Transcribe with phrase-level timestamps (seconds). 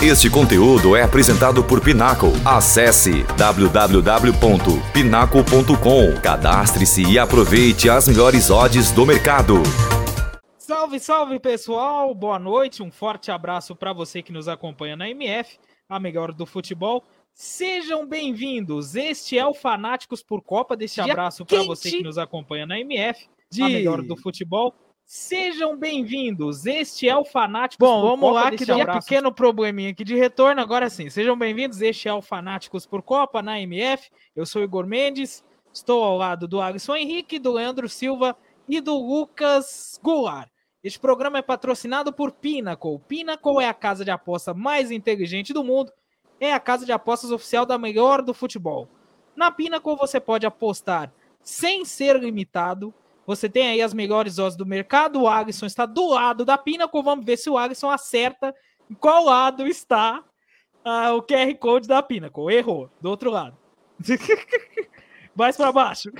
[0.00, 2.28] Este conteúdo é apresentado por Pinaco.
[2.44, 6.20] Acesse www.pinaco.com.
[6.22, 9.54] Cadastre-se e aproveite as melhores odds do mercado.
[10.56, 15.58] Salve, salve pessoal, boa noite, um forte abraço para você que nos acompanha na MF,
[15.88, 17.02] a melhor do futebol.
[17.34, 22.66] Sejam bem-vindos, este é o Fanáticos por Copa, deste abraço para você que nos acompanha
[22.66, 23.64] na MF, de...
[23.64, 24.72] a melhor do futebol.
[25.10, 26.66] Sejam bem-vindos.
[26.66, 27.78] Este é o Fanáticos.
[27.78, 30.60] Bom, vamos Copa, lá, que tem um pequeno probleminha aqui de retorno.
[30.60, 31.80] Agora sim, sejam bem-vindos.
[31.80, 34.10] Este é o Fanáticos por Copa na MF.
[34.36, 35.42] Eu sou Igor Mendes.
[35.72, 38.36] Estou ao lado do Alisson Henrique, do Leandro Silva
[38.68, 40.50] e do Lucas Goulart.
[40.84, 43.00] Este programa é patrocinado por Pinnacle.
[43.08, 45.90] Pinnacle é a casa de aposta mais inteligente do mundo.
[46.38, 48.86] É a casa de apostas oficial da melhor do futebol.
[49.34, 52.92] Na Pinnacle você pode apostar sem ser limitado
[53.28, 55.20] você tem aí as melhores odds do mercado.
[55.20, 57.02] O Alisson está do lado da Pinnacle.
[57.02, 58.54] Vamos ver se o Alisson acerta
[58.90, 60.24] em qual lado está
[60.82, 62.50] uh, o QR Code da Pinnacle.
[62.50, 62.88] Errou.
[63.02, 63.54] Do outro lado.
[65.36, 66.10] Mais para baixo.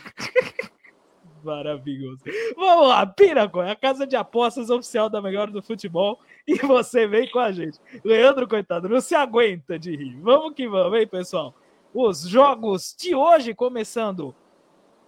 [1.42, 2.20] Maravilhoso.
[2.55, 6.20] Vamos lá, Pinnacle, é a casa de apostas oficial da melhor do futebol.
[6.47, 7.78] E você vem com a gente.
[8.04, 10.20] Leandro, coitado, não se aguenta de rir.
[10.20, 11.54] Vamos que vamos, hein, pessoal?
[11.94, 14.34] Os jogos de hoje começando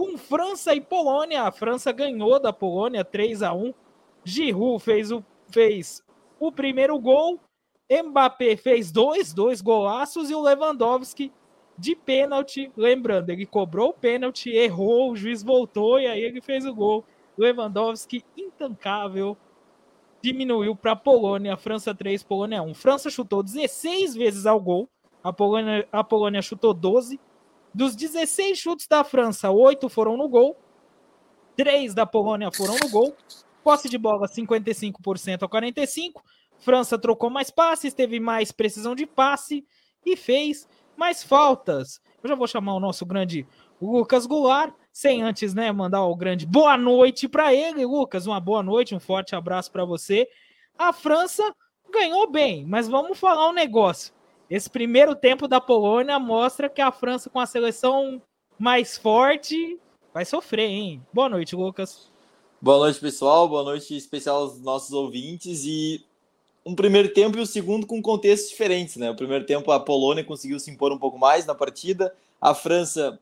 [0.00, 1.42] com França e Polônia.
[1.42, 3.74] A França ganhou da Polônia 3 a 1.
[4.24, 6.02] Giroud fez o, fez
[6.38, 7.38] o primeiro gol.
[7.92, 11.30] Mbappé fez dois, dois golaços e o Lewandowski
[11.76, 12.72] de pênalti.
[12.74, 17.04] Lembrando, ele cobrou o pênalti, errou, o juiz voltou e aí ele fez o gol.
[17.36, 19.36] Lewandowski intancável
[20.22, 22.72] diminuiu para a Polônia, França 3, Polônia 1.
[22.72, 24.88] França chutou 16 vezes ao gol,
[25.22, 27.20] a Polônia, a Polônia chutou 12.
[27.72, 30.56] Dos 16 chutes da França, 8 foram no gol,
[31.56, 33.16] 3 da Polônia foram no gol.
[33.62, 36.14] Posse de bola 55% a 45%.
[36.58, 39.64] França trocou mais passes, teve mais precisão de passe
[40.04, 42.00] e fez mais faltas.
[42.22, 43.46] Eu já vou chamar o nosso grande
[43.80, 47.84] Lucas Goulart, sem antes né, mandar o grande boa noite para ele.
[47.86, 50.28] Lucas, uma boa noite, um forte abraço para você.
[50.76, 51.54] A França
[51.90, 54.12] ganhou bem, mas vamos falar um negócio.
[54.50, 58.20] Esse primeiro tempo da Polônia mostra que a França, com a seleção
[58.58, 59.78] mais forte,
[60.12, 61.06] vai sofrer, hein?
[61.12, 62.10] Boa noite, Lucas.
[62.60, 63.48] Boa noite, pessoal.
[63.48, 65.62] Boa noite especial aos nossos ouvintes.
[65.64, 66.04] E
[66.66, 69.08] um primeiro tempo e o segundo com contextos diferentes, né?
[69.08, 73.20] O primeiro tempo a Polônia conseguiu se impor um pouco mais na partida, a França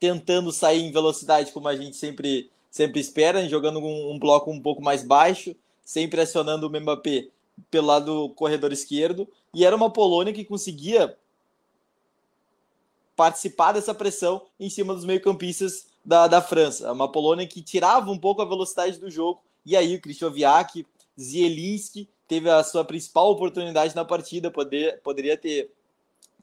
[0.00, 4.60] tentando sair em velocidade, como a gente sempre, sempre espera, jogando um, um bloco um
[4.60, 5.54] pouco mais baixo,
[5.84, 7.28] sempre acionando o Mbappé
[7.70, 11.16] pelo lado corredor esquerdo, e era uma Polônia que conseguia
[13.16, 16.92] participar dessa pressão em cima dos meio-campistas da, da França.
[16.92, 20.86] Uma Polônia que tirava um pouco a velocidade do jogo, e aí o Krychowiak,
[21.20, 25.72] Zielinski teve a sua principal oportunidade na partida, poder, poderia ter,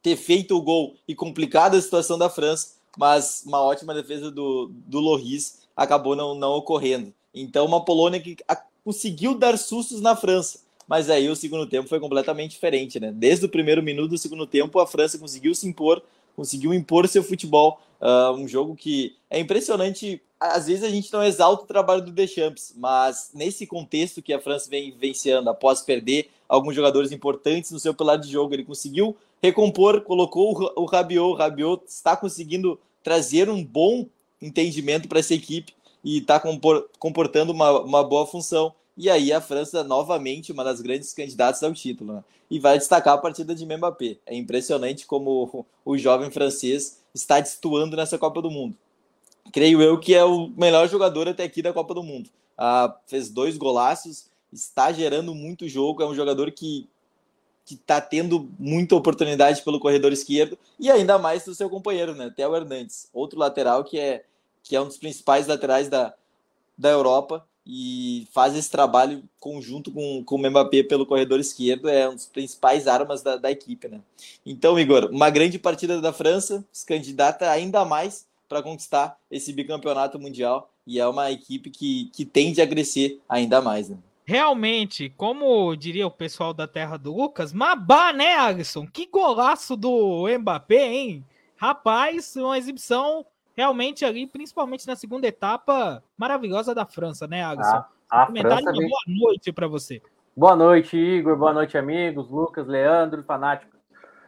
[0.02, 4.70] ter feito o gol e complicado a situação da França, mas uma ótima defesa do,
[4.74, 7.14] do Loris acabou não, não ocorrendo.
[7.34, 8.36] Então, uma Polônia que
[8.84, 13.12] conseguiu dar sustos na França, mas aí o segundo tempo foi completamente diferente, né?
[13.12, 16.02] Desde o primeiro minuto do segundo tempo, a França conseguiu se impor,
[16.36, 17.80] conseguiu impor seu futebol.
[18.00, 20.22] Uh, um jogo que é impressionante.
[20.40, 24.40] Às vezes a gente não exalta o trabalho do Deschamps, mas nesse contexto que a
[24.40, 29.16] França vem vencendo após perder alguns jogadores importantes no seu pilar de jogo, ele conseguiu
[29.42, 31.32] recompor, colocou o Rabiot.
[31.32, 34.06] O Rabiot está conseguindo trazer um bom
[34.42, 35.74] entendimento para essa equipe
[36.04, 36.42] e está
[37.00, 38.74] comportando uma, uma boa função.
[38.98, 42.14] E aí a França, novamente, uma das grandes candidatas ao título.
[42.14, 42.24] Né?
[42.50, 44.18] E vai destacar a partida de Mbappé.
[44.26, 48.78] É impressionante como o jovem francês está destoando nessa Copa do Mundo.
[49.52, 52.30] Creio eu que é o melhor jogador até aqui da Copa do Mundo.
[52.58, 56.88] Ah, fez dois golaços, está gerando muito jogo, é um jogador que
[57.66, 62.30] que está tendo muita oportunidade pelo corredor esquerdo e ainda mais do seu companheiro, né,
[62.30, 64.24] Theo Hernandes, outro lateral que é
[64.62, 66.14] que é um dos principais laterais da,
[66.78, 72.08] da Europa e faz esse trabalho conjunto com, com o Mbappé pelo corredor esquerdo, é
[72.08, 74.02] um dos principais armas da, da equipe, né?
[74.46, 80.20] Então, Igor, uma grande partida da França, se candidata ainda mais para conquistar esse bicampeonato
[80.20, 83.98] mundial e é uma equipe que, que tende a crescer ainda mais, né?
[84.28, 88.88] Realmente, como diria o pessoal da terra do Lucas, Mabá, né, Alisson?
[88.88, 91.26] Que golaço do Mbappé, hein?
[91.56, 93.26] Rapaz, uma exibição
[93.56, 97.84] realmente ali, principalmente na segunda etapa, maravilhosa da França, né, Alisson?
[98.10, 98.88] A, a França vem...
[98.88, 100.02] boa noite para você.
[100.36, 101.38] Boa noite, Igor.
[101.38, 102.30] Boa noite, amigos.
[102.30, 103.80] Lucas, Leandro, fanáticos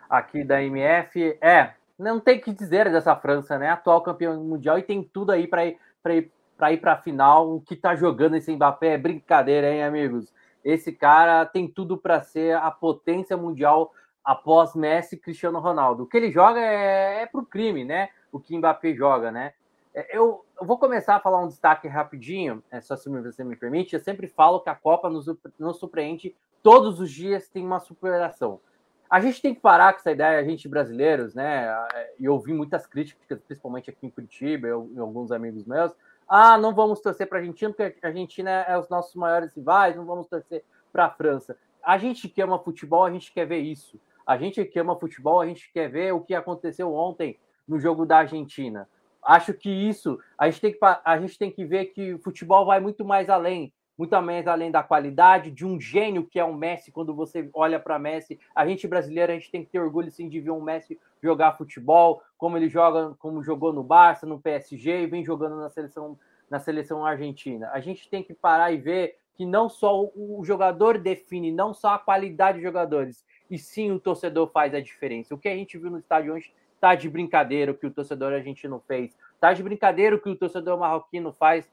[0.09, 1.37] aqui da MF.
[1.41, 3.69] É, não tem que dizer dessa França, né?
[3.69, 6.97] Atual campeão mundial e tem tudo aí para ir para ir para ir para a
[6.97, 7.55] final.
[7.55, 10.33] O que tá jogando esse Mbappé é brincadeira, hein, amigos?
[10.67, 13.93] esse cara tem tudo para ser a potência mundial
[14.23, 16.03] após Messi e Cristiano Ronaldo.
[16.03, 18.09] O que ele joga é, é para o crime, né?
[18.31, 19.53] O que Mbappé joga, né?
[19.93, 23.95] É, eu, vou começar a falar um destaque rapidinho, é, só se você me permite.
[23.95, 25.25] Eu sempre falo que a Copa nos,
[25.57, 28.59] nos surpreende todos os dias, tem uma superação.
[29.09, 31.67] A gente tem que parar com essa ideia, a gente brasileiros, né?
[32.19, 35.93] E ouvi muitas críticas, principalmente aqui em Curitiba, eu, e alguns amigos meus.
[36.27, 39.95] Ah, não vamos torcer para a Argentina, porque a Argentina é os nossos maiores rivais,
[39.95, 41.57] não vamos torcer para a França.
[41.81, 43.99] A gente que ama futebol, a gente quer ver isso.
[44.25, 48.05] A gente que ama futebol, a gente quer ver o que aconteceu ontem no jogo
[48.05, 48.87] da Argentina.
[49.23, 52.65] Acho que isso, a gente tem que, a gente tem que ver que o futebol
[52.65, 56.53] vai muito mais além muito mais além da qualidade, de um gênio que é o
[56.53, 60.11] Messi, quando você olha para Messi, a gente brasileiro, a gente tem que ter orgulho
[60.11, 64.39] sim de ver um Messi jogar futebol, como ele joga, como jogou no Barça, no
[64.39, 66.17] PSG e vem jogando na seleção
[66.49, 67.69] na seleção argentina.
[67.73, 71.89] A gente tem que parar e ver que não só o jogador define, não só
[71.89, 75.35] a qualidade de jogadores, e sim o torcedor faz a diferença.
[75.35, 78.33] O que a gente viu no estádio hoje tá de brincadeira o que o torcedor
[78.33, 81.69] argentino fez, tá de brincadeira o que o torcedor marroquino faz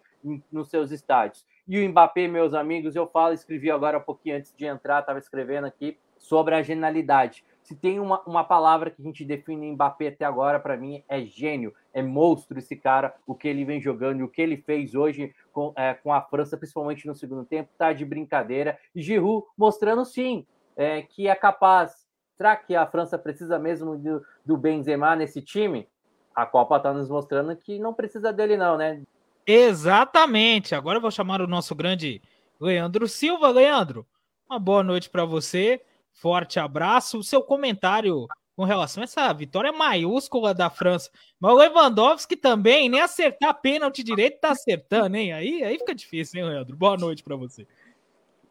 [0.51, 1.45] nos seus estádios.
[1.67, 5.19] E o Mbappé, meus amigos, eu falo, escrevi agora um pouquinho antes de entrar, estava
[5.19, 7.45] escrevendo aqui sobre a genialidade.
[7.62, 11.23] Se tem uma, uma palavra que a gente define Mbappé até agora, para mim, é
[11.23, 14.95] gênio, é monstro esse cara, o que ele vem jogando e o que ele fez
[14.95, 18.79] hoje com, é, com a França, principalmente no segundo tempo, tá de brincadeira.
[18.95, 20.47] E Giroud mostrando sim
[20.77, 22.04] é, que é capaz.
[22.37, 25.89] Será que a França precisa mesmo do, do Benzema nesse time?
[26.35, 29.03] A Copa está nos mostrando que não precisa dele, não, né?
[29.47, 30.75] Exatamente.
[30.75, 32.21] Agora eu vou chamar o nosso grande
[32.61, 33.51] Leandro Silva.
[33.51, 34.07] Leandro,
[34.49, 35.81] uma boa noite para você.
[36.13, 37.19] Forte abraço.
[37.19, 38.27] O seu comentário
[38.57, 41.11] com relação a essa vitória maiúscula da França.
[41.39, 45.33] Mas o Lewandowski também, nem acertar pênalti direito tá acertando, hein?
[45.33, 46.77] Aí, aí fica difícil, hein, Leandro?
[46.77, 47.67] Boa noite para você.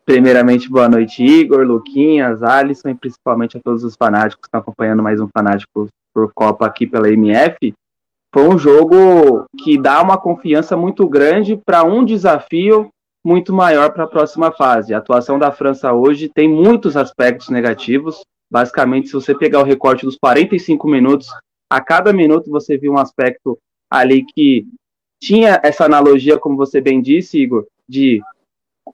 [0.05, 5.01] Primeiramente, boa noite, Igor, Luquinhas, Alisson e principalmente a todos os fanáticos que estão acompanhando
[5.01, 7.73] mais um Fanático por Copa aqui pela MF
[8.33, 12.89] foi um jogo que dá uma confiança muito grande para um desafio
[13.23, 14.94] muito maior para a próxima fase.
[14.94, 18.21] A atuação da França hoje tem muitos aspectos negativos.
[18.51, 21.27] Basicamente, se você pegar o recorte dos 45 minutos,
[21.71, 23.57] a cada minuto você viu um aspecto
[23.89, 24.67] ali que
[25.21, 28.19] tinha essa analogia, como você bem disse, Igor, de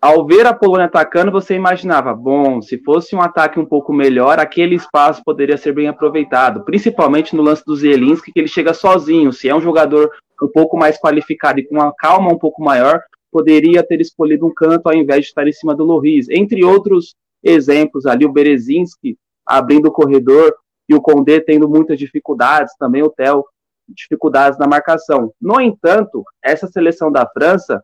[0.02, 4.40] ao ver a Polônia atacando, você imaginava, bom, se fosse um ataque um pouco melhor,
[4.40, 9.34] aquele espaço poderia ser bem aproveitado, principalmente no lance do Zielinski, que ele chega sozinho.
[9.34, 13.02] Se é um jogador um pouco mais qualificado e com uma calma um pouco maior,
[13.32, 16.30] poderia ter escolhido um canto ao invés de estar em cima do Loris.
[16.30, 20.56] Entre outros exemplos ali, o Berezinski abrindo o corredor
[20.88, 23.44] e o Condé tendo muitas dificuldades, também o Theo
[23.88, 25.34] dificuldades na marcação.
[25.42, 27.84] No entanto, essa seleção da França,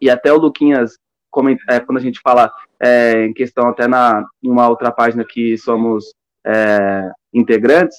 [0.00, 0.98] e até o Luquinhas
[1.68, 6.12] é, quando a gente fala é, em questão até na, uma outra página que somos
[6.44, 7.98] é, integrantes,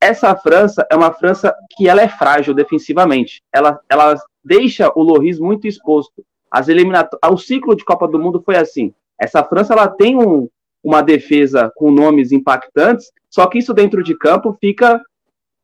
[0.00, 3.42] essa França é uma França que ela é frágil defensivamente.
[3.52, 4.14] Ela, ela
[4.44, 6.22] deixa o Loris muito exposto.
[6.50, 8.92] As o ciclo de Copa do Mundo foi assim.
[9.18, 10.48] Essa França ela tem um,
[10.82, 15.00] uma defesa com nomes impactantes, só que isso dentro de campo fica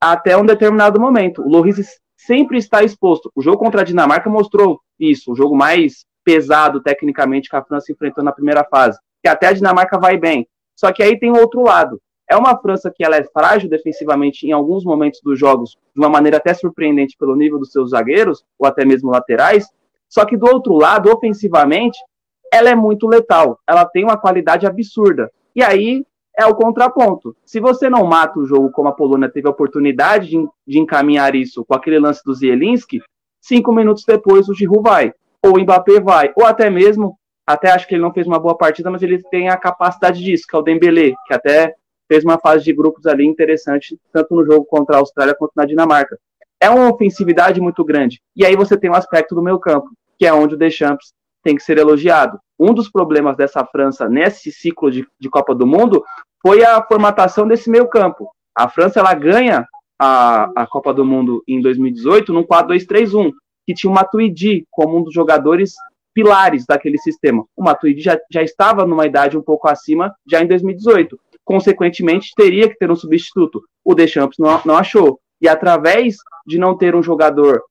[0.00, 1.43] até um determinado momento.
[1.43, 3.31] O Loris sempre está exposto.
[3.34, 7.91] O jogo contra a Dinamarca mostrou isso, o jogo mais pesado tecnicamente que a França
[7.91, 10.47] enfrentou na primeira fase, que até a Dinamarca vai bem.
[10.77, 12.00] Só que aí tem o outro lado.
[12.29, 16.09] É uma França que ela é frágil defensivamente em alguns momentos dos jogos, de uma
[16.09, 19.66] maneira até surpreendente pelo nível dos seus zagueiros, ou até mesmo laterais.
[20.09, 21.99] Só que do outro lado, ofensivamente,
[22.52, 23.59] ela é muito letal.
[23.69, 25.28] Ela tem uma qualidade absurda.
[25.57, 26.07] E aí
[26.38, 27.37] é o contraponto.
[27.45, 31.35] Se você não mata o jogo como a Polônia teve a oportunidade de, de encaminhar
[31.35, 33.00] isso com aquele lance do Zielinski,
[33.40, 35.12] cinco minutos depois o Giroud vai
[35.44, 37.16] ou o Mbappé vai, ou até mesmo,
[37.47, 40.44] até acho que ele não fez uma boa partida, mas ele tem a capacidade disso,
[40.49, 41.75] que é o Dembélé, que até
[42.09, 45.64] fez uma fase de grupos ali interessante, tanto no jogo contra a Austrália quanto na
[45.64, 46.18] Dinamarca.
[46.61, 48.20] É uma ofensividade muito grande.
[48.37, 51.56] E aí você tem um aspecto do meio campo, que é onde o Deschamps tem
[51.56, 52.38] que ser elogiado.
[52.59, 56.04] Um dos problemas dessa França nesse ciclo de, de Copa do Mundo
[56.42, 58.28] foi a formatação desse meio campo.
[58.54, 59.66] A França ela ganha
[59.99, 63.30] a, a Copa do Mundo em 2018 num 4-2-3-1,
[63.71, 65.75] que tinha o Matuidi como um dos jogadores
[66.12, 67.45] pilares daquele sistema.
[67.57, 71.17] O Matuidi já, já estava numa idade um pouco acima, já em 2018.
[71.45, 73.62] Consequentemente, teria que ter um substituto.
[73.85, 75.21] O Deschamps não, não achou.
[75.41, 77.62] E através de não ter um jogador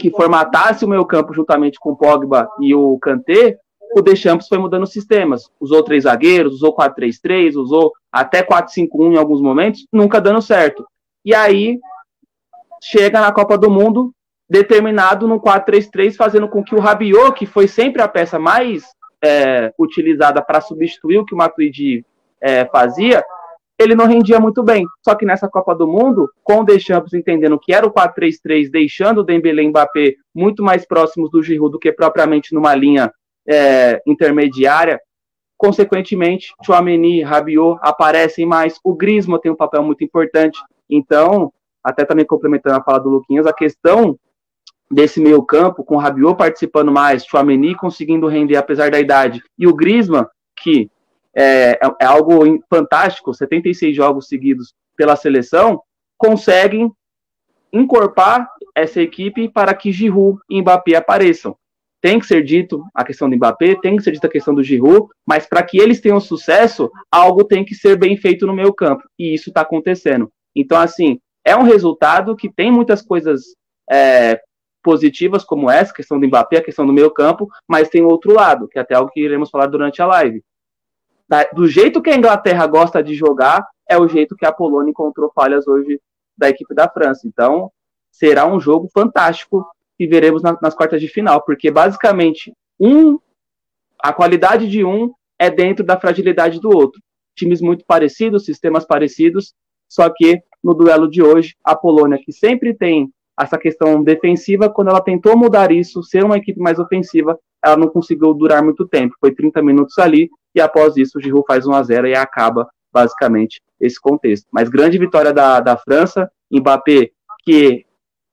[0.00, 3.58] que formatasse o meio campo juntamente com o Pogba e o Kanté,
[3.94, 5.50] o Deschamps foi mudando sistemas.
[5.60, 10.86] Usou três zagueiros, usou 4-3-3, usou até 4-5-1 em alguns momentos, nunca dando certo.
[11.22, 11.78] E aí
[12.82, 14.10] chega na Copa do Mundo
[14.52, 18.84] determinado no 4-3-3, fazendo com que o Rabiot, que foi sempre a peça mais
[19.24, 22.04] é, utilizada para substituir o que o Matuidi
[22.38, 23.24] é, fazia,
[23.78, 24.84] ele não rendia muito bem.
[25.02, 29.22] Só que nessa Copa do Mundo, com o Deschamps entendendo que era o 4-3-3, deixando
[29.22, 33.10] o Dembélé e Mbappé muito mais próximos do Giroud do que propriamente numa linha
[33.48, 35.00] é, intermediária,
[35.56, 40.60] consequentemente, Chouameni, Rabiot aparecem mais, o Griezmann tem um papel muito importante.
[40.90, 41.50] Então,
[41.82, 44.18] até também complementando a fala do Luquinhas, a questão
[44.92, 49.66] desse meio campo, com o Rabiot participando mais, Chouameni conseguindo render apesar da idade, e
[49.66, 50.26] o Griezmann,
[50.62, 50.90] que
[51.34, 55.80] é, é algo fantástico, 76 jogos seguidos pela seleção,
[56.18, 56.92] conseguem
[57.72, 61.56] encorpar essa equipe para que Giroud e Mbappé apareçam.
[62.02, 64.62] Tem que ser dito a questão do Mbappé, tem que ser dita a questão do
[64.62, 68.74] Giroud, mas para que eles tenham sucesso, algo tem que ser bem feito no meio
[68.74, 70.30] campo, e isso está acontecendo.
[70.54, 73.54] Então, assim, é um resultado que tem muitas coisas
[73.90, 74.38] é,
[74.82, 78.68] positivas, como essa questão do Mbappé, a questão do meio campo, mas tem outro lado,
[78.68, 80.42] que é até algo que iremos falar durante a live
[81.54, 85.32] do jeito que a Inglaterra gosta de jogar, é o jeito que a Polônia encontrou
[85.34, 86.00] falhas hoje
[86.36, 87.26] da equipe da França.
[87.26, 87.70] Então,
[88.10, 93.18] será um jogo fantástico que veremos na, nas quartas de final, porque basicamente um
[93.98, 97.00] a qualidade de um é dentro da fragilidade do outro.
[97.36, 99.54] Times muito parecidos, sistemas parecidos,
[99.88, 104.88] só que no duelo de hoje, a Polônia, que sempre tem essa questão defensiva, quando
[104.88, 109.14] ela tentou mudar isso, ser uma equipe mais ofensiva, ela não conseguiu durar muito tempo.
[109.20, 112.68] Foi 30 minutos ali, e após isso o Giroud faz 1 a 0 e acaba
[112.92, 114.46] basicamente esse contexto.
[114.52, 117.10] Mas grande vitória da, da França, Mbappé,
[117.44, 117.86] que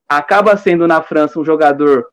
[0.08, 2.06] acaba sendo na França um jogador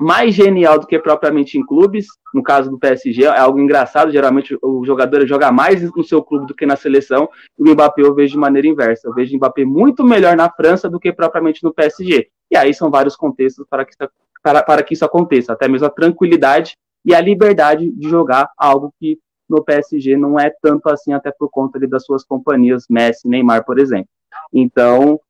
[0.00, 4.56] mais genial do que propriamente em clubes, no caso do PSG, é algo engraçado, geralmente
[4.62, 7.28] o jogador joga mais no seu clube do que na seleção,
[7.58, 10.48] e o Mbappé eu vejo de maneira inversa, eu vejo o Mbappé muito melhor na
[10.50, 13.94] França do que propriamente no PSG, e aí são vários contextos para que,
[14.42, 18.94] para, para que isso aconteça, até mesmo a tranquilidade e a liberdade de jogar, algo
[18.98, 23.28] que no PSG não é tanto assim, até por conta ali, das suas companhias, Messi,
[23.28, 24.08] Neymar, por exemplo.
[24.50, 25.20] Então,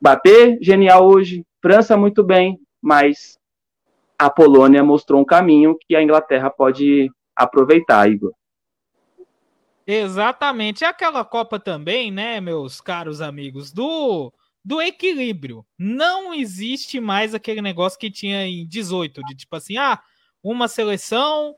[0.00, 3.37] bater genial hoje, França muito bem, mas
[4.18, 8.32] a Polônia mostrou um caminho que a Inglaterra pode aproveitar, Igor.
[9.86, 10.84] Exatamente.
[10.84, 14.32] É aquela Copa também, né, meus caros amigos, do
[14.64, 15.64] do equilíbrio.
[15.78, 19.98] Não existe mais aquele negócio que tinha em 18, de tipo assim, ah,
[20.42, 21.56] uma seleção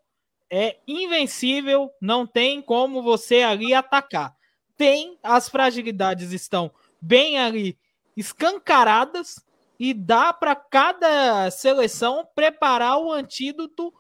[0.49, 4.33] é invencível, não tem como você ali atacar.
[4.77, 7.77] Tem, as fragilidades estão bem ali
[8.17, 9.45] escancaradas
[9.81, 13.91] e dá para cada seleção preparar o antídoto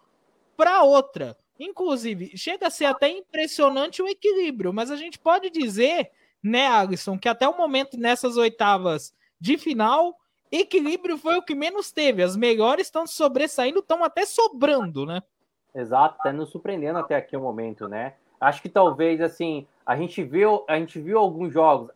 [0.54, 1.34] para outra.
[1.58, 6.10] Inclusive, chega a ser até impressionante o equilíbrio, mas a gente pode dizer,
[6.42, 10.14] né, Alisson, que até o momento nessas oitavas de final,
[10.52, 12.22] equilíbrio foi o que menos teve.
[12.22, 15.22] As melhores estão sobressaindo, estão até sobrando, né?
[15.74, 18.16] Exato, tá nos surpreendendo até aqui o momento, né?
[18.38, 21.90] Acho que talvez assim, a gente viu, a gente viu alguns jogos.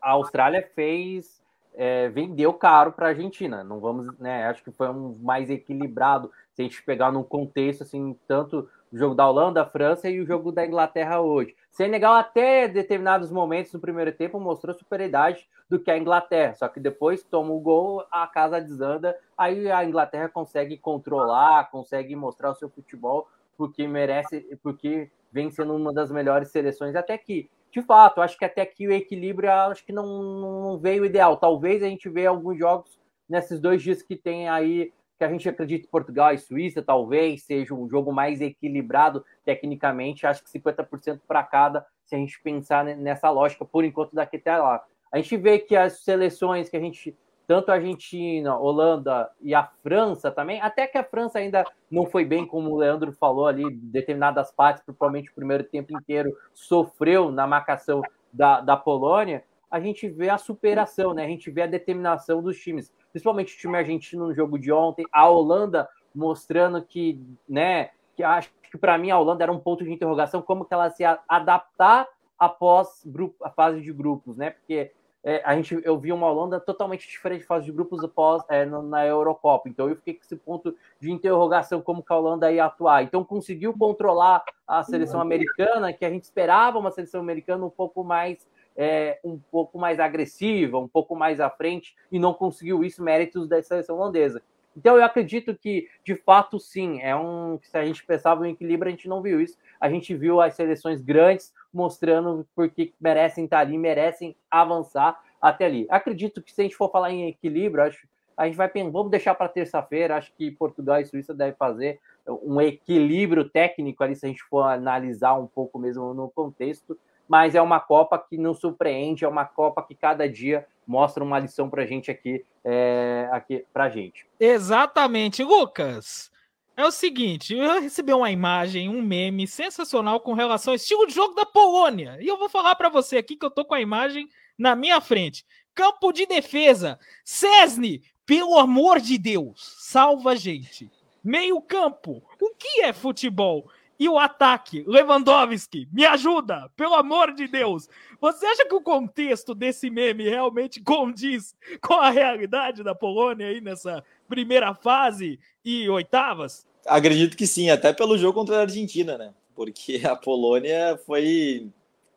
[0.00, 1.42] A Austrália fez
[1.76, 3.62] é, vendeu caro para a Argentina.
[3.62, 4.46] Não vamos, né?
[4.46, 8.96] Acho que foi um mais equilibrado se a gente pegar num contexto assim, tanto o
[8.96, 11.54] jogo da Holanda, da França e o jogo da Inglaterra hoje.
[11.70, 16.80] Senegal até determinados momentos no primeiro tempo mostrou superioridade do que a Inglaterra, só que
[16.80, 22.54] depois toma o gol, a casa desanda, aí a Inglaterra consegue controlar, consegue mostrar o
[22.54, 27.50] seu futebol porque merece, porque vem sendo uma das melhores seleções até aqui.
[27.76, 31.36] De fato, acho que até aqui o equilíbrio acho que não, não veio ideal.
[31.36, 35.46] Talvez a gente veja alguns jogos nesses dois dias que tem aí que a gente
[35.46, 41.42] acredita Portugal e Suíça, talvez seja um jogo mais equilibrado tecnicamente, acho que 50% para
[41.42, 44.82] cada, se a gente pensar nessa lógica, por enquanto daqui até lá.
[45.12, 47.14] A gente vê que as seleções que a gente,
[47.46, 52.24] tanto a Argentina, Holanda e a França também, até que a França ainda não foi
[52.24, 57.46] bem, como o Leandro falou ali, determinadas partes, principalmente o primeiro tempo inteiro, sofreu na
[57.46, 61.24] marcação da, da Polônia, a gente vê a superação, né?
[61.24, 65.06] A gente vê a determinação dos times principalmente o time argentino no jogo de ontem,
[65.10, 69.82] a Holanda mostrando que, né, que acho que para mim a Holanda era um ponto
[69.82, 72.06] de interrogação, como que ela se adaptar
[72.38, 73.02] após
[73.42, 74.50] a fase de grupos, né?
[74.50, 74.92] Porque
[75.28, 78.64] é, a gente, eu vi uma Holanda totalmente diferente de fase de grupos após é,
[78.64, 79.68] na Eurocopa.
[79.68, 83.02] Então eu fiquei com esse ponto de interrogação como que a Holanda ia atuar.
[83.02, 88.04] Então conseguiu controlar a seleção americana, que a gente esperava uma seleção americana um pouco
[88.04, 93.02] mais é, um pouco mais agressiva, um pouco mais à frente, e não conseguiu isso,
[93.02, 94.40] méritos da seleção holandesa.
[94.76, 97.58] Então eu acredito que, de fato, sim, é um.
[97.62, 99.58] Se a gente pensava em equilíbrio, a gente não viu isso.
[99.80, 105.86] A gente viu as seleções grandes mostrando porque merecem estar ali, merecem avançar até ali.
[105.90, 109.34] Acredito que se a gente for falar em equilíbrio, acho a gente vai vamos deixar
[109.34, 110.16] para terça-feira.
[110.16, 114.62] Acho que Portugal e Suíça devem fazer um equilíbrio técnico ali, se a gente for
[114.62, 119.44] analisar um pouco mesmo no contexto, mas é uma Copa que não surpreende, é uma
[119.44, 124.26] Copa que cada dia mostra uma lição para gente aqui, é, aqui para gente.
[124.38, 126.30] Exatamente, Lucas.
[126.76, 131.14] É o seguinte, eu recebi uma imagem, um meme sensacional com relação ao estilo de
[131.14, 132.18] jogo da Polônia.
[132.20, 134.28] E eu vou falar para você aqui que eu tô com a imagem
[134.58, 135.46] na minha frente.
[135.74, 136.98] Campo de defesa.
[137.24, 140.90] Cesne, pelo amor de Deus, salva a gente.
[141.24, 142.22] Meio campo.
[142.38, 143.70] O que é futebol?
[143.98, 147.88] E o ataque, Lewandowski, me ajuda, pelo amor de Deus.
[148.20, 153.60] Você acha que o contexto desse meme realmente condiz com a realidade da Polônia aí
[153.60, 156.66] nessa primeira fase e oitavas?
[156.86, 159.32] Acredito que sim, até pelo jogo contra a Argentina, né?
[159.54, 161.68] Porque a Polônia foi.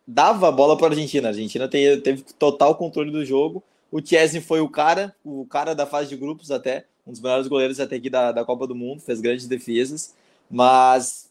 [0.05, 1.29] dava a bola para a Argentina.
[1.29, 3.63] A Argentina teve, total controle do jogo.
[3.89, 7.47] O Chesney foi o cara, o cara da fase de grupos até, um dos melhores
[7.47, 10.13] goleiros até aqui da, da Copa do Mundo, fez grandes defesas.
[10.51, 11.28] Mas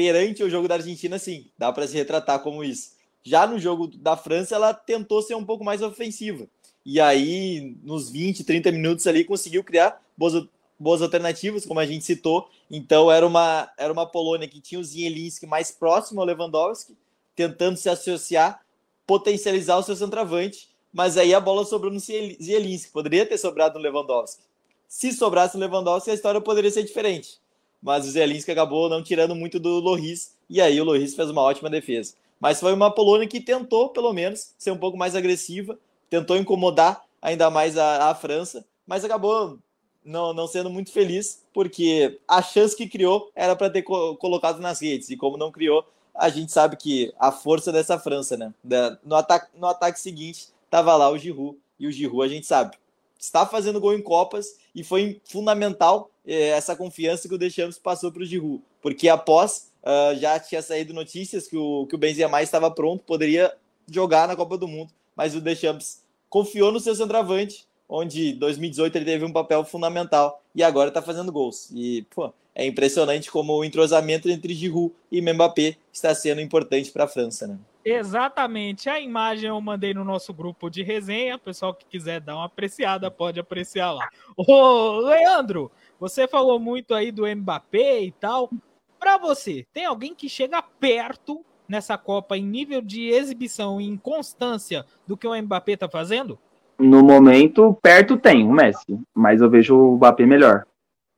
[0.00, 2.92] perante o jogo da Argentina, sim, dá para se retratar como isso.
[3.22, 6.46] Já no jogo da França, ela tentou ser um pouco mais ofensiva.
[6.86, 10.42] E aí, nos 20, 30 minutos ali, conseguiu criar boas,
[10.78, 12.48] boas alternativas, como a gente citou.
[12.70, 16.96] Então, era uma, era uma Polônia que tinha o Zielinski mais próximo ao Lewandowski,
[17.36, 18.62] tentando se associar,
[19.06, 20.70] potencializar o seu centroavante.
[20.90, 22.90] Mas aí a bola sobrou no Zielinski.
[22.90, 24.42] Poderia ter sobrado no Lewandowski.
[24.88, 27.38] Se sobrasse no Lewandowski, a história poderia ser diferente
[27.82, 31.42] mas o Zelinski acabou não tirando muito do Loris, e aí o Loris fez uma
[31.42, 32.14] ótima defesa.
[32.38, 37.02] Mas foi uma Polônia que tentou, pelo menos, ser um pouco mais agressiva, tentou incomodar
[37.20, 39.58] ainda mais a, a França, mas acabou
[40.04, 44.58] não, não sendo muito feliz, porque a chance que criou era para ter co colocado
[44.60, 45.84] nas redes, e como não criou,
[46.14, 48.52] a gente sabe que a força dessa França, né?
[48.64, 52.46] Da, no, ataque, no ataque seguinte, tava lá o Giroud, e o Giroud a gente
[52.46, 52.76] sabe,
[53.18, 58.22] está fazendo gol em Copas e foi fundamental essa confiança que o Deschamps passou para
[58.22, 62.70] o Giroud, porque após uh, já tinha saído notícias que o, que o Benzema estava
[62.70, 63.52] pronto, poderia
[63.90, 68.96] jogar na Copa do Mundo, mas o Deschamps confiou no seu centroavante, onde em 2018
[68.96, 71.70] ele teve um papel fundamental e agora está fazendo gols.
[71.74, 77.04] E pô, é impressionante como o entrosamento entre Giroud e Mbappé está sendo importante para
[77.04, 77.58] a França, né?
[77.84, 78.90] Exatamente.
[78.90, 81.36] A imagem eu mandei no nosso grupo de resenha.
[81.36, 84.08] O pessoal que quiser dar uma apreciada pode apreciar lá.
[84.36, 88.50] Ô, Leandro, você falou muito aí do Mbappé e tal.
[88.98, 93.96] Para você, tem alguém que chega perto nessa Copa em nível de exibição e em
[93.96, 96.38] constância do que o Mbappé tá fazendo?
[96.78, 100.66] No momento, perto tem o Messi, mas eu vejo o Mbappé melhor.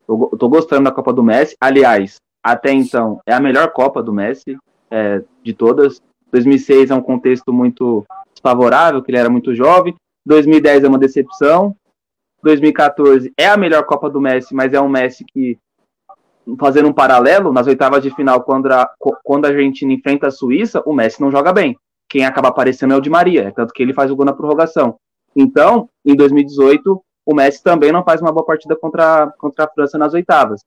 [0.08, 1.56] Eu, tô gostando da Copa do Messi.
[1.60, 4.58] Aliás, até então, é a melhor Copa do Messi
[4.90, 9.94] é, de todas 2006 é um contexto muito desfavorável, que ele era muito jovem.
[10.24, 11.76] 2010 é uma decepção.
[12.42, 15.58] 2014 é a melhor Copa do Messi, mas é um Messi que,
[16.58, 18.90] fazendo um paralelo, nas oitavas de final, quando a,
[19.22, 21.76] quando a Argentina enfrenta a Suíça, o Messi não joga bem.
[22.08, 24.32] Quem acaba aparecendo é o Di Maria, é tanto que ele faz o gol na
[24.32, 24.96] prorrogação.
[25.34, 29.96] Então, em 2018, o Messi também não faz uma boa partida contra, contra a França
[29.96, 30.60] nas oitavas.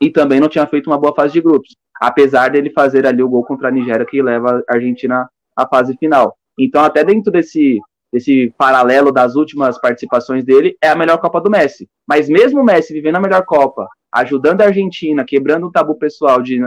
[0.00, 3.28] E também não tinha feito uma boa fase de grupos apesar dele fazer ali o
[3.28, 6.34] gol contra a Nigéria que leva a Argentina à fase final.
[6.58, 7.78] Então, até dentro desse,
[8.12, 11.88] desse paralelo das últimas participações dele, é a melhor Copa do Messi.
[12.06, 16.42] Mas mesmo o Messi vivendo a melhor Copa, ajudando a Argentina, quebrando o tabu pessoal
[16.42, 16.58] de,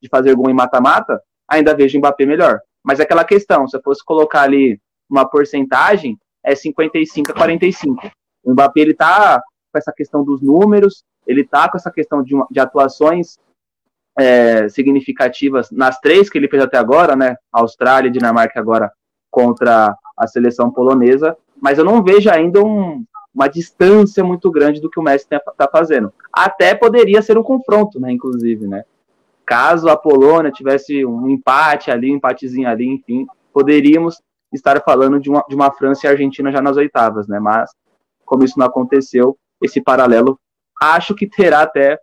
[0.00, 2.60] de fazer gol em mata-mata, ainda vejo o Mbappé melhor.
[2.84, 8.10] Mas é aquela questão, se eu fosse colocar ali uma porcentagem, é 55 a 45.
[8.44, 9.40] O Mbappé, ele tá
[9.72, 13.38] com essa questão dos números, ele tá com essa questão de, de atuações
[14.18, 17.36] é, significativas nas três que ele fez até agora, né?
[17.52, 18.92] Austrália Dinamarca agora
[19.30, 23.04] contra a seleção polonesa, mas eu não vejo ainda um,
[23.34, 26.12] uma distância muito grande do que o Messi está fazendo.
[26.32, 28.12] Até poderia ser um confronto, né?
[28.12, 28.84] Inclusive, né?
[29.44, 34.20] Caso a Polônia tivesse um empate ali, um empatezinho ali, enfim, poderíamos
[34.52, 37.40] estar falando de uma, de uma França e Argentina já nas oitavas, né?
[37.40, 37.70] Mas
[38.24, 40.38] como isso não aconteceu, esse paralelo
[40.80, 41.98] acho que terá até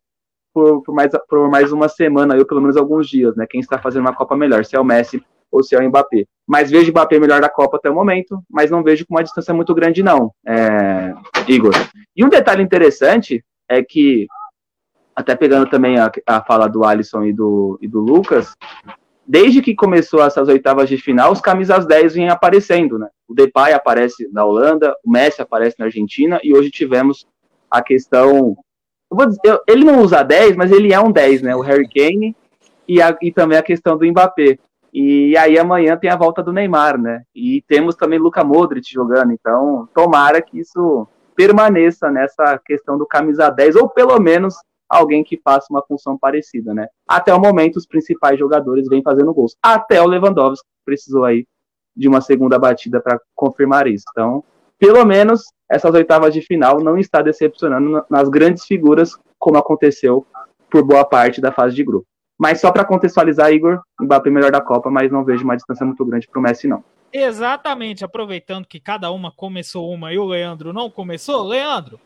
[0.54, 3.46] por, por, mais, por mais uma semana, ou pelo menos alguns dias, né?
[3.50, 6.26] Quem está fazendo uma Copa melhor, se é o Messi ou se é o Mbappé.
[6.48, 9.24] Mas vejo o Mbappé melhor da Copa até o momento, mas não vejo com uma
[9.24, 11.14] distância muito grande, não, é,
[11.48, 11.74] Igor.
[12.16, 14.28] E um detalhe interessante é que,
[15.16, 18.56] até pegando também a, a fala do Alisson e do, e do Lucas,
[19.28, 23.08] desde que começou essas oitavas de final, os camisas 10 vêm aparecendo, né?
[23.28, 27.28] O Depay aparece na Holanda, o Messi aparece na Argentina, e hoje tivemos
[27.70, 28.58] a questão
[29.12, 31.56] Dizer, ele não usa 10, mas ele é um 10, né?
[31.56, 32.36] O Harry Kane
[32.88, 34.60] e, a, e também a questão do Mbappé.
[34.94, 37.22] E aí amanhã tem a volta do Neymar, né?
[37.36, 39.32] E temos também Luca Modric jogando.
[39.32, 44.56] Então, tomara que isso permaneça nessa questão do camisa 10, ou pelo menos
[44.90, 46.88] alguém que faça uma função parecida, né?
[47.08, 49.56] Até o momento, os principais jogadores vêm fazendo gols.
[49.62, 51.46] Até o Lewandowski precisou aí
[51.96, 54.06] de uma segunda batida para confirmar isso.
[54.12, 54.44] Então,
[54.80, 60.26] pelo menos essas oitavas de final não está decepcionando nas grandes figuras, como aconteceu
[60.70, 62.08] por boa parte da fase de grupo.
[62.40, 66.06] Mas só para contextualizar, Igor, Mbappé melhor da Copa, mas não vejo uma distância muito
[66.06, 66.84] grande para o Messi, não.
[67.12, 72.00] Exatamente, aproveitando que cada uma começou uma e o Leandro não começou, Leandro,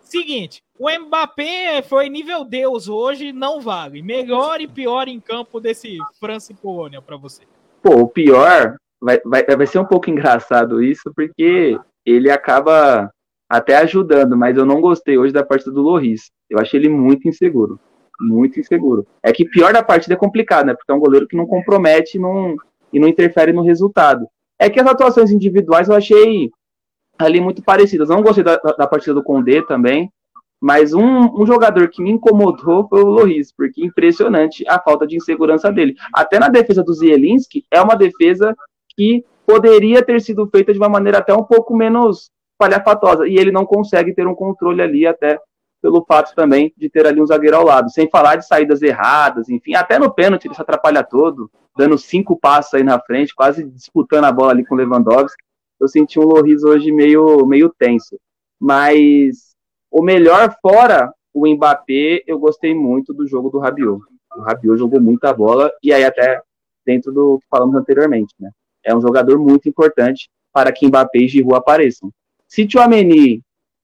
[0.00, 4.02] seguinte, o Mbappé foi nível Deus hoje, não vale.
[4.02, 7.42] Melhor e pior em campo desse França e Polônia para você.
[7.82, 13.10] Pô, o pior vai, vai, vai ser um pouco engraçado isso, porque ele acaba
[13.48, 16.30] até ajudando, mas eu não gostei hoje da partida do Loris.
[16.48, 17.80] Eu achei ele muito inseguro.
[18.20, 19.06] Muito inseguro.
[19.22, 20.74] É que pior da partida é complicado, né?
[20.74, 22.54] Porque é um goleiro que não compromete não,
[22.92, 24.26] e não interfere no resultado.
[24.58, 26.50] É que as atuações individuais eu achei
[27.18, 28.08] ali muito parecidas.
[28.08, 30.10] Não gostei da, da partida do Condé também,
[30.60, 35.16] mas um, um, jogador que me incomodou foi o Loris, porque impressionante a falta de
[35.16, 35.94] insegurança dele.
[36.12, 38.54] Até na defesa do Zielinski, é uma defesa
[38.94, 43.50] que poderia ter sido feita de uma maneira até um pouco menos palhafatosa, e ele
[43.50, 45.38] não consegue ter um controle ali até
[45.80, 49.48] pelo fato também de ter ali um zagueiro ao lado, sem falar de saídas erradas,
[49.48, 53.64] enfim, até no pênalti ele se atrapalha todo, dando cinco passos aí na frente, quase
[53.64, 55.42] disputando a bola ali com o Lewandowski.
[55.78, 58.18] Eu senti um Loris hoje meio, meio tenso.
[58.60, 59.54] Mas
[59.90, 64.02] o melhor fora o Mbappé, eu gostei muito do jogo do Rabiot.
[64.36, 66.42] O Rabiot jogou muita bola, e aí até
[66.84, 68.50] dentro do que falamos anteriormente, né?
[68.84, 72.10] É um jogador muito importante para que Mbappé e Giroud apareçam.
[72.46, 73.42] Se Tchouameni,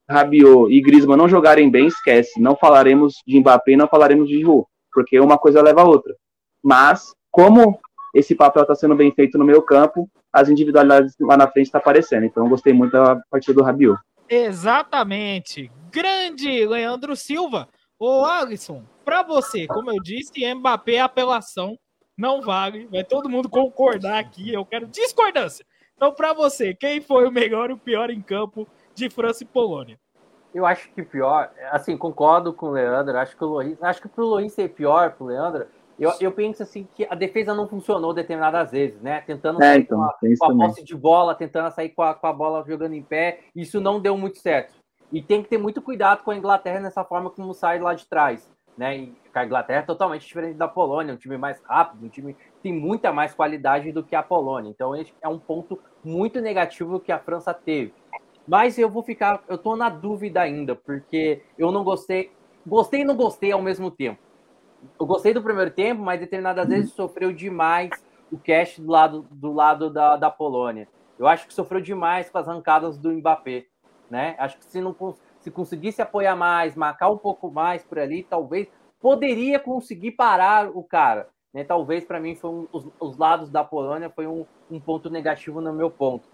[0.09, 2.41] Rabiot e Griezmann não jogarem bem, esquece.
[2.41, 6.15] Não falaremos de Mbappé, não falaremos de Giroud, porque uma coisa leva a outra.
[6.63, 7.79] Mas, como
[8.15, 11.81] esse papel está sendo bem feito no meu campo, as individualidades lá na frente estão
[11.81, 12.25] tá aparecendo.
[12.25, 13.99] Então, gostei muito da partida do Rabiot.
[14.29, 15.71] Exatamente.
[15.91, 17.69] Grande Leandro Silva.
[17.99, 21.77] Ô, Alisson, para você, como eu disse, Mbappé é apelação
[22.17, 22.87] não vale.
[22.87, 24.53] Vai todo mundo concordar aqui.
[24.53, 25.67] Eu quero discordância.
[25.95, 29.47] Então, para você, quem foi o melhor e o pior em campo de França e
[29.47, 29.99] Polônia?
[30.55, 33.19] Eu acho que pior, assim, concordo com o Leandro.
[33.19, 35.67] Acho que o Luiz, acho que pro Luiz ser pior pro Leandro,
[35.99, 39.21] eu, eu penso assim que a defesa não funcionou determinadas vezes, né?
[39.21, 42.27] Tentando é, então, com, a, com a posse de bola, tentando sair com a, com
[42.27, 43.41] a bola jogando em pé.
[43.55, 44.75] Isso não deu muito certo.
[45.13, 48.07] E tem que ter muito cuidado com a Inglaterra nessa forma como sai lá de
[48.07, 48.97] trás né?
[48.99, 52.63] E a Inglaterra é totalmente diferente da Polônia, um time mais rápido, um time que
[52.63, 54.71] tem muita mais qualidade do que a Polônia.
[54.71, 57.95] Então, esse é um ponto muito negativo que a França teve.
[58.47, 62.31] Mas eu vou ficar, eu tô na dúvida ainda, porque eu não gostei,
[62.67, 64.21] gostei e não gostei ao mesmo tempo.
[64.99, 67.91] Eu gostei do primeiro tempo, mas determinadas vezes sofreu demais
[68.31, 70.89] o cash do lado, do lado da, da Polônia.
[71.19, 73.67] Eu acho que sofreu demais com as arrancadas do Mbappé,
[74.11, 74.37] né?
[74.39, 74.95] Acho que se não
[75.41, 78.69] se conseguisse apoiar mais, marcar um pouco mais por ali, talvez
[79.01, 81.29] poderia conseguir parar o cara.
[81.55, 81.65] Né?
[81.65, 85.61] Talvez para mim foi um, os, os, lados da Polônia foi um, um, ponto negativo
[85.61, 86.29] no meu ponto.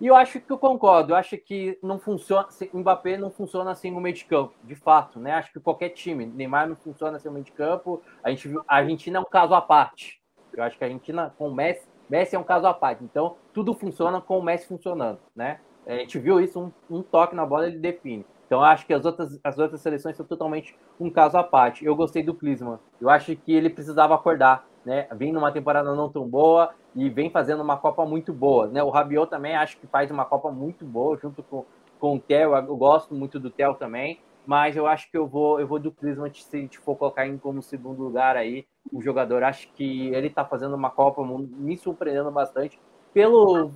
[0.00, 1.12] E eu acho que eu concordo.
[1.12, 2.48] Eu acho que não funciona.
[2.72, 5.32] Mbappé não funciona assim no meio de campo, de fato, né?
[5.32, 8.02] Acho que qualquer time, Neymar não funciona assim no meio de campo.
[8.22, 10.20] A gente viu, a Argentina é um caso à parte.
[10.52, 13.02] Eu acho que a Argentina com o Messi, Messi é um caso à parte.
[13.04, 15.60] Então tudo funciona com o Messi funcionando, né?
[15.86, 18.24] A gente viu isso, um, um toque na bola ele define.
[18.46, 21.84] Então acho que as outras, as outras seleções são totalmente um caso à parte.
[21.84, 22.78] Eu gostei do Klinsmann.
[23.00, 25.08] Eu acho que ele precisava acordar, né?
[25.12, 28.82] Vem numa temporada não tão boa e vem fazendo uma Copa muito boa, né?
[28.82, 31.64] O Rabiot também acho que faz uma Copa muito boa junto com,
[31.98, 32.54] com o Theo.
[32.54, 35.90] Eu gosto muito do Theo também, mas eu acho que eu vou eu vou do
[35.90, 39.42] Klinsmann se a gente for colocar em como segundo lugar aí o jogador.
[39.42, 42.78] Acho que ele tá fazendo uma Copa me surpreendendo bastante
[43.12, 43.72] pelo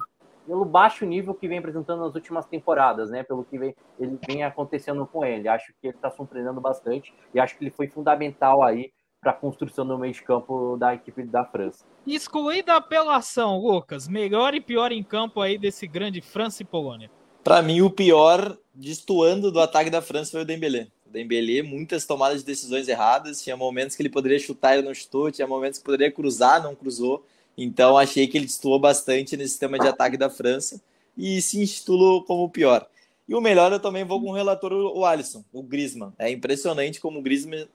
[0.47, 3.23] pelo baixo nível que vem apresentando nas últimas temporadas, né?
[3.23, 5.47] Pelo que vem, ele vem acontecendo com ele.
[5.47, 9.35] Acho que ele está surpreendendo bastante e acho que ele foi fundamental aí para a
[9.35, 11.85] construção do meio de campo da equipe da França.
[12.07, 17.11] Excluída a apelação, Lucas, melhor e pior em campo aí desse grande França e Polônia.
[17.43, 20.89] Para mim, o pior, destoando do ataque da França, foi o Dembélé.
[21.07, 24.95] O Dembélé, muitas tomadas de decisões erradas, tinha momentos que ele poderia chutar e não
[24.95, 27.25] chutou, tinha momentos que poderia cruzar, não cruzou.
[27.57, 30.81] Então achei que ele destoou bastante nesse sistema de ataque da França
[31.17, 32.87] e se intitulou como o pior.
[33.29, 36.13] E o melhor eu também vou com o relator, o Alisson, o Griezmann.
[36.19, 37.69] É impressionante como o Griezmann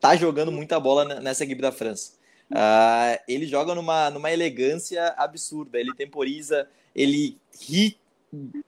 [0.00, 2.12] tá jogando muita bola nessa equipe da França.
[2.50, 7.96] Uh, ele joga numa, numa elegância absurda, ele temporiza, ele ri,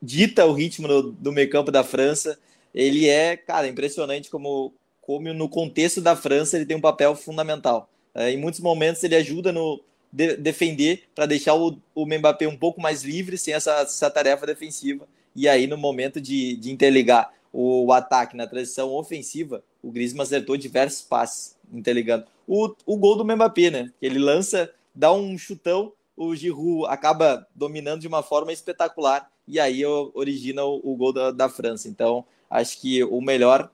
[0.03, 2.39] dita o ritmo do, do meio campo da França.
[2.75, 7.89] Ele é, cara, impressionante como, como no contexto da França ele tem um papel fundamental.
[8.15, 12.57] Uh, em muitos momentos ele ajuda no, de, defender para deixar o, o Mbappé um
[12.57, 15.07] pouco mais livre sem essa, essa tarefa defensiva.
[15.35, 20.57] E aí, no momento de, de interligar o ataque, na transição ofensiva, o Griezmann acertou
[20.57, 22.27] diversos passes, interligando.
[22.47, 23.93] O, o gol do Mbappé, né?
[24.01, 29.85] Ele lança, dá um chutão, o Giroud acaba dominando de uma forma espetacular e aí
[29.85, 31.89] origina o, o gol da, da, França.
[31.89, 33.71] Então, acho que o melhor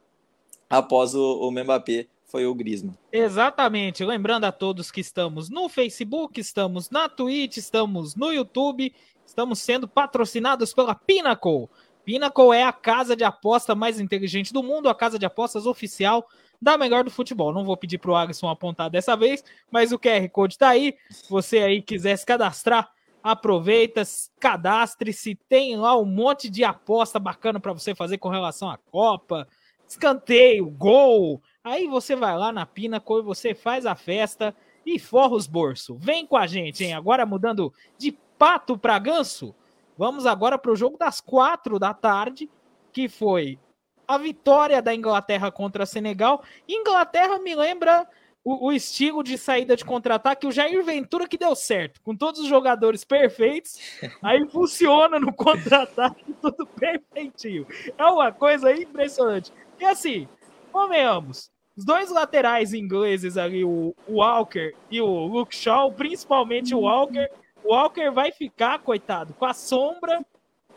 [0.71, 2.97] após o, o Mbappé foi o Griezmann.
[3.13, 4.05] Exatamente.
[4.05, 8.95] Lembrando a todos que estamos no Facebook, estamos na Twitch, estamos no YouTube,
[9.27, 11.69] estamos sendo patrocinados pela Pinnacle.
[12.07, 16.25] Pinnacle é a casa de aposta mais inteligente do mundo, a casa de apostas oficial
[16.63, 17.53] da melhor do futebol.
[17.53, 19.43] Não vou pedir para o Alisson apontar dessa vez,
[19.73, 20.95] mas o QR Code está aí.
[21.11, 24.03] Se você aí quiser se cadastrar, aproveita,
[24.39, 25.35] cadastre-se.
[25.49, 29.49] Tem lá um monte de aposta bacana para você fazer com relação à Copa,
[29.89, 31.43] escanteio, gol.
[31.65, 34.55] Aí você vai lá na Pinnacle, você faz a festa
[34.87, 35.99] e forra os bolsos.
[35.99, 36.95] Vem com a gente, hein?
[36.95, 39.53] Agora mudando de pato para ganso.
[39.97, 42.51] Vamos agora para o jogo das quatro da tarde,
[42.93, 43.59] que foi
[44.07, 46.43] a vitória da Inglaterra contra a Senegal.
[46.69, 48.07] Inglaterra me lembra
[48.45, 52.41] o, o estilo de saída de contra-ataque, o Jair Ventura que deu certo, com todos
[52.41, 53.77] os jogadores perfeitos,
[54.23, 57.67] aí funciona no contra-ataque tudo perfeitinho.
[57.99, 59.53] É uma coisa impressionante.
[59.81, 60.29] E assim,
[60.71, 66.81] convenhamos, os dois laterais ingleses ali, o, o Walker e o Luke Shaw, principalmente o
[66.83, 67.29] Walker,
[67.65, 70.25] o Walker vai ficar, coitado, com a sombra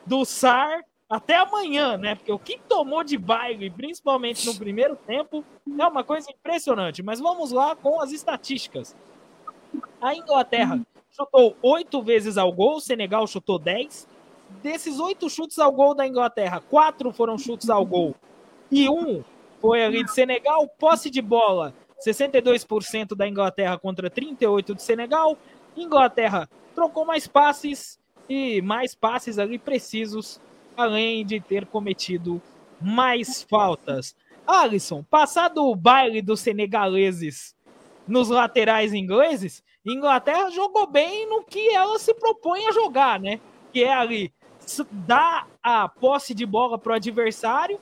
[0.06, 2.16] do Sar até amanhã, né?
[2.16, 5.44] Porque o que tomou de baile, principalmente no primeiro tempo,
[5.78, 7.02] é uma coisa impressionante.
[7.02, 8.96] Mas vamos lá com as estatísticas.
[10.02, 10.80] A Inglaterra
[11.12, 14.08] chutou oito vezes ao gol, o Senegal chutou dez.
[14.64, 18.16] Desses oito chutes ao gol da Inglaterra, quatro foram chutes ao gol
[18.72, 19.24] e um
[19.60, 20.68] foi ali de Senegal.
[20.80, 21.74] Posse de bola,
[22.06, 25.38] 62% da Inglaterra contra 38% de Senegal.
[25.76, 30.40] Inglaterra trocou mais passes e mais passes ali precisos,
[30.78, 32.42] além de ter cometido
[32.80, 34.16] mais faltas.
[34.48, 37.54] Alisson, passado o baile dos senegaleses
[38.08, 43.42] nos laterais ingleses, Inglaterra jogou bem no que ela se propõe a jogar, né?
[43.74, 44.34] Que é ali
[44.90, 47.78] dar a posse de bola para o adversário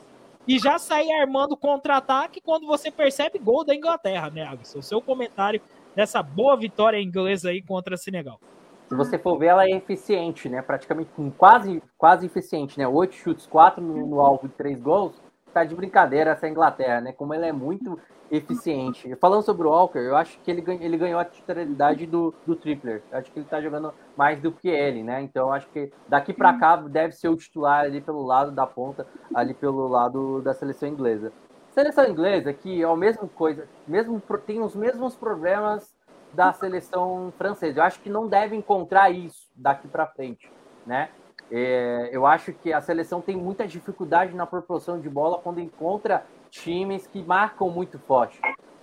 [0.47, 4.79] e já sair armando contra-ataque quando você percebe gol da Inglaterra, né, Alisson?
[4.79, 5.61] O seu comentário
[5.95, 8.39] dessa boa vitória inglesa aí contra Senegal
[8.87, 10.61] se você for ver, ela é eficiente, né?
[10.61, 12.87] Praticamente quase, quase eficiente, né?
[12.87, 15.21] Oito chutes, quatro no, no, alvo e três gols.
[15.53, 17.11] Tá de brincadeira essa Inglaterra, né?
[17.11, 17.99] Como ela é muito
[18.31, 19.13] eficiente.
[19.15, 23.01] Falando sobre o Walker, eu acho que ele, ele ganhou a titularidade do, do Tripler.
[23.11, 25.21] Eu acho que ele tá jogando mais do que ele, né?
[25.21, 29.05] Então acho que daqui para cá deve ser o titular ali pelo lado da ponta,
[29.33, 31.31] ali pelo lado da seleção inglesa.
[31.71, 35.96] Seleção inglesa que é a mesma coisa, mesmo tem os mesmos problemas
[36.33, 37.79] da seleção francesa.
[37.79, 40.51] Eu acho que não deve encontrar isso daqui para frente,
[40.85, 41.09] né?
[41.49, 46.25] É, eu acho que a seleção tem muita dificuldade na proporção de bola quando encontra
[46.49, 48.39] times que marcam muito forte.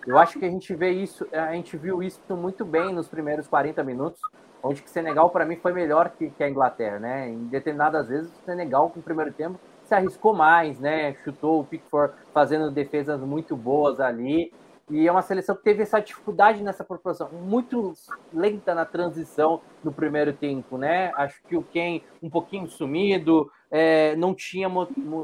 [0.06, 3.46] Eu acho que a gente vê isso, a gente viu isso muito bem nos primeiros
[3.46, 4.20] 40 minutos,
[4.62, 7.28] onde que Senegal para mim foi melhor que, que, a Inglaterra, né?
[7.28, 11.14] Em determinadas vezes o Senegal com o primeiro tempo se arriscou mais, né?
[11.24, 14.52] Chutou o Pickford fazendo defesas muito boas ali.
[14.90, 17.94] E é uma seleção que teve essa dificuldade nessa proporção, muito
[18.32, 21.10] lenta na transição no primeiro tempo, né?
[21.16, 24.68] Acho que o Ken um pouquinho sumido, é, não tinha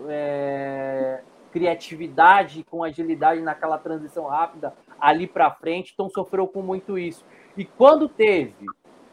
[0.08, 7.24] é, criatividade com agilidade naquela transição rápida ali para frente, então sofreu com muito isso.
[7.56, 8.54] E quando teve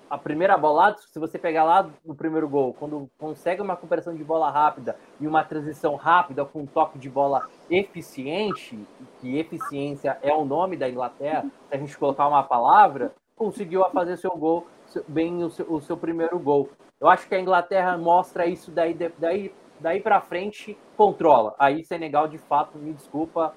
[0.09, 4.23] a primeira bola, se você pegar lá no primeiro gol, quando consegue uma conversão de
[4.23, 8.79] bola rápida e uma transição rápida com um toque de bola eficiente,
[9.19, 14.17] que eficiência é o nome da Inglaterra, se a gente colocar uma palavra, conseguiu fazer
[14.17, 14.65] seu gol,
[15.07, 16.69] bem o seu, o seu primeiro gol.
[16.99, 21.53] Eu acho que a Inglaterra mostra isso daí, daí, daí para frente, controla.
[21.59, 23.53] Aí Senegal, de fato, me desculpa,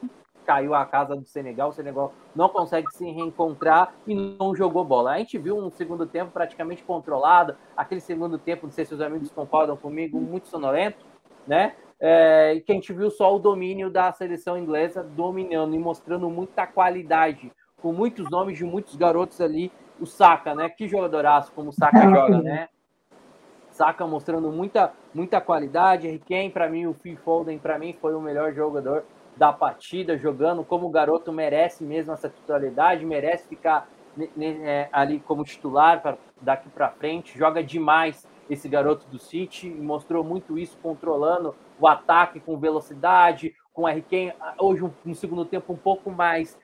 [0.50, 5.12] caiu a casa do Senegal, o Senegal não consegue se reencontrar e não jogou bola.
[5.12, 9.00] A gente viu um segundo tempo praticamente controlado, aquele segundo tempo, não sei se os
[9.00, 11.06] amigos concordam comigo, muito sonolento,
[11.46, 11.76] né?
[12.00, 16.66] É, que a gente viu só o domínio da seleção inglesa dominando e mostrando muita
[16.66, 19.70] qualidade, com muitos nomes de muitos garotos ali.
[20.00, 20.68] O Saka, né?
[20.68, 22.68] Que jogadoraço como o Saka joga, né?
[23.70, 26.20] Saka mostrando muita, muita qualidade.
[26.28, 29.04] Harry para mim, o Phil Foden, para mim, foi o melhor jogador
[29.40, 33.88] da partida, jogando como o garoto merece mesmo essa titularidade, merece ficar
[34.38, 40.22] é, ali como titular pra, daqui para frente, joga demais esse garoto do City mostrou
[40.22, 45.72] muito isso controlando o ataque com velocidade, com o Kane, hoje um, um, segundo tempo
[45.72, 46.58] um pouco mais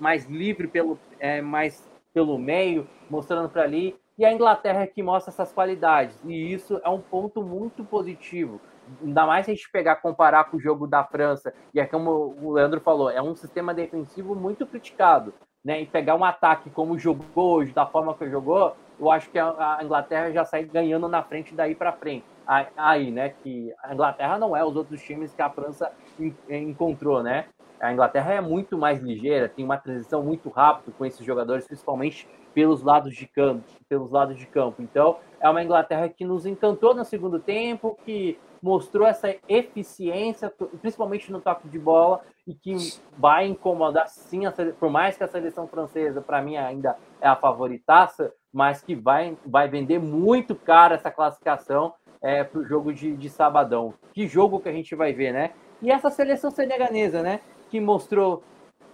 [0.00, 5.02] mais livre pelo é, mais pelo meio, mostrando para ali E a Inglaterra é que
[5.02, 6.18] mostra essas qualidades.
[6.24, 8.58] E isso é um ponto muito positivo.
[9.02, 12.36] Ainda mais se a gente pegar, comparar com o jogo da França, e é como
[12.40, 15.32] o Leandro falou, é um sistema defensivo muito criticado.
[15.64, 19.38] Né, e pegar um ataque como jogou hoje, da forma que jogou, eu acho que
[19.38, 22.24] a, Inglaterra já sai ganhando na frente daí para frente.
[22.76, 25.92] Aí, né, que a Inglaterra não é os outros times que a França
[26.48, 27.46] encontrou, né?
[27.80, 32.28] A Inglaterra é muito mais ligeira, tem uma transição muito rápida com esses jogadores, principalmente
[32.54, 34.80] pelos lados de campo, pelos lados de campo.
[34.80, 41.32] Então, é uma Inglaterra que nos encantou no segundo tempo, que mostrou essa eficiência, principalmente
[41.32, 42.76] no toque de bola, e que
[43.18, 47.36] vai incomodar sim, a, por mais que a seleção francesa, para mim, ainda é a
[47.36, 53.16] favoritaça, mas que vai, vai vender muito caro essa classificação é, para o jogo de,
[53.16, 53.94] de sabadão.
[54.12, 55.50] Que jogo que a gente vai ver, né?
[55.80, 57.40] E essa seleção seneganesa, né?
[57.68, 58.44] Que mostrou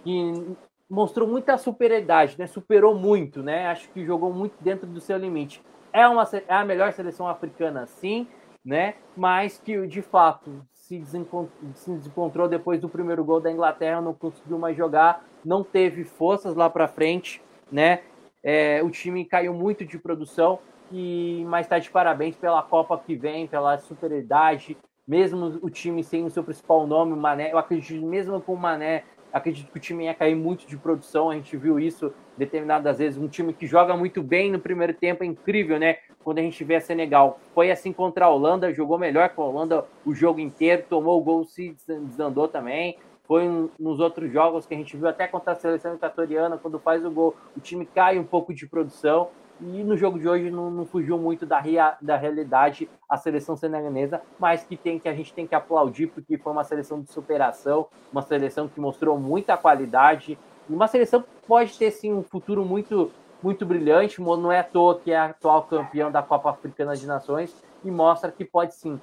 [0.03, 0.55] que
[0.89, 2.47] mostrou muita superioridade, né?
[2.47, 3.67] Superou muito, né?
[3.67, 5.61] Acho que jogou muito dentro do seu limite.
[5.93, 8.27] É, uma, é a melhor seleção africana, sim,
[8.69, 8.93] né?
[9.17, 14.13] Mas que de fato se desencontrou, se desencontrou depois do primeiro gol da Inglaterra, não
[14.13, 18.01] conseguiu mais jogar, não teve forças lá para frente, né?
[18.43, 20.59] É, o time caiu muito de produção
[20.91, 24.77] e mais está de parabéns pela Copa que vem, pela superioridade,
[25.07, 27.51] mesmo o time sem o seu principal nome, o Mané.
[27.51, 29.03] Eu acredito mesmo com o Mané
[29.33, 31.31] acredito que o time ia cair muito de produção.
[31.31, 33.19] A gente viu isso determinadas vezes.
[33.19, 35.97] Um time que joga muito bem no primeiro tempo é incrível, né?
[36.23, 37.39] Quando a gente vê a Senegal.
[37.53, 41.23] Foi assim contra a Holanda, jogou melhor com a Holanda o jogo inteiro, tomou o
[41.23, 42.97] gol, se desandou também.
[43.27, 47.05] Foi nos outros jogos que a gente viu até contra a seleção equatoriana, quando faz
[47.05, 49.29] o gol, o time cai um pouco de produção.
[49.61, 53.57] E no jogo de hoje não, não fugiu muito da, rea, da realidade a seleção
[53.57, 57.11] senegalesa, mas que tem que a gente tem que aplaudir porque foi uma seleção de
[57.11, 60.39] superação, uma seleção que mostrou muita qualidade,
[60.69, 65.11] uma seleção pode ter sim um futuro muito muito brilhante, não é à toa que
[65.11, 67.55] é atual campeão da Copa Africana de Nações
[67.85, 68.99] e mostra que pode sim.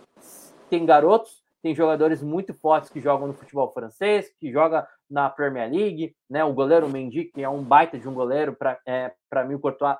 [0.69, 5.71] Tem garotos, tem jogadores muito fortes que jogam no futebol francês, que joga na Premier
[5.71, 6.45] League, né?
[6.45, 9.13] O goleiro Mendy, que é um baita de um goleiro, para é,
[9.47, 9.97] mim o Courtois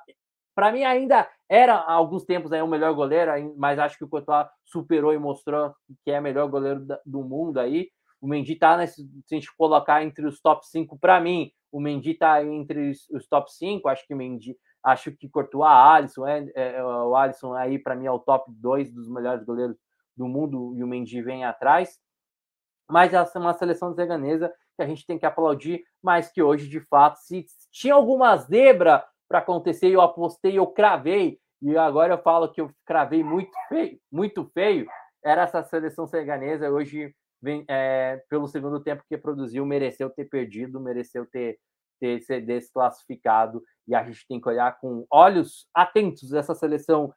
[0.57, 4.07] para mim, ainda era há alguns tempos aí o melhor goleiro, mas acho que o
[4.07, 5.71] Courtois superou e mostrou
[6.03, 7.89] que é o melhor goleiro do mundo aí.
[8.19, 11.79] O Mendy tá nesse, se a gente colocar entre os top 5, para mim, o
[11.79, 16.49] Mendy tá entre os top 5, acho que o Mendy, acho que Courtois, Alisson, é,
[16.55, 19.77] é, o Alisson aí para mim é o top 2 dos melhores goleiros
[20.15, 21.99] do mundo e o Mendy vem atrás.
[22.89, 26.69] Mas essa é uma seleção zeganesa que a gente tem que aplaudir, mas que hoje,
[26.69, 29.87] de fato, se tinha alguma zebra para acontecer.
[29.87, 34.87] Eu apostei, eu cravei, e agora eu falo que eu cravei muito feio, muito feio.
[35.23, 36.69] Era essa seleção seganesa.
[36.69, 41.59] Hoje, vem, é, pelo segundo tempo que produziu, mereceu ter perdido, mereceu ter,
[41.99, 43.63] ter ser desclassificado.
[43.87, 47.13] E a gente tem que olhar com olhos atentos essa seleção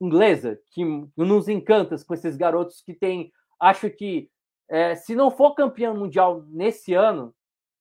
[0.00, 0.84] inglesa que
[1.16, 3.32] nos encanta com esses garotos que tem.
[3.58, 4.30] Acho que
[4.68, 7.34] é, se não for campeão mundial nesse ano,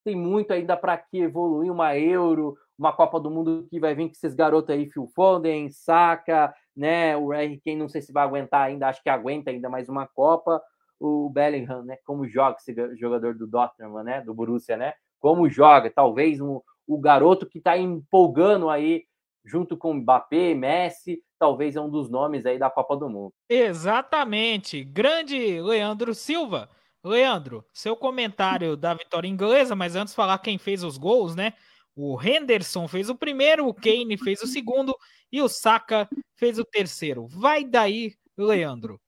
[0.03, 4.07] tem muito ainda para que evoluir uma Euro, uma Copa do Mundo que vai vir
[4.07, 7.17] com esses garotos aí, Phil Foden, Saka, né?
[7.17, 10.05] O Harry Kane não sei se vai aguentar ainda, acho que aguenta ainda mais uma
[10.05, 10.61] Copa.
[10.99, 11.97] O Bellingham, né?
[12.05, 14.21] Como joga esse jogador do Dortmund, né?
[14.21, 14.93] Do Borussia, né?
[15.19, 15.89] Como joga?
[15.89, 19.03] Talvez um, o garoto que está empolgando aí
[19.43, 23.33] junto com Mbappé, Messi, talvez é um dos nomes aí da Copa do Mundo.
[23.47, 24.83] Exatamente.
[24.83, 26.69] Grande Leandro Silva.
[27.03, 31.53] Leandro, seu comentário da vitória inglesa, mas antes falar quem fez os gols, né?
[31.95, 34.93] O Henderson fez o primeiro, o Kane fez o segundo
[35.31, 37.27] e o Saka fez o terceiro.
[37.27, 38.99] Vai daí, Leandro.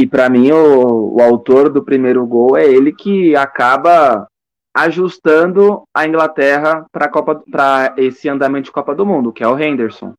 [0.00, 4.26] E para mim, o, o, autor do primeiro gol é ele que acaba
[4.74, 10.14] ajustando a Inglaterra para esse andamento de Copa do Mundo, que é o Henderson.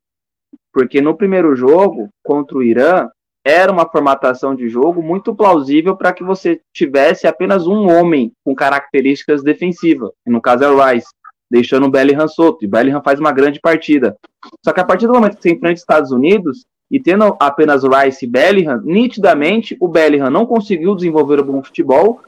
[0.72, 3.08] Porque no primeiro jogo, contra o Irã,
[3.44, 8.54] era uma formatação de jogo muito plausível para que você tivesse apenas um homem com
[8.54, 11.10] características defensivas, no caso é o Rice
[11.50, 12.64] deixando o Bellingham solto.
[12.64, 14.16] E o Bellingham faz uma grande partida.
[14.64, 17.82] Só que a partir do momento que você enfrenta os Estados Unidos, e tendo apenas
[17.82, 22.20] Rice e Bellingham, nitidamente o Bellingham não conseguiu desenvolver o bom futebol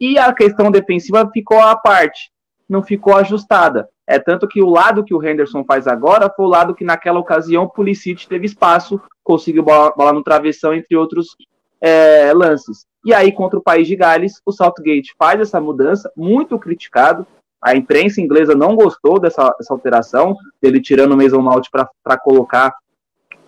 [0.00, 2.30] e a questão defensiva ficou à parte,
[2.68, 3.88] não ficou ajustada.
[4.06, 7.18] É tanto que o lado que o Henderson faz agora foi o lado que naquela
[7.18, 11.36] ocasião o Pulisic teve espaço, conseguiu bola, bola no travessão, entre outros
[11.80, 12.86] é, lances.
[13.04, 17.26] E aí, contra o País de Gales, o Southgate faz essa mudança, muito criticado,
[17.60, 22.72] a imprensa inglesa não gostou dessa, dessa alteração, dele tirando o Mason Mount para colocar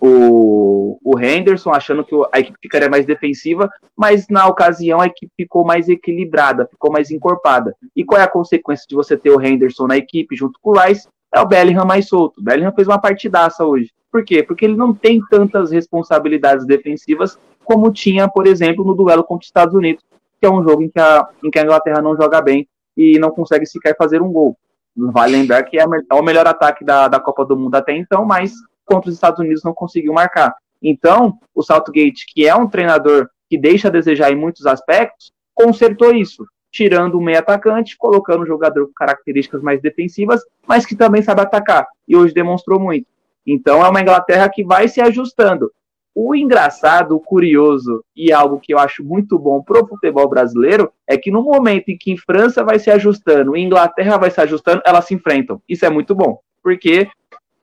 [0.05, 5.31] o, o Henderson, achando que a equipe ficaria mais defensiva, mas na ocasião a equipe
[5.35, 7.75] ficou mais equilibrada, ficou mais encorpada.
[7.95, 10.79] E qual é a consequência de você ter o Henderson na equipe junto com o
[10.79, 11.07] Rice?
[11.33, 12.39] É o Bellingham mais solto.
[12.39, 13.91] O Bellingham fez uma partidaça hoje.
[14.11, 14.41] Por quê?
[14.41, 19.47] Porque ele não tem tantas responsabilidades defensivas como tinha, por exemplo, no duelo contra os
[19.47, 20.03] Estados Unidos,
[20.39, 23.19] que é um jogo em que a, em que a Inglaterra não joga bem e
[23.19, 24.55] não consegue sequer fazer um gol.
[24.95, 28.23] Vale lembrar que é, é o melhor ataque da, da Copa do Mundo até então,
[28.23, 28.53] mas
[28.85, 30.55] contra os Estados Unidos não conseguiu marcar.
[30.81, 36.13] Então, o Southgate, que é um treinador que deixa a desejar em muitos aspectos, consertou
[36.13, 41.21] isso, tirando o meio atacante, colocando um jogador com características mais defensivas, mas que também
[41.21, 43.07] sabe atacar, e hoje demonstrou muito.
[43.45, 45.71] Então, é uma Inglaterra que vai se ajustando.
[46.17, 50.89] O engraçado, o curioso e algo que eu acho muito bom para o futebol brasileiro
[51.05, 55.05] é que no momento em que França vai se ajustando Inglaterra vai se ajustando, elas
[55.05, 55.61] se enfrentam.
[55.67, 57.09] Isso é muito bom, porque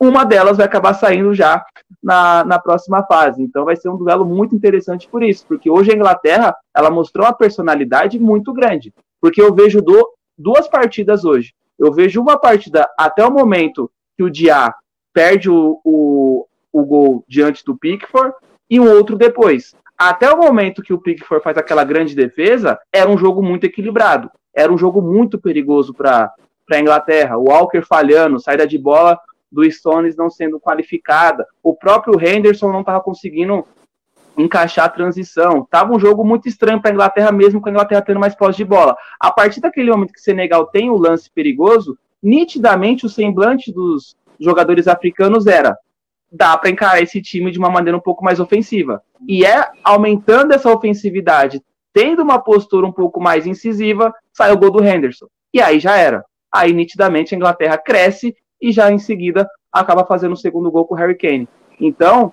[0.02, 1.64] uma delas vai acabar saindo já
[2.02, 3.40] na, na próxima fase.
[3.40, 7.24] Então vai ser um duelo muito interessante por isso, porque hoje a Inglaterra ela mostrou
[7.24, 8.92] uma personalidade muito grande.
[9.20, 11.54] Porque eu vejo do, duas partidas hoje.
[11.78, 14.74] Eu vejo uma partida até o momento que o Diá
[15.12, 18.34] perde o, o, o gol diante do Pickford
[18.68, 19.72] e um outro depois.
[19.96, 24.28] Até o momento que o Pickford faz aquela grande defesa, era um jogo muito equilibrado.
[24.52, 26.32] Era um jogo muito perigoso para
[26.72, 27.38] a Inglaterra.
[27.38, 29.16] O Walker falhando, saída de bola
[29.52, 31.46] do Stones não sendo qualificada.
[31.62, 33.66] O próprio Henderson não estava conseguindo
[34.36, 35.66] encaixar a transição.
[35.70, 38.56] Tava um jogo muito estranho para a Inglaterra, mesmo com a Inglaterra tendo mais posse
[38.56, 38.96] de bola.
[39.20, 44.16] A partir daquele momento que o Senegal tem o lance perigoso, nitidamente o semblante dos
[44.40, 45.76] jogadores africanos era:
[46.30, 49.02] dá para encarar esse time de uma maneira um pouco mais ofensiva.
[49.28, 54.70] E é aumentando essa ofensividade, tendo uma postura um pouco mais incisiva, sai o gol
[54.70, 55.26] do Henderson.
[55.52, 56.24] E aí já era.
[56.50, 60.94] Aí nitidamente a Inglaterra cresce e já em seguida acaba fazendo o segundo gol com
[60.94, 61.48] o Harry Kane.
[61.80, 62.32] Então,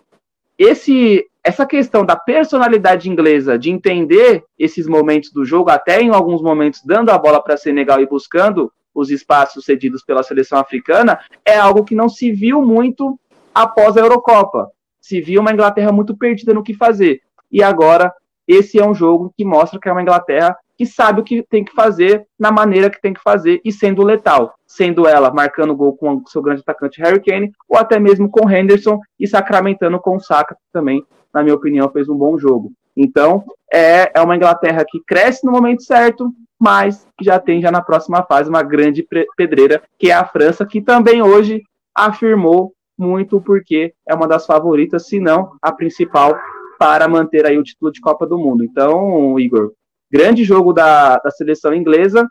[0.58, 6.42] esse essa questão da personalidade inglesa, de entender esses momentos do jogo, até em alguns
[6.42, 11.58] momentos dando a bola para Senegal e buscando os espaços cedidos pela seleção africana, é
[11.58, 13.18] algo que não se viu muito
[13.56, 14.70] após a Eurocopa.
[15.00, 17.22] Se viu uma Inglaterra muito perdida no que fazer.
[17.50, 18.14] E agora,
[18.46, 21.66] esse é um jogo que mostra que é uma Inglaterra que sabe o que tem
[21.66, 24.54] que fazer, na maneira que tem que fazer e sendo letal.
[24.66, 28.50] Sendo ela marcando gol com o seu grande atacante Harry Kane, ou até mesmo com
[28.50, 31.04] Henderson e sacramentando com o Saka, que também,
[31.34, 32.72] na minha opinião, fez um bom jogo.
[32.96, 37.82] Então, é, é uma Inglaterra que cresce no momento certo, mas já tem já na
[37.82, 39.06] próxima fase uma grande
[39.36, 41.62] pedreira, que é a França, que também hoje
[41.94, 46.40] afirmou muito porque é uma das favoritas, se não a principal,
[46.80, 48.64] para manter aí o título de Copa do Mundo.
[48.64, 49.74] Então, Igor,
[50.12, 52.28] grande jogo da, da seleção inglesa,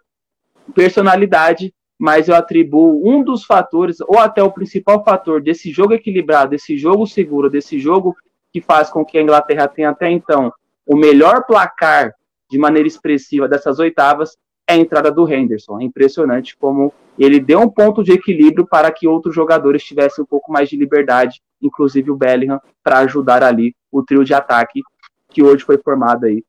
[0.75, 6.51] personalidade, mas eu atribuo um dos fatores, ou até o principal fator desse jogo equilibrado,
[6.51, 8.17] desse jogo seguro, desse jogo
[8.53, 10.53] que faz com que a Inglaterra tenha até então
[10.87, 12.15] o melhor placar
[12.51, 15.81] de maneira expressiva dessas oitavas, é a entrada do Henderson.
[15.81, 20.27] É impressionante como ele deu um ponto de equilíbrio para que outros jogadores tivessem um
[20.27, 24.83] pouco mais de liberdade, inclusive o Bellingham, para ajudar ali o trio de ataque
[25.31, 26.43] que hoje foi formado aí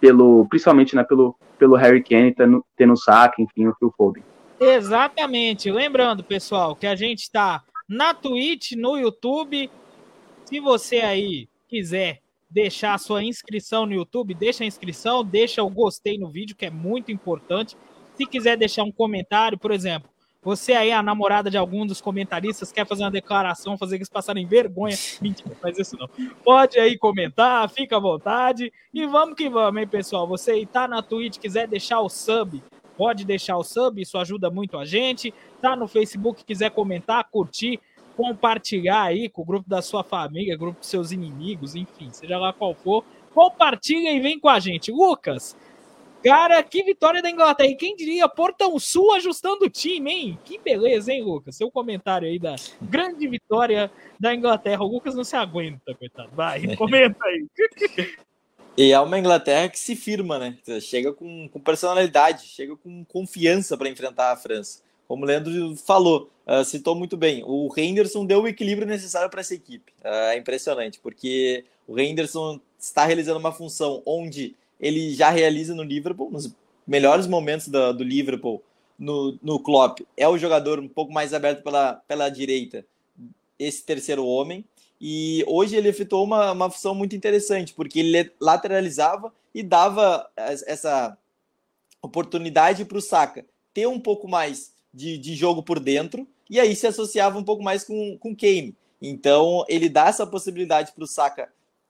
[0.00, 4.24] pelo, principalmente né, pelo, pelo Harry Kane, tendo, tendo saque, enfim, o Phil Foden.
[4.58, 5.70] Exatamente.
[5.70, 9.70] Lembrando, pessoal, que a gente está na Twitch, no YouTube.
[10.44, 12.20] Se você aí quiser
[12.50, 16.66] deixar a sua inscrição no YouTube, deixa a inscrição, deixa o gostei no vídeo, que
[16.66, 17.76] é muito importante.
[18.14, 20.10] Se quiser deixar um comentário, por exemplo,
[20.42, 24.46] você aí, a namorada de algum dos comentaristas, quer fazer uma declaração, fazer eles passarem
[24.46, 24.96] vergonha.
[25.20, 26.08] Mentira, faz isso não.
[26.42, 28.72] Pode aí comentar, fica à vontade.
[28.92, 30.26] E vamos que vamos, hein, pessoal?
[30.28, 32.62] Você aí tá na Twitch, quiser deixar o sub,
[32.96, 35.34] pode deixar o sub, isso ajuda muito a gente.
[35.60, 37.78] Tá no Facebook, quiser comentar, curtir,
[38.16, 42.52] compartilhar aí com o grupo da sua família, grupo dos seus inimigos, enfim, seja lá
[42.52, 44.90] qual for, compartilha e vem com a gente.
[44.90, 45.56] Lucas,
[46.22, 47.70] cara, que vitória da Inglaterra.
[47.70, 50.38] E quem diria Portão Sul ajustando o time, hein?
[50.44, 51.56] Que beleza, hein, Lucas?
[51.56, 54.82] Seu comentário aí da grande vitória da Inglaterra.
[54.82, 56.30] O Lucas não se aguenta, coitado.
[56.32, 57.46] Vai, comenta aí.
[58.76, 60.56] E é uma Inglaterra que se firma, né?
[60.80, 66.30] Chega com, com personalidade, chega com confiança para enfrentar a França como o Leandro falou,
[66.46, 69.92] uh, citou muito bem, o Henderson deu o equilíbrio necessário para essa equipe.
[70.04, 75.82] Uh, é impressionante, porque o Henderson está realizando uma função onde ele já realiza no
[75.82, 76.54] Liverpool, nos
[76.86, 78.62] melhores momentos do, do Liverpool,
[78.98, 82.84] no, no Klopp, é o jogador um pouco mais aberto pela, pela direita,
[83.58, 84.64] esse terceiro homem,
[85.00, 91.16] e hoje ele efetuou uma, uma função muito interessante, porque ele lateralizava e dava essa
[92.02, 96.74] oportunidade para o Saka ter um pouco mais de, de jogo por dentro, e aí
[96.74, 98.74] se associava um pouco mais com o Kane.
[99.00, 101.48] Então ele dá essa possibilidade para o Saka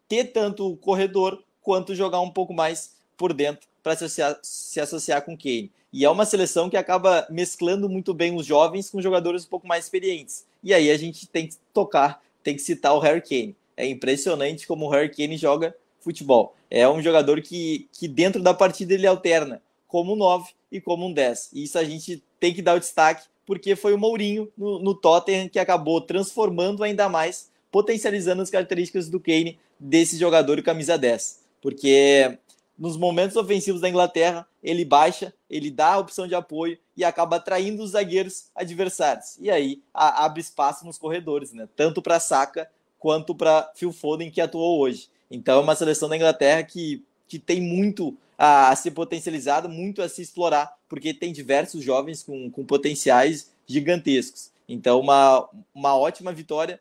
[0.08, 4.80] ter tanto o corredor quanto jogar um pouco mais por dentro para se associar, se
[4.80, 5.70] associar com Kane.
[5.92, 9.68] E é uma seleção que acaba mesclando muito bem os jovens com jogadores um pouco
[9.68, 10.44] mais experientes.
[10.64, 13.54] E aí a gente tem que tocar tem que citar o Harry Kane.
[13.76, 16.56] É impressionante como o Harry Kane joga futebol.
[16.68, 21.06] É um jogador que, que dentro da partida ele alterna como um 9 e como
[21.06, 21.50] um 10.
[21.52, 24.92] E isso a gente tem que dar o destaque, porque foi o Mourinho no, no
[24.92, 31.39] Tottenham que acabou transformando ainda mais, potencializando as características do Kane desse jogador camisa 10.
[31.60, 32.38] Porque
[32.78, 37.36] nos momentos ofensivos da Inglaterra, ele baixa, ele dá a opção de apoio e acaba
[37.36, 39.36] atraindo os zagueiros adversários.
[39.38, 41.68] E aí a, abre espaço nos corredores, né?
[41.76, 45.08] Tanto para Saka quanto para Phil Foden, que atuou hoje.
[45.30, 50.00] Então é uma seleção da Inglaterra que, que tem muito a, a ser potencializada, muito
[50.00, 54.50] a se explorar, porque tem diversos jovens com, com potenciais gigantescos.
[54.66, 56.80] Então, uma, uma ótima vitória.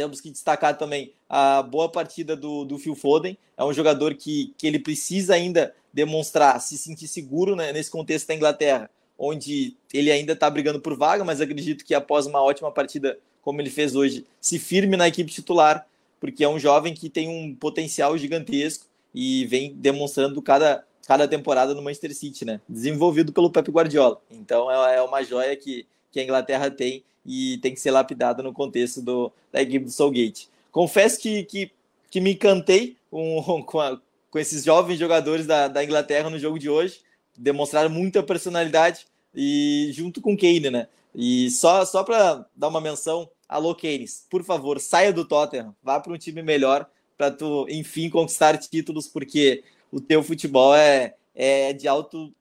[0.00, 3.36] Temos que destacar também a boa partida do, do Phil Foden.
[3.54, 8.28] É um jogador que, que ele precisa ainda demonstrar, se sentir seguro né, nesse contexto
[8.28, 8.88] da Inglaterra,
[9.18, 13.60] onde ele ainda está brigando por vaga, mas acredito que após uma ótima partida como
[13.60, 15.86] ele fez hoje, se firme na equipe titular,
[16.18, 21.74] porque é um jovem que tem um potencial gigantesco e vem demonstrando cada, cada temporada
[21.74, 22.58] no Manchester City, né?
[22.66, 24.18] Desenvolvido pelo Pep Guardiola.
[24.30, 28.42] Então é, é uma joia que, que a Inglaterra tem e tem que ser lapidada
[28.42, 30.48] no contexto do, da equipe do Soulgate.
[30.72, 31.70] Confesso que, que,
[32.10, 34.00] que me encantei com, com, a,
[34.30, 37.00] com esses jovens jogadores da, da Inglaterra no jogo de hoje.
[37.36, 40.88] Demonstraram muita personalidade e junto com Kane, né?
[41.14, 45.98] E só, só para dar uma menção, alô Keynes, por favor, saia do Tottenham, vá
[45.98, 51.72] para um time melhor, para tu, enfim, conquistar títulos, porque o teu futebol é, é
[51.72, 52.32] de alto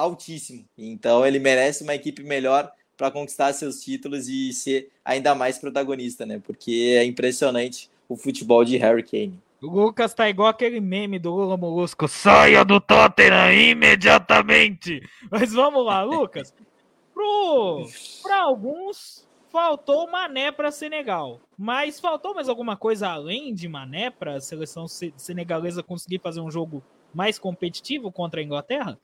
[0.00, 0.64] altíssimo.
[0.76, 6.26] Então ele merece uma equipe melhor para conquistar seus títulos e ser ainda mais protagonista,
[6.26, 6.40] né?
[6.44, 9.40] Porque é impressionante o futebol de Harry Kane.
[9.62, 12.08] O Lucas tá igual aquele meme do Lula Molusco.
[12.08, 15.02] Saia do Tottenham imediatamente!
[15.30, 16.54] Mas vamos lá, Lucas.
[18.22, 21.40] Para alguns, faltou Mané para Senegal.
[21.58, 26.50] Mas faltou mais alguma coisa além de Mané para a seleção senegalesa conseguir fazer um
[26.50, 26.82] jogo
[27.12, 28.98] mais competitivo contra a Inglaterra?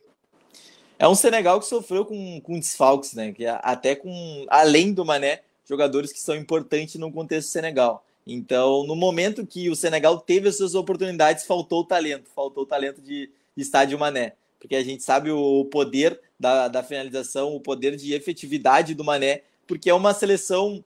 [0.99, 3.33] É um Senegal que sofreu com, com desfalques, né?
[3.33, 8.05] Que até com além do Mané, jogadores que são importantes no contexto Senegal.
[8.27, 12.67] Então, no momento que o Senegal teve as suas oportunidades, faltou o talento, faltou o
[12.67, 17.61] talento de, de estádio Mané, porque a gente sabe o poder da, da finalização, o
[17.61, 20.85] poder de efetividade do Mané porque é uma seleção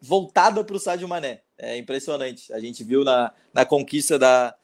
[0.00, 1.40] voltada para o Sadio Mané.
[1.56, 2.52] É impressionante.
[2.52, 4.54] A gente viu na, na conquista da,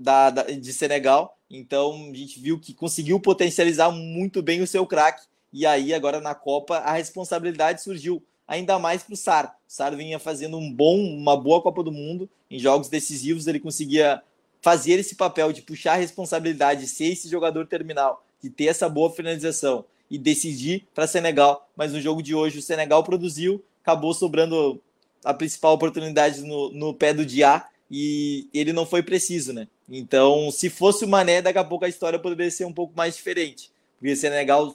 [0.00, 4.86] da, da, de Senegal, então a gente viu que conseguiu potencializar muito bem o seu
[4.86, 5.26] craque.
[5.52, 9.56] E aí, agora na Copa, a responsabilidade surgiu ainda mais para o Sar.
[9.68, 12.30] O Sar vinha fazendo um bom, uma boa Copa do Mundo.
[12.50, 14.22] Em jogos decisivos, ele conseguia
[14.62, 19.10] fazer esse papel de puxar a responsabilidade, ser esse jogador terminal, de ter essa boa
[19.10, 21.68] finalização e decidir para Senegal.
[21.76, 24.80] Mas no jogo de hoje o Senegal produziu, acabou sobrando
[25.24, 29.66] a principal oportunidade no, no pé do Diá e ele não foi preciso, né?
[29.88, 33.16] Então, se fosse o Mané, daqui a pouco a história poderia ser um pouco mais
[33.16, 33.72] diferente.
[33.98, 34.74] Porque o Senegal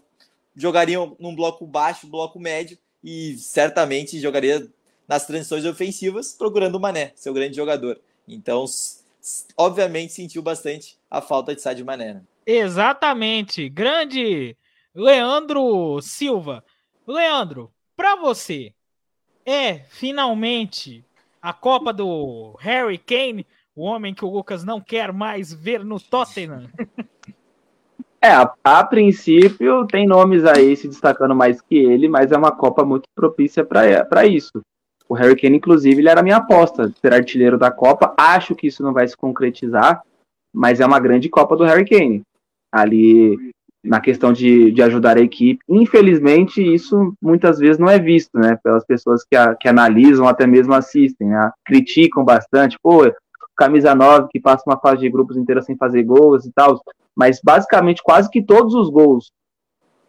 [0.55, 4.67] jogaria num bloco baixo, bloco médio e certamente jogaria
[5.07, 7.99] nas transições ofensivas procurando o Mané, seu grande jogador.
[8.27, 8.65] Então,
[9.55, 12.15] obviamente sentiu bastante a falta de Sadio Mané.
[12.15, 12.21] Né?
[12.45, 13.69] Exatamente.
[13.69, 14.57] Grande
[14.93, 16.63] Leandro Silva.
[17.07, 18.73] Leandro, para você,
[19.45, 21.05] é finalmente
[21.45, 25.99] a Copa do Harry Kane, o homem que o Lucas não quer mais ver no
[25.99, 26.63] Tottenham?
[28.19, 32.51] É, a, a princípio tem nomes aí se destacando mais que ele, mas é uma
[32.51, 34.59] Copa muito propícia para isso.
[35.07, 38.15] O Harry Kane, inclusive, ele era minha aposta de ser artilheiro da Copa.
[38.17, 40.01] Acho que isso não vai se concretizar,
[40.51, 42.23] mas é uma grande Copa do Harry Kane.
[42.71, 43.53] Ali
[43.85, 45.63] na questão de, de ajudar a equipe.
[45.69, 50.45] Infelizmente, isso muitas vezes não é visto, né, pelas pessoas que, a, que analisam, até
[50.47, 53.03] mesmo assistem, né, criticam bastante, pô,
[53.55, 56.81] camisa 9 que passa uma fase de grupos inteira sem fazer gols e tal,
[57.15, 59.31] mas basicamente quase que todos os gols,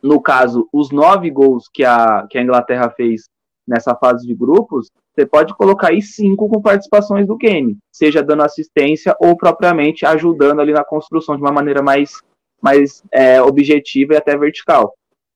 [0.03, 3.24] no caso, os nove gols que a, que a Inglaterra fez
[3.66, 8.43] nessa fase de grupos, você pode colocar aí cinco com participações do Kane, seja dando
[8.43, 12.20] assistência ou propriamente ajudando ali na construção de uma maneira mais
[12.67, 14.93] mais é, objetiva e até vertical.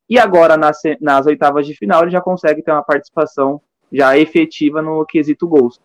[0.08, 3.60] E agora, nas, nas oitavas de final, ele já consegue ter uma participação
[3.92, 5.80] já efetiva no quesito gols.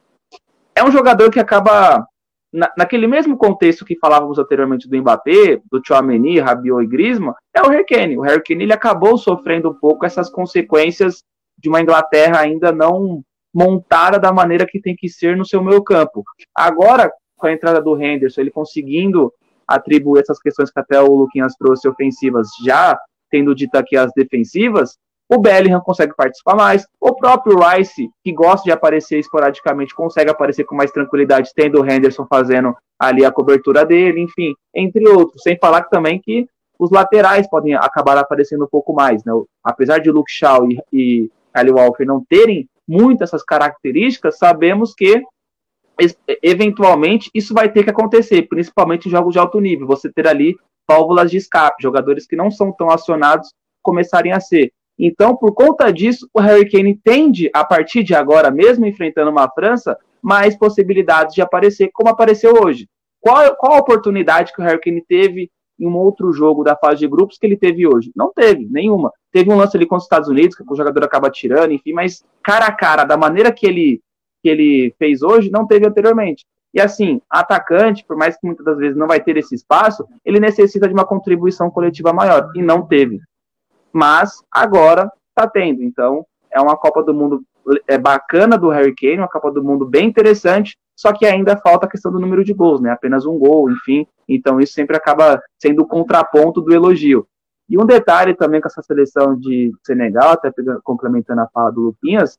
[0.74, 2.08] É um jogador que acaba,
[2.52, 7.62] na, naquele mesmo contexto que falávamos anteriormente do Mbappé, do Chouameni, Rabiot e Griezmann, é
[7.62, 8.18] o Harry Kane.
[8.18, 11.24] O Harry Kane ele acabou sofrendo um pouco essas consequências
[11.58, 13.22] de uma Inglaterra ainda não
[13.54, 16.24] montada da maneira que tem que ser no seu meio campo.
[16.54, 19.32] Agora, com a entrada do Henderson, ele conseguindo
[19.68, 22.98] atribuir essas questões que até o Luquinhas trouxe ofensivas, já
[23.30, 24.98] tendo dito aqui as defensivas,
[25.28, 30.66] o Bellingham consegue participar mais, o próprio Rice, que gosta de aparecer esporadicamente, consegue aparecer
[30.66, 35.42] com mais tranquilidade, tendo o Henderson fazendo ali a cobertura dele, enfim, entre outros.
[35.42, 36.48] Sem falar também que
[36.78, 39.32] os laterais podem acabar aparecendo um pouco mais, né?
[39.64, 45.24] Apesar de Luke Shaw e, e Kyle Walker não terem muitas essas características, sabemos que
[46.42, 49.88] eventualmente isso vai ter que acontecer, principalmente em jogos de alto nível.
[49.88, 50.56] Você ter ali
[50.88, 54.72] válvulas de escape, jogadores que não são tão acionados começarem a ser.
[54.98, 59.50] Então, por conta disso, o Harry Kane tende, a partir de agora, mesmo enfrentando uma
[59.50, 62.88] França, mais possibilidades de aparecer, como apareceu hoje.
[63.20, 67.00] Qual, qual a oportunidade que o Harry Kane teve em um outro jogo da fase
[67.00, 68.12] de grupos que ele teve hoje?
[68.16, 69.12] Não teve, nenhuma.
[69.32, 72.24] Teve um lance ali contra os Estados Unidos, que o jogador acaba tirando, enfim, mas
[72.42, 74.02] cara a cara, da maneira que ele,
[74.46, 76.46] que ele fez hoje, não teve anteriormente.
[76.72, 80.40] E assim, atacante, por mais que muitas das vezes não vai ter esse espaço, ele
[80.40, 83.20] necessita de uma contribuição coletiva maior, e não teve
[83.96, 85.82] mas agora está tendo.
[85.82, 87.42] Então, é uma Copa do Mundo
[87.88, 91.86] é bacana do Harry Kane, uma Copa do Mundo bem interessante, só que ainda falta
[91.86, 92.92] a questão do número de gols, né?
[92.92, 94.06] Apenas um gol, enfim.
[94.28, 97.26] Então isso sempre acaba sendo o contraponto do elogio.
[97.70, 100.52] E um detalhe também com essa seleção de Senegal, até
[100.84, 102.38] complementando a fala do Lupinhas,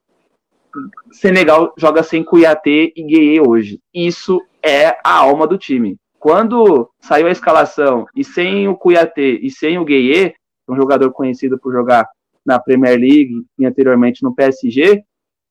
[1.13, 3.81] Senegal joga sem Cuiatê e Gueye hoje.
[3.95, 5.97] Isso é a alma do time.
[6.19, 10.35] Quando saiu a escalação e sem o Cuiatê e sem o Gueye,
[10.69, 12.09] um jogador conhecido por jogar
[12.45, 15.03] na Premier League e anteriormente no PSG,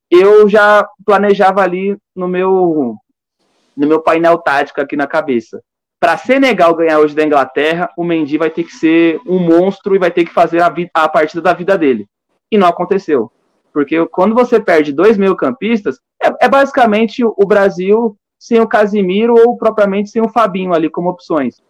[0.10, 2.96] eu já planejava ali no meu
[3.76, 5.62] no meu painel tático aqui na cabeça.
[6.00, 10.00] Para Senegal ganhar hoje da Inglaterra, o Mendy vai ter que ser um monstro e
[10.00, 12.08] vai ter que fazer a, a partida da vida dele.
[12.52, 13.32] E não aconteceu.
[13.76, 19.58] Porque quando você perde dois meio-campistas, é, é basicamente o Brasil sem o Casimiro ou
[19.58, 21.62] propriamente sem o Fabinho ali como opções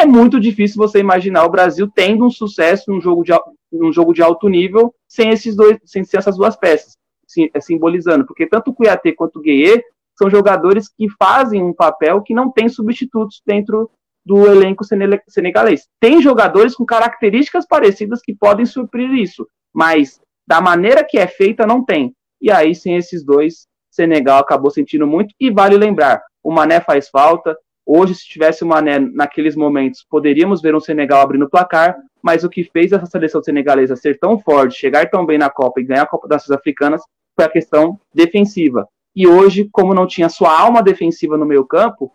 [0.00, 3.32] é muito difícil você imaginar o Brasil tendo um sucesso num jogo de,
[3.70, 6.96] num jogo de alto nível sem esses dois, sem essas duas peças,
[7.26, 9.82] sim, é, simbolizando, porque tanto o Cuiatê quanto o Gueye
[10.16, 13.90] são jogadores que fazem um papel que não tem substitutos dentro
[14.24, 14.84] do elenco
[15.28, 15.88] senegalês.
[15.98, 20.20] Tem jogadores com características parecidas que podem suprir isso, mas
[20.50, 22.12] da maneira que é feita não tem.
[22.42, 25.32] E aí, sem esses dois, Senegal acabou sentindo muito.
[25.38, 27.56] E vale lembrar, o Mané faz falta,
[27.92, 32.44] Hoje, se tivesse o Mané naqueles momentos, poderíamos ver um Senegal abrindo o placar, mas
[32.44, 35.84] o que fez essa seleção senegalesa ser tão forte, chegar tão bem na Copa e
[35.84, 37.02] ganhar a Copa das Africanas
[37.34, 38.86] foi a questão defensiva.
[39.16, 42.12] E hoje, como não tinha sua alma defensiva no meio campo,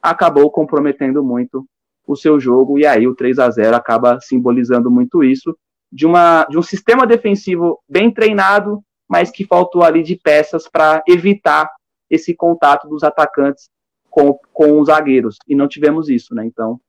[0.00, 1.66] acabou comprometendo muito
[2.06, 5.54] o seu jogo, e aí o 3 a 0 acaba simbolizando muito isso,
[5.90, 11.02] de, uma, de um sistema defensivo bem treinado, mas que faltou ali de peças para
[11.06, 11.70] evitar
[12.10, 13.68] esse contato dos atacantes
[14.10, 16.44] com, com os zagueiros, e não tivemos isso, né?
[16.44, 16.80] Então,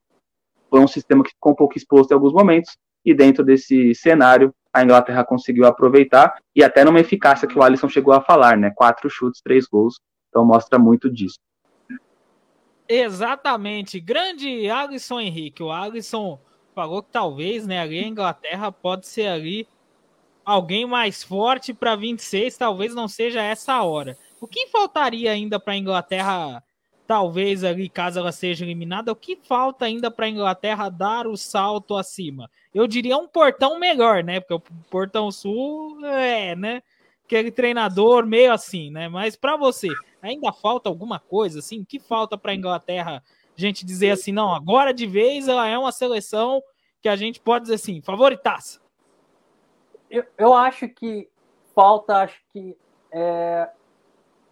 [0.68, 4.52] foi um sistema que ficou um pouco exposto em alguns momentos, e dentro desse cenário,
[4.72, 8.70] a Inglaterra conseguiu aproveitar, e até numa eficácia que o Alisson chegou a falar, né?
[8.74, 9.96] Quatro chutes, três gols,
[10.28, 11.38] então mostra muito disso.
[12.88, 16.40] Exatamente, grande Alisson Henrique, o Alisson
[16.74, 19.68] falou que talvez, né, ali a Inglaterra pode ser ali
[20.44, 24.16] alguém mais forte para 26, talvez não seja essa hora.
[24.40, 26.62] O que faltaria ainda para a Inglaterra
[27.10, 31.36] talvez ali, caso ela seja eliminada, o que falta ainda para a Inglaterra dar o
[31.36, 32.48] salto acima?
[32.72, 34.38] Eu diria um portão melhor, né?
[34.38, 36.80] Porque o portão sul é, né?
[37.24, 39.08] Aquele treinador meio assim, né?
[39.08, 39.88] Mas para você,
[40.22, 41.80] ainda falta alguma coisa assim?
[41.80, 43.24] O que falta para a Inglaterra?
[43.56, 46.62] Gente dizer assim, não, agora de vez ela é uma seleção
[47.02, 48.80] que a gente pode dizer assim, favoritaça.
[50.10, 51.28] Eu, eu acho que
[51.74, 52.76] falta, acho que
[53.12, 53.68] é,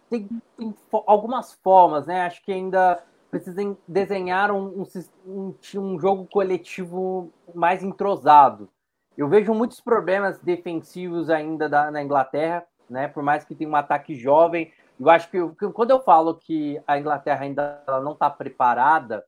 [0.09, 0.27] tem,
[0.57, 0.73] tem
[1.05, 2.21] algumas formas, né?
[2.21, 4.85] Acho que ainda precisam desenhar um,
[5.25, 8.69] um, um, jogo coletivo mais entrosado.
[9.17, 13.07] Eu vejo muitos problemas defensivos ainda da, na Inglaterra, né?
[13.07, 16.81] Por mais que tenha um ataque jovem, eu acho que, que quando eu falo que
[16.85, 19.25] a Inglaterra ainda não está preparada,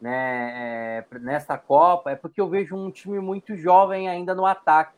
[0.00, 4.96] né, é, nessa Copa, é porque eu vejo um time muito jovem ainda no ataque.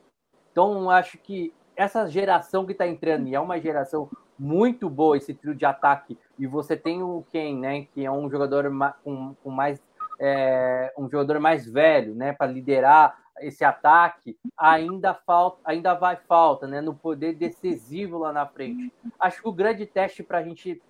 [0.51, 4.09] Então, acho que essa geração que está entrando, e é uma geração
[4.39, 6.19] muito boa esse trio de ataque.
[6.39, 7.85] E você tem o Ken, né?
[7.87, 8.71] Que é um jogador
[9.03, 9.81] com, com mais
[10.21, 12.33] é, um jogador mais velho, né?
[12.33, 16.81] Para liderar esse ataque, ainda falta, ainda vai falta, né?
[16.81, 18.93] No poder decisivo lá na frente.
[19.19, 20.81] Acho que o grande teste para a gente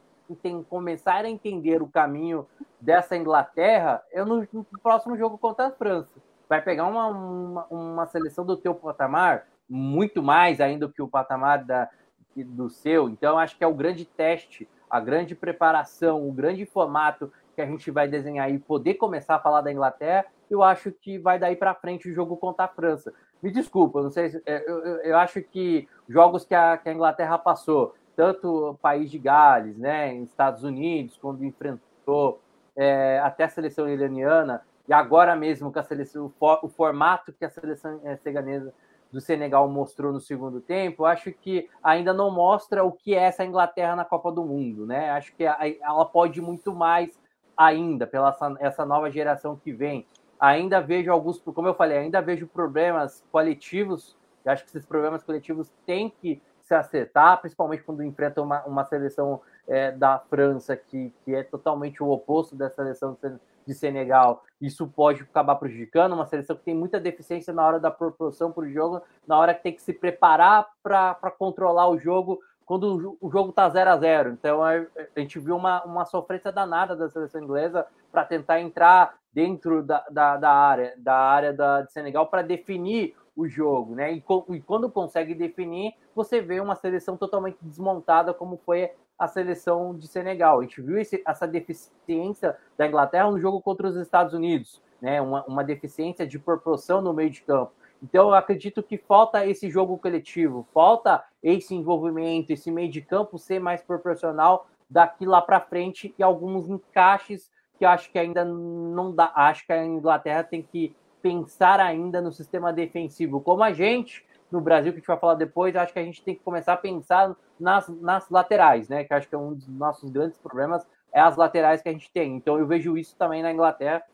[0.43, 2.47] tem, começar a entender o caminho
[2.81, 6.11] dessa Inglaterra é no, no próximo jogo contra a França.
[6.49, 11.65] Vai pegar uma, uma, uma seleção do teu patamar, muito mais ainda que o patamar
[11.65, 11.89] da,
[12.37, 13.09] do seu.
[13.09, 17.67] Então, acho que é o grande teste, a grande preparação, o grande formato que a
[17.67, 20.27] gente vai desenhar e poder começar a falar da Inglaterra.
[20.53, 23.13] Eu acho que vai daí para frente o jogo contra a França.
[23.43, 26.91] me desculpa, não sei se, é, eu, eu, eu, acho que jogos que a, que
[26.91, 32.39] a Inglaterra passou, tanto o país de Gales, né, Estados Unidos, quando enfrentou
[32.77, 37.33] é, até a seleção iraniana, e agora mesmo com a seleção, o, for, o formato
[37.33, 38.75] que a seleção é, seganesa
[39.11, 43.45] do Senegal mostrou no segundo tempo, acho que ainda não mostra o que é essa
[43.45, 45.11] Inglaterra na Copa do Mundo, né?
[45.11, 47.19] Acho que ela pode muito mais
[47.57, 50.07] ainda pela essa, essa nova geração que vem.
[50.43, 54.17] Ainda vejo alguns, como eu falei, ainda vejo problemas coletivos.
[54.45, 58.85] Eu acho que esses problemas coletivos têm que se acertar, principalmente quando enfrenta uma, uma
[58.85, 63.17] seleção é, da França que, que é totalmente o oposto da seleção
[63.65, 67.93] de Senegal, isso pode acabar prejudicando uma seleção que tem muita deficiência na hora da
[67.93, 72.41] proporção para o jogo, na hora que tem que se preparar para controlar o jogo
[72.67, 74.85] quando o jogo está 0 a 0 Então a,
[75.17, 80.37] gente viu uma, uma sofrência danada da seleção inglesa para tentar entrar dentro da, da,
[80.37, 84.13] da, área da área da, de Senegal para definir o jogo, né?
[84.13, 89.97] E, e, quando consegue definir, você vê uma seleção totalmente desmontada, como foi a seleção
[89.97, 90.59] de Senegal.
[90.59, 95.21] A gente viu esse, essa deficiência da Inglaterra no jogo contra os Estados Unidos, né?
[95.21, 97.73] Uma, uma deficiência de proporção no meio de campo.
[98.03, 103.39] Então, eu acredito que falta esse jogo coletivo, falta esse envolvimento, esse meio de campo
[103.39, 107.51] ser mais proporcional daqui lá para frente e alguns encaixes
[107.83, 109.33] que eu acho que ainda não dá.
[109.35, 114.61] Acho que a Inglaterra tem que pensar ainda no sistema defensivo, como a gente no
[114.61, 116.77] Brasil, que a gente vai falar depois, acho que a gente tem que começar a
[116.77, 119.03] pensar nas, nas laterais, né?
[119.03, 122.09] Que acho que é um dos nossos grandes problemas, é as laterais que a gente
[122.13, 122.37] tem.
[122.37, 124.05] Então eu vejo isso também na Inglaterra,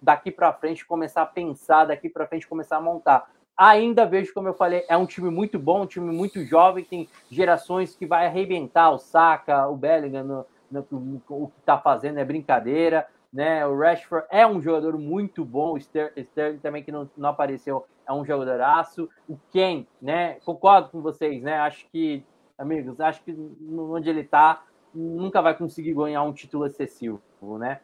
[0.00, 3.28] daqui para frente começar a pensar, daqui para frente começar a montar.
[3.56, 7.08] Ainda vejo, como eu falei, é um time muito bom, um time muito jovem, tem
[7.28, 10.86] gerações que vai arrebentar o Saka, o Bellingham, no,
[11.28, 13.66] o que está fazendo é brincadeira né?
[13.66, 18.12] O Rashford é um jogador muito bom, o Sterling também que não, não apareceu é
[18.12, 19.08] um jogadoraço.
[19.28, 20.34] O Ken, né?
[20.44, 21.58] Concordo com vocês, né?
[21.58, 22.24] Acho que,
[22.56, 23.36] amigos, acho que
[23.76, 24.64] onde ele tá
[24.94, 27.20] nunca vai conseguir ganhar um título excessivo,
[27.58, 27.80] né?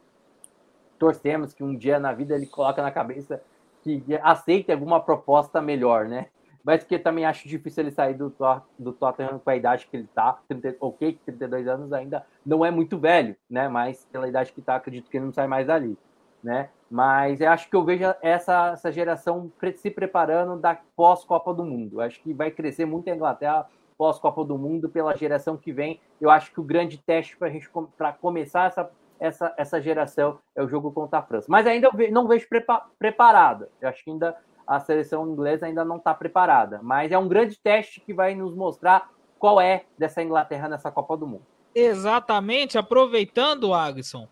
[0.98, 3.42] Torcemos que um dia na vida ele coloca na cabeça
[3.82, 6.28] que aceite alguma proposta melhor, né?
[6.64, 8.34] Mas que também acho difícil ele sair do,
[8.78, 12.70] do Tottenham com a idade que ele tá, 30, ok, 32 anos ainda não é
[12.70, 13.68] muito velho, né?
[13.68, 15.98] Mas pela idade que tá, acredito que ele não sai mais dali,
[16.42, 16.70] né?
[16.90, 21.96] Mas eu acho que eu vejo essa, essa geração se preparando da pós-Copa do Mundo.
[21.96, 26.00] Eu acho que vai crescer muito a Inglaterra pós-Copa do Mundo pela geração que vem.
[26.20, 28.90] Eu acho que o grande teste para a gente para começar essa,
[29.20, 31.46] essa, essa geração é o jogo contra a França.
[31.48, 33.68] Mas ainda não vejo prepa, preparada.
[33.80, 34.36] Eu acho que ainda
[34.66, 36.80] a seleção inglesa ainda não está preparada.
[36.82, 41.16] Mas é um grande teste que vai nos mostrar qual é dessa Inglaterra nessa Copa
[41.16, 41.46] do Mundo.
[41.74, 44.28] Exatamente, aproveitando, Agson,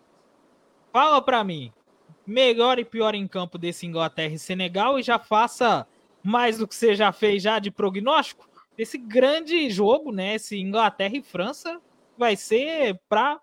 [0.91, 1.73] fala para mim,
[2.25, 5.85] melhor e pior em campo desse Inglaterra e Senegal e já faça
[6.23, 8.47] mais do que você já fez já de prognóstico.
[8.77, 11.81] Esse grande jogo, né, esse Inglaterra e França
[12.17, 13.39] vai ser para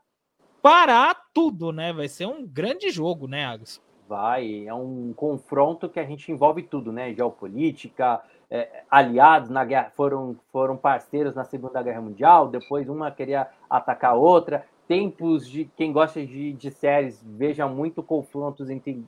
[0.62, 1.92] parar tudo, né?
[1.92, 3.80] Vai ser um grande jogo, né, Agson?
[4.10, 4.66] Vai.
[4.66, 7.14] É um confronto que a gente envolve tudo, né?
[7.14, 13.48] Geopolítica, é, aliados na guerra, foram, foram parceiros na Segunda Guerra Mundial, depois uma queria
[13.70, 14.66] atacar a outra.
[14.88, 19.06] Tempos de quem gosta de, de séries, veja muito confrontos entre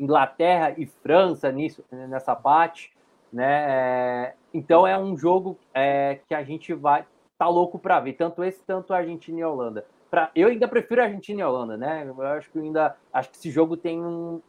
[0.00, 2.90] Inglaterra e França nisso, nessa parte,
[3.30, 3.66] né?
[3.68, 7.04] É, então é um jogo é, que a gente vai
[7.38, 9.84] tá louco para ver, tanto esse, tanto a Argentina e a Holanda.
[10.10, 12.06] Pra, eu ainda prefiro a Argentina e Holanda, né?
[12.06, 14.40] Eu acho que ainda acho que esse jogo tem um,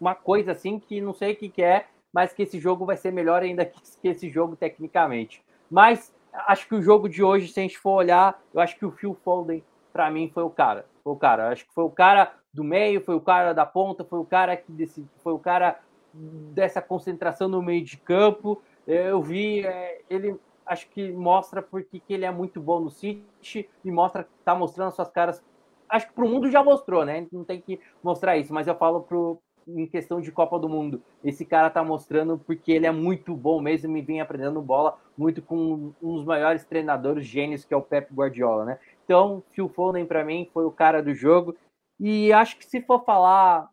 [0.00, 2.96] uma coisa assim que não sei o que, que é, mas que esse jogo vai
[2.96, 5.42] ser melhor ainda que, que esse jogo tecnicamente.
[5.70, 8.84] Mas acho que o jogo de hoje, se a gente for olhar, eu acho que
[8.84, 9.62] o Phil Foden,
[9.92, 10.86] para mim, foi o cara.
[11.02, 11.48] Foi o cara.
[11.50, 14.56] Acho que foi o cara do meio, foi o cara da ponta, foi o cara
[14.56, 15.78] que decidi, foi o cara
[16.12, 18.62] dessa concentração no meio de campo.
[18.86, 23.68] Eu vi é, ele acho que mostra porque que ele é muito bom no City
[23.84, 25.42] e mostra tá mostrando suas caras.
[25.88, 27.26] Acho que para o mundo já mostrou, né?
[27.30, 31.02] Não tem que mostrar isso, mas eu falo pro, em questão de Copa do Mundo.
[31.24, 35.40] Esse cara tá mostrando porque ele é muito bom mesmo e vem aprendendo bola muito
[35.40, 38.78] com um dos maiores treinadores gênios que é o Pep Guardiola, né?
[39.04, 41.56] Então, Phil Foden para mim foi o cara do jogo
[41.98, 43.70] e acho que se for falar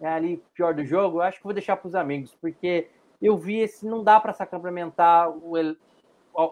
[0.00, 2.88] é, ali pior do jogo, acho que vou deixar para os amigos, porque
[3.20, 5.56] eu vi esse não dá para se complementar o,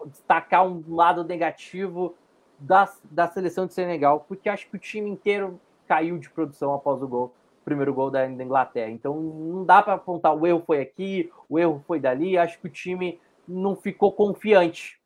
[0.07, 2.15] destacar um lado negativo
[2.59, 7.01] da, da seleção de Senegal, porque acho que o time inteiro caiu de produção após
[7.01, 8.89] o gol, o primeiro gol da, Inglaterra.
[8.89, 12.37] Então não dá para apontar o erro foi aqui, o erro foi dali.
[12.37, 14.99] Acho que o time não ficou confiante,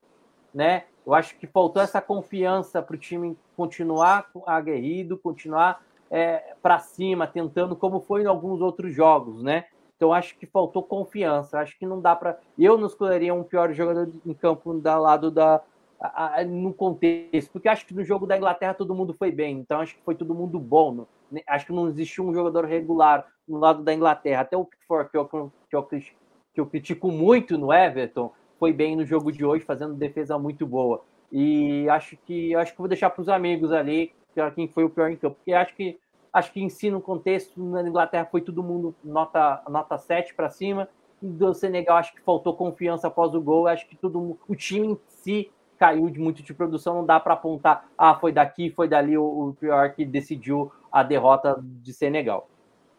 [0.54, 0.84] né?
[1.06, 7.26] Eu acho que faltou essa confiança para o time continuar aguerrido, continuar é, para cima,
[7.26, 9.66] tentando como foi em alguns outros jogos, né?
[9.98, 11.60] Então acho que faltou confiança.
[11.60, 12.40] Acho que não dá para.
[12.58, 15.62] Eu não escolheria um pior jogador em campo da lado da
[16.00, 19.58] a, a, no contexto, porque acho que no jogo da Inglaterra todo mundo foi bem.
[19.58, 21.08] Então acho que foi todo mundo bom.
[21.32, 24.42] Né, acho que não existiu um jogador regular no lado da Inglaterra.
[24.42, 28.96] Até o Pickford, que eu, que eu, que eu critico muito no Everton, foi bem
[28.96, 31.04] no jogo de hoje, fazendo defesa muito boa.
[31.32, 34.14] E acho que acho que vou deixar para os amigos ali
[34.54, 36.00] quem foi o pior em campo, porque acho que
[36.38, 40.50] acho que em si no contexto na Inglaterra foi todo mundo nota nota 7 para
[40.50, 40.88] cima.
[41.22, 44.88] E do Senegal acho que faltou confiança após o gol, acho que todo o time
[44.88, 48.88] em si caiu de muito de produção, não dá para apontar, ah, foi daqui, foi
[48.88, 52.50] dali o, o pior que decidiu a derrota de Senegal.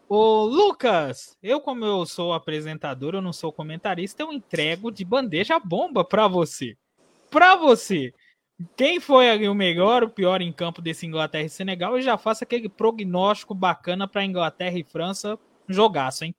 [0.09, 5.59] Ô, Lucas, eu, como eu sou apresentador, eu não sou comentarista, eu entrego de bandeja
[5.59, 6.76] bomba para você.
[7.30, 8.14] Para você.
[8.77, 11.97] Quem foi o melhor, o pior em campo desse Inglaterra e Senegal?
[11.97, 15.39] E já faço aquele prognóstico bacana para Inglaterra e França.
[15.69, 16.35] Jogaço, hein?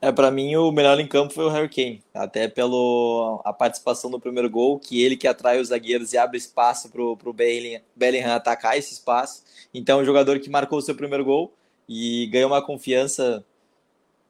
[0.00, 4.08] É, para mim o melhor em campo foi o Harry Kane, até pelo a participação
[4.08, 7.82] no primeiro gol, que ele que atrai os zagueiros e abre espaço pro, pro Bellingham,
[7.96, 9.42] Bellingham atacar esse espaço.
[9.74, 11.52] Então, é um jogador que marcou o seu primeiro gol
[11.88, 13.44] e ganhou uma confiança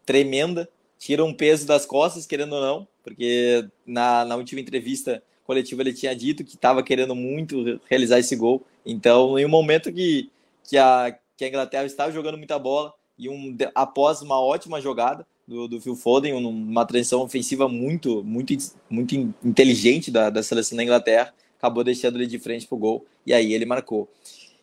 [0.07, 5.81] tremenda, tira um peso das costas, querendo ou não, porque na, na última entrevista coletiva
[5.81, 8.63] ele tinha dito que estava querendo muito realizar esse gol.
[8.85, 10.31] Então, em um momento que,
[10.63, 15.27] que, a, que a Inglaterra estava jogando muita bola e um, após uma ótima jogada,
[15.47, 18.53] do, do Phil Foden, uma transição ofensiva muito, muito,
[18.91, 23.07] muito inteligente da, da seleção da Inglaterra, acabou deixando ele de frente para o gol
[23.25, 24.07] e aí ele marcou.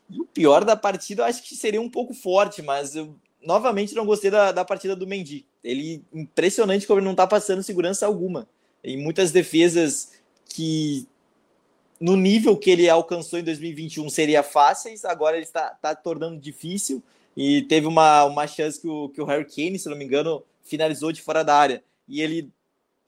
[0.07, 3.95] E o pior da partida eu acho que seria um pouco forte, mas eu novamente
[3.95, 5.43] não gostei da, da partida do Mendy.
[5.63, 8.47] Ele impressionante como ele não está passando segurança alguma.
[8.83, 10.11] Em muitas defesas
[10.47, 11.07] que
[11.99, 17.01] no nível que ele alcançou em 2021 seria fáceis, agora ele está, está tornando difícil.
[17.35, 20.43] E teve uma, uma chance que o, que o Harry Kane, se não me engano,
[20.63, 21.83] finalizou de fora da área.
[22.07, 22.49] E ele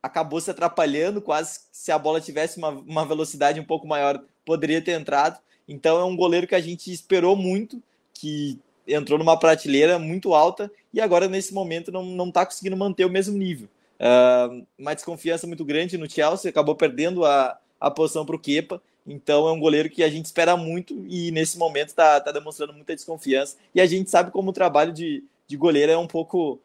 [0.01, 4.81] acabou se atrapalhando, quase se a bola tivesse uma, uma velocidade um pouco maior, poderia
[4.81, 5.39] ter entrado.
[5.67, 7.81] Então é um goleiro que a gente esperou muito,
[8.13, 13.09] que entrou numa prateleira muito alta e agora nesse momento não está conseguindo manter o
[13.09, 13.67] mesmo nível.
[13.99, 18.81] Uh, uma desconfiança muito grande no Chelsea, acabou perdendo a, a posição para o Kepa.
[19.05, 22.73] Então é um goleiro que a gente espera muito e nesse momento está tá demonstrando
[22.73, 23.57] muita desconfiança.
[23.73, 26.59] E a gente sabe como o trabalho de, de goleiro é um pouco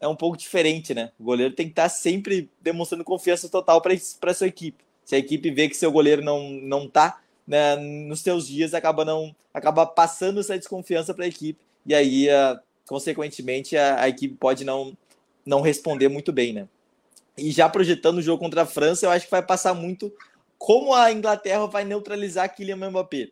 [0.00, 1.10] é um pouco diferente, né?
[1.18, 4.84] O goleiro tem que estar sempre demonstrando confiança total para sua equipe.
[5.04, 9.04] Se a equipe vê que seu goleiro não não tá né, nos seus dias, acaba
[9.04, 14.34] não acaba passando essa desconfiança para a equipe e aí, uh, consequentemente, a, a, equipe
[14.34, 14.96] pode não
[15.46, 16.68] não responder muito bem, né?
[17.38, 20.12] E já projetando o jogo contra a França, eu acho que vai passar muito
[20.58, 23.28] como a Inglaterra vai neutralizar Kylian Mbappé.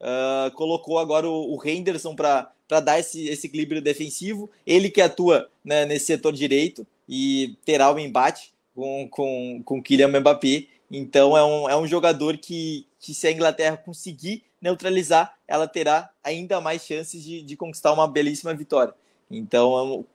[0.00, 4.48] Uh, colocou agora o, o Henderson para dar esse, esse equilíbrio defensivo.
[4.66, 9.82] Ele que atua né, nesse setor direito e terá o um embate com, com, com
[9.82, 10.66] Kylian Mbappé.
[10.90, 16.10] Então é um, é um jogador que, que, se a Inglaterra conseguir neutralizar, ela terá
[16.22, 18.94] ainda mais chances de, de conquistar uma belíssima vitória.
[19.30, 20.06] Então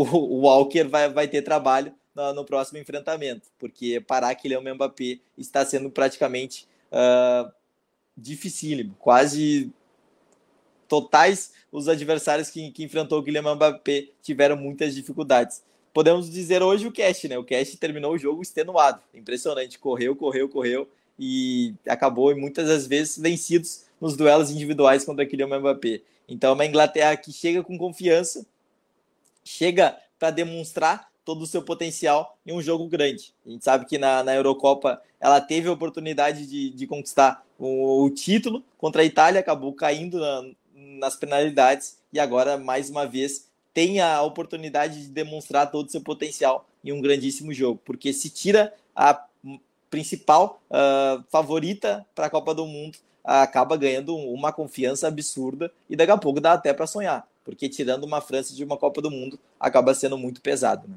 [0.00, 5.20] o, o Walker vai, vai ter trabalho no, no, próximo enfrentamento, porque parar Kylian Mbappé
[5.38, 7.50] está sendo praticamente uh,
[8.16, 9.72] dificílimo, quase
[10.88, 15.62] totais, os adversários que, que enfrentou o Guilherme Mbappé tiveram muitas dificuldades.
[15.92, 17.38] Podemos dizer hoje o Cast, né?
[17.38, 19.00] O Cast terminou o jogo extenuado.
[19.14, 19.78] Impressionante.
[19.78, 20.88] Correu, correu, correu
[21.18, 26.02] e acabou muitas das vezes vencidos nos duelos individuais contra o Kylian Mbappé.
[26.28, 28.46] Então, é uma Inglaterra que chega com confiança,
[29.46, 33.32] chega para demonstrar todo o seu potencial em um jogo grande.
[33.44, 38.04] A gente sabe que na, na Eurocopa ela teve a oportunidade de, de conquistar o,
[38.04, 40.44] o, título contra a Itália, acabou caindo na,
[40.74, 46.00] nas penalidades e agora, mais uma vez, tem a oportunidade de demonstrar todo o seu
[46.00, 49.26] potencial em um grandíssimo jogo, porque se tira a
[49.90, 55.96] principal uh, favorita para a Copa do Mundo, uh, acaba ganhando uma confiança absurda e
[55.96, 59.08] daqui a pouco dá até para sonhar, porque tirando uma França de uma Copa do
[59.08, 60.88] Mundo acaba sendo muito pesado.
[60.88, 60.96] Né?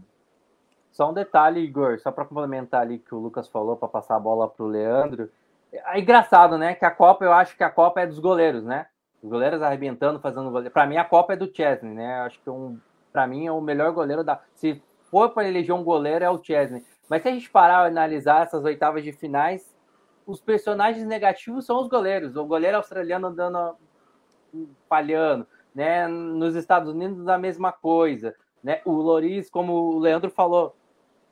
[0.91, 4.19] Só um detalhe, Igor, só para complementar ali que o Lucas falou, para passar a
[4.19, 5.29] bola para o Leandro.
[5.71, 6.73] É engraçado, né?
[6.73, 8.87] Que a Copa, eu acho que a Copa é dos goleiros, né?
[9.21, 10.73] Os goleiros arrebentando, fazendo goleiro.
[10.73, 12.21] Para mim, a Copa é do Chesney, né?
[12.21, 12.79] Acho que um,
[13.13, 14.41] para mim é o melhor goleiro da.
[14.55, 14.81] Se
[15.11, 16.83] for para eleger um goleiro, é o Chesney.
[17.07, 19.73] Mas se a gente parar e analisar essas oitavas de finais,
[20.25, 22.35] os personagens negativos são os goleiros.
[22.35, 23.75] O goleiro australiano andando
[24.89, 26.07] falhando, né?
[26.07, 28.81] Nos Estados Unidos a mesma coisa, né?
[28.85, 30.75] O Loris, como o Leandro falou,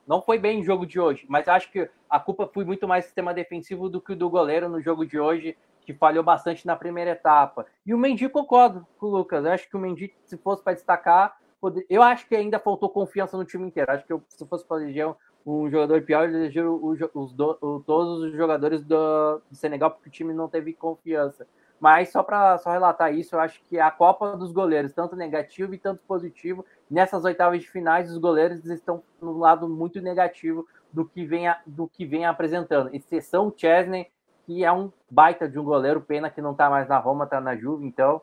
[0.08, 3.06] não foi bem no jogo de hoje, mas acho que a culpa foi muito mais
[3.06, 5.58] sistema defensivo do que o do goleiro no jogo de hoje
[5.88, 7.66] que falhou bastante na primeira etapa.
[7.86, 9.46] E o Mendy concordo com o Lucas.
[9.46, 11.86] Eu acho que o Mendy, se fosse para destacar, poder...
[11.90, 13.90] eu acho que ainda faltou confiança no time inteiro.
[13.90, 15.16] Acho que eu, se fosse para eleger
[15.46, 19.92] um jogador pior, eu eleger os, os do, o, todos os jogadores do, do, Senegal,
[19.92, 21.48] porque o time não teve confiança.
[21.80, 25.74] Mas só para só relatar isso, eu acho que a Copa dos goleiros, tanto negativo
[25.74, 31.06] e tanto positivo, nessas oitavas de finais, os goleiros estão no lado muito negativo do
[31.06, 32.94] que vem, do que vem apresentando.
[32.94, 34.08] Exceção o Chesney,
[34.46, 37.40] que é um baita de um goleiro, pena que não está mais na Roma, está
[37.40, 38.22] na Juve, então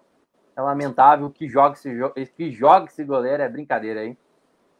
[0.56, 4.16] é lamentável que jogue esse, que jogue esse goleiro, é brincadeira, hein?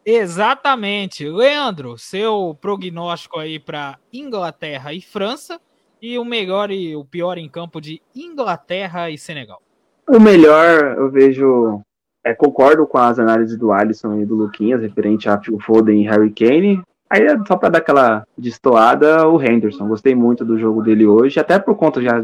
[0.05, 1.29] Exatamente.
[1.29, 5.61] Leandro, seu prognóstico aí para Inglaterra e França
[6.05, 9.63] e o melhor e o pior em campo de Inglaterra e Senegal.
[10.07, 11.81] O melhor, eu vejo,
[12.23, 16.07] é, concordo com as análises do Alisson e do Luquinhas referente a Phil Foden e
[16.07, 16.83] Harry Kane.
[17.09, 19.89] Aí, só para dar aquela destoada, o Henderson.
[19.89, 22.23] Gostei muito do jogo dele hoje, até por conta já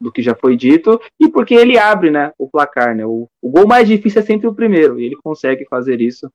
[0.00, 2.96] do que já foi dito, e porque ele abre né, o placar.
[2.96, 3.04] Né?
[3.04, 6.30] O, o gol mais difícil é sempre o primeiro, e ele consegue fazer isso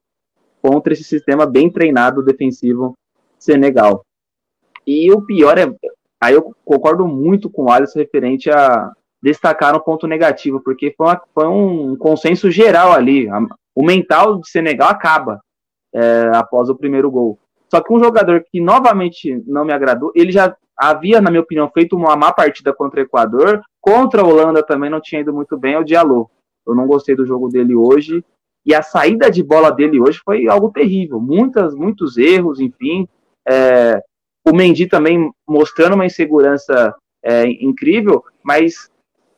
[0.62, 2.94] contra esse sistema bem treinado defensivo
[3.40, 4.06] Senegal.
[4.86, 5.66] E o pior é,
[6.24, 11.08] aí eu concordo muito com o Alisson referente a destacar um ponto negativo, porque foi,
[11.08, 13.28] uma, foi um consenso geral ali.
[13.76, 15.42] O mental de Senegal acaba
[15.94, 17.40] é, após o primeiro gol.
[17.70, 21.70] Só que um jogador que novamente não me agradou, ele já havia, na minha opinião,
[21.74, 25.58] feito uma má partida contra o Equador, contra a Holanda também não tinha ido muito
[25.58, 26.30] bem, é o Diallo.
[26.68, 28.24] Eu não gostei do jogo dele hoje,
[28.66, 31.20] e a saída de bola dele hoje foi algo terrível.
[31.20, 33.08] Muitas, muitos erros, enfim.
[33.48, 34.02] É,
[34.46, 38.92] o Mendy também mostrando uma insegurança é, incrível, mas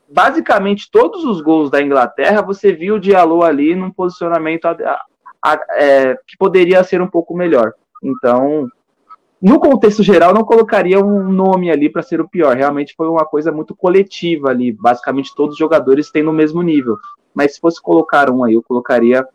[0.10, 5.53] basicamente todos os gols da Inglaterra você viu o Diallo ali num posicionamento a, a,
[5.53, 7.74] a, é, que poderia ser um pouco melhor.
[8.03, 8.68] Então,
[9.41, 12.56] no contexto geral, não colocaria um nome ali para ser o pior.
[12.56, 14.72] Realmente foi uma coisa muito coletiva ali.
[14.72, 16.97] Basicamente, todos os jogadores têm no mesmo nível.
[17.34, 19.28] Mas se fosse colocar um aí, eu colocaria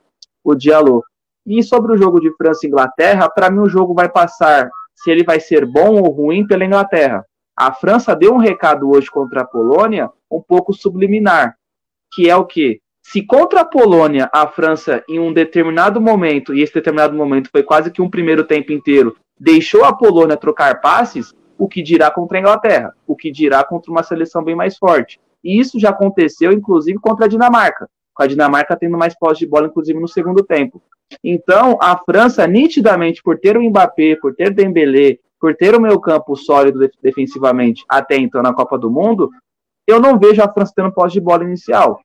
[0.43, 1.05] o Diallo.
[1.47, 5.11] E sobre o jogo de França e Inglaterra, para mim o jogo vai passar se
[5.11, 7.25] ele vai ser bom ou ruim pela Inglaterra.
[7.57, 11.57] A França deu um recado hoje contra a Polônia um pouco subliminar,
[12.13, 16.63] que é o que se contra a Polônia, a França, em um determinado momento, e
[16.63, 21.35] esse determinado momento foi quase que um primeiro tempo inteiro, deixou a Polônia trocar passes,
[21.59, 22.95] o que dirá contra a Inglaterra?
[23.07, 25.21] O que dirá contra uma seleção bem mais forte?
[25.43, 29.47] E isso já aconteceu, inclusive, contra a Dinamarca, com a Dinamarca tendo mais posse de
[29.47, 30.83] bola, inclusive, no segundo tempo.
[31.23, 36.01] Então, a França, nitidamente, por ter o Mbappé, por ter Dembélé, por ter o meio
[36.01, 39.31] campo sólido defensivamente até então na Copa do Mundo,
[39.87, 42.01] eu não vejo a França tendo posse de bola inicial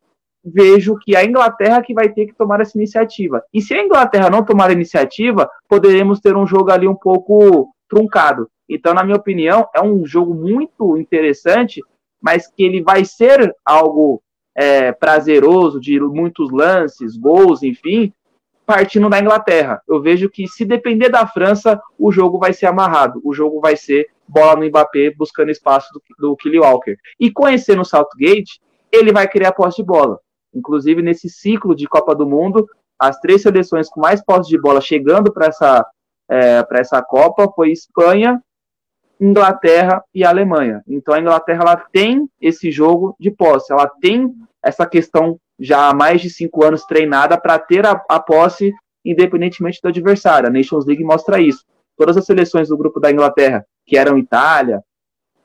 [0.45, 3.43] vejo que a Inglaterra que vai ter que tomar essa iniciativa.
[3.51, 7.73] E se a Inglaterra não tomar a iniciativa, poderemos ter um jogo ali um pouco
[7.89, 8.47] truncado.
[8.69, 11.81] Então, na minha opinião, é um jogo muito interessante,
[12.21, 14.21] mas que ele vai ser algo
[14.55, 18.13] é, prazeroso, de muitos lances, gols, enfim,
[18.65, 19.81] partindo da Inglaterra.
[19.87, 23.21] Eu vejo que se depender da França, o jogo vai ser amarrado.
[23.23, 26.97] O jogo vai ser bola no Mbappé buscando espaço do, do Killy Walker.
[27.19, 28.59] E conhecendo o Southgate,
[28.91, 30.19] ele vai criar posse de bola.
[30.53, 32.65] Inclusive, nesse ciclo de Copa do Mundo,
[32.97, 35.85] as três seleções com mais posse de bola chegando para essa,
[36.29, 38.41] é, essa Copa foi Espanha,
[39.19, 40.81] Inglaterra e Alemanha.
[40.87, 45.93] Então a Inglaterra ela tem esse jogo de posse, ela tem essa questão já há
[45.93, 50.49] mais de cinco anos treinada para ter a, a, posse independentemente do adversário.
[50.49, 51.63] A Nations League mostra isso.
[51.97, 54.83] Todas as seleções do grupo da Inglaterra, que eram Itália,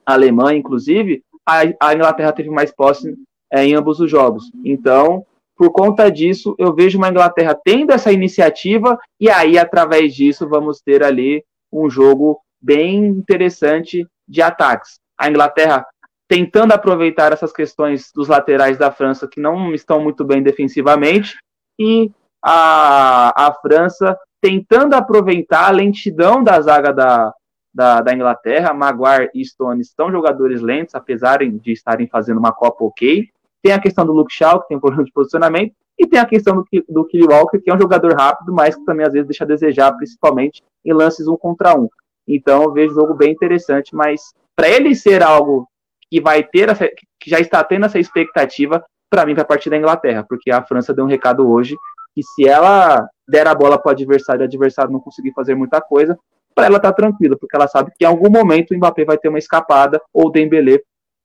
[0.05, 3.15] Alemanha, inclusive, a, a Inglaterra teve mais posse
[3.53, 4.51] é, em ambos os jogos.
[4.65, 5.25] Então,
[5.57, 10.81] por conta disso, eu vejo uma Inglaterra tendo essa iniciativa e aí, através disso, vamos
[10.81, 14.99] ter ali um jogo bem interessante de ataques.
[15.19, 15.87] A Inglaterra
[16.31, 21.37] tentando aproveitar essas questões dos laterais da França que não estão muito bem defensivamente
[21.77, 22.09] e
[22.41, 27.35] a, a França tentando aproveitar a lentidão da zaga da,
[27.75, 28.73] da, da Inglaterra.
[28.73, 33.29] Maguire e Stones são jogadores lentos, apesar de estarem fazendo uma Copa ok.
[33.61, 36.25] Tem a questão do Luke Shaw, que tem um problema de posicionamento, e tem a
[36.25, 39.43] questão do, do Walker, que é um jogador rápido, mas que também às vezes deixa
[39.43, 41.89] a desejar, principalmente em lances um contra um.
[42.27, 45.69] Então eu vejo o jogo bem interessante, mas para ele ser algo
[46.11, 46.89] que vai ter, essa,
[47.19, 50.93] que já está tendo essa expectativa, para mim vai partir da Inglaterra, porque a França
[50.93, 51.77] deu um recado hoje
[52.15, 55.55] que se ela der a bola para o adversário e o adversário não conseguir fazer
[55.55, 56.19] muita coisa,
[56.55, 59.29] para ela tá tranquila, porque ela sabe que em algum momento o Mbappé vai ter
[59.29, 60.81] uma escapada ou o Dembélé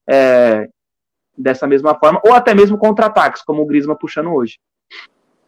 [0.08, 0.68] é,
[1.36, 4.58] dessa mesma forma, ou até mesmo contra-ataques, como o Griezmann puxando hoje.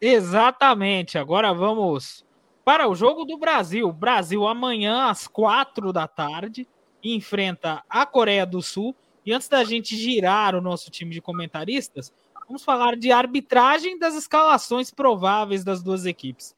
[0.01, 1.17] Exatamente.
[1.17, 2.25] Agora vamos
[2.65, 3.91] para o jogo do Brasil.
[3.93, 6.69] Brasil amanhã às quatro da tarde
[7.03, 8.95] enfrenta a Coreia do Sul.
[9.29, 12.11] E antes da gente girar o nosso time de comentaristas,
[12.47, 16.57] vamos falar de arbitragem das escalações prováveis das duas equipes.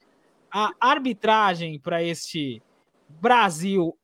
[0.48, 2.62] A arbitragem para este
[3.08, 3.98] Brasil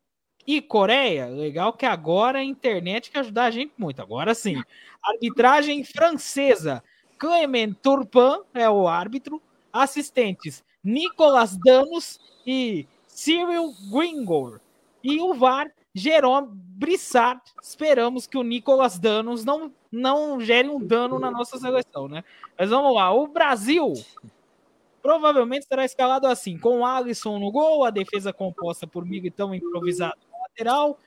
[0.45, 4.03] e Coreia, legal que agora a internet que ajudar a gente muito.
[4.03, 4.61] Agora sim.
[5.01, 6.83] Arbitragem francesa.
[7.21, 9.41] Clement Turpin é o árbitro.
[9.73, 14.61] Assistentes Nicolas Danos e Cyril Gringor.
[15.05, 17.41] E o VAR, Jerome Brissard.
[17.63, 22.23] Esperamos que o Nicolas Danos não, não gere um dano na nossa seleção, né?
[22.59, 23.11] Mas vamos lá.
[23.15, 23.95] O Brasil
[25.03, 30.39] provavelmente será escalado assim, com Alisson no gol, a defesa composta por Militão improvisado na
[30.41, 30.99] lateral,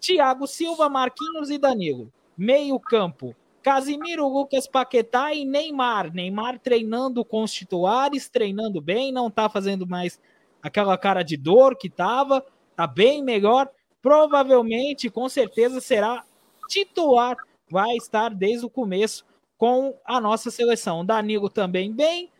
[0.00, 2.10] Thiago Silva, Marquinhos e Danilo.
[2.34, 6.14] Meio campo, Casimiro, Lucas Paquetá e Neymar.
[6.14, 10.18] Neymar treinando com os titulares, treinando bem, não tá fazendo mais
[10.62, 12.42] aquela cara de dor que tava,
[12.74, 13.68] tá bem melhor.
[14.02, 16.24] Provavelmente, com certeza, será
[16.68, 17.36] titular,
[17.70, 19.24] vai estar desde o começo
[19.58, 21.04] com a nossa seleção.
[21.04, 22.30] Danilo também bem,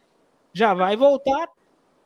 [0.53, 1.49] já vai voltar.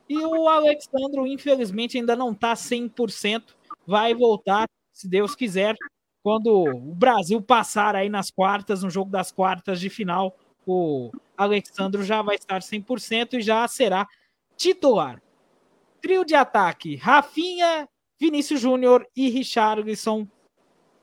[0.09, 3.55] E o Alexandro, infelizmente, ainda não está 100%.
[3.87, 5.77] Vai voltar, se Deus quiser,
[6.23, 10.37] quando o Brasil passar aí nas quartas, no jogo das quartas de final,
[10.67, 14.07] o Alexandro já vai estar 100% e já será
[14.57, 15.23] titular.
[16.01, 17.89] Trio de ataque: Rafinha,
[18.25, 20.27] Vinícius Júnior e Richarlison.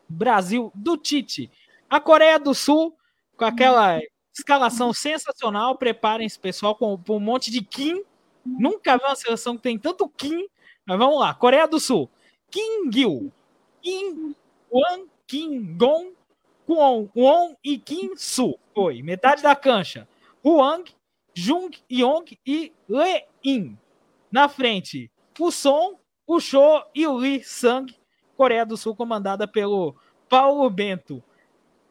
[0.09, 1.51] Brasil do Tite.
[1.87, 2.97] A Coreia do Sul,
[3.37, 4.01] com aquela
[4.33, 5.77] Escalação sensacional.
[5.77, 8.03] Preparem-se, pessoal, com, com, um monte de Kim.
[8.43, 10.47] Nunca vi uma seleção que tem tanto Kim.
[10.83, 11.31] Mas vamos lá.
[11.35, 12.09] Coreia do Sul.
[12.49, 13.31] Kim Gil.
[13.83, 14.35] Kim
[14.71, 16.13] Wan Kim Gon.
[16.65, 18.57] Kwon Won e Kim Su.
[18.73, 19.03] Foi.
[19.03, 20.07] Metade da cancha.
[20.43, 20.91] Huang,
[21.35, 23.77] Jung Yong e Le In.
[24.31, 27.93] Na frente, o Son, o Cho e o Lee Sang.
[28.37, 29.95] Coreia do Sul comandada pelo
[30.27, 31.23] Paulo Bento.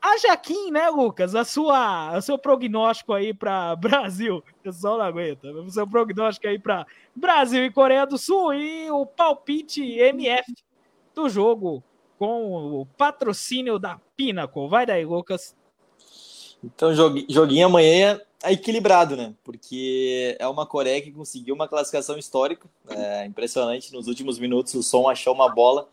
[0.01, 1.35] A Jaquim, né, Lucas?
[1.35, 4.43] A sua, o seu prognóstico aí para Brasil.
[4.65, 5.49] Eu só não aguenta.
[5.49, 10.55] O seu prognóstico aí para Brasil e Coreia do Sul e o palpite MF
[11.15, 11.85] do jogo
[12.19, 14.69] com o patrocínio da Pinnacle.
[14.69, 15.55] Vai daí, Lucas.
[16.63, 19.35] Então, joguinho amanhã é equilibrado, né?
[19.45, 22.69] Porque é uma Coreia que conseguiu uma classificação histórica.
[22.89, 23.93] É impressionante.
[23.93, 25.89] Nos últimos minutos, o Som achou uma bola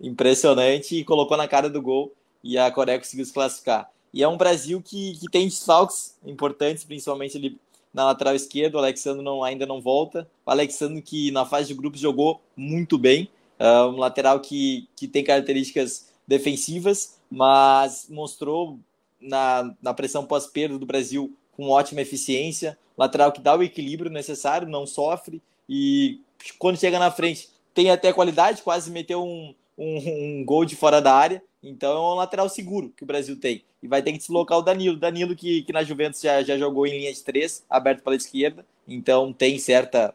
[0.00, 3.90] impressionante e colocou na cara do gol e a Coreia conseguiu se classificar.
[4.12, 7.58] E é um Brasil que, que tem desfalques importantes, principalmente ali
[7.92, 8.76] na lateral esquerda.
[8.76, 10.28] O Alexandre não, ainda não volta.
[10.46, 13.28] O Alexandre, que na fase de grupos jogou muito bem.
[13.58, 18.78] Uh, um lateral que, que tem características defensivas, mas mostrou
[19.20, 22.78] na, na pressão pós-perda do Brasil com ótima eficiência.
[22.96, 25.42] Lateral que dá o equilíbrio necessário, não sofre.
[25.68, 26.20] E
[26.56, 31.02] quando chega na frente, tem até qualidade, quase meteu um, um, um gol de fora
[31.02, 31.42] da área.
[31.60, 33.64] Então é um lateral seguro que o Brasil tem.
[33.82, 34.96] E vai ter que deslocar o Danilo.
[34.96, 38.64] Danilo que, que na Juventus já, já jogou em linha de três, aberto pela esquerda.
[38.86, 40.14] Então tem certa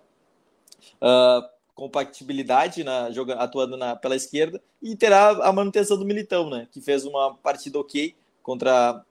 [1.01, 4.61] uh, compatibilidade na, joga, atuando na, pela esquerda.
[4.81, 6.69] E terá a manutenção do Militão, né?
[6.71, 9.03] Que fez uma partida ok contra,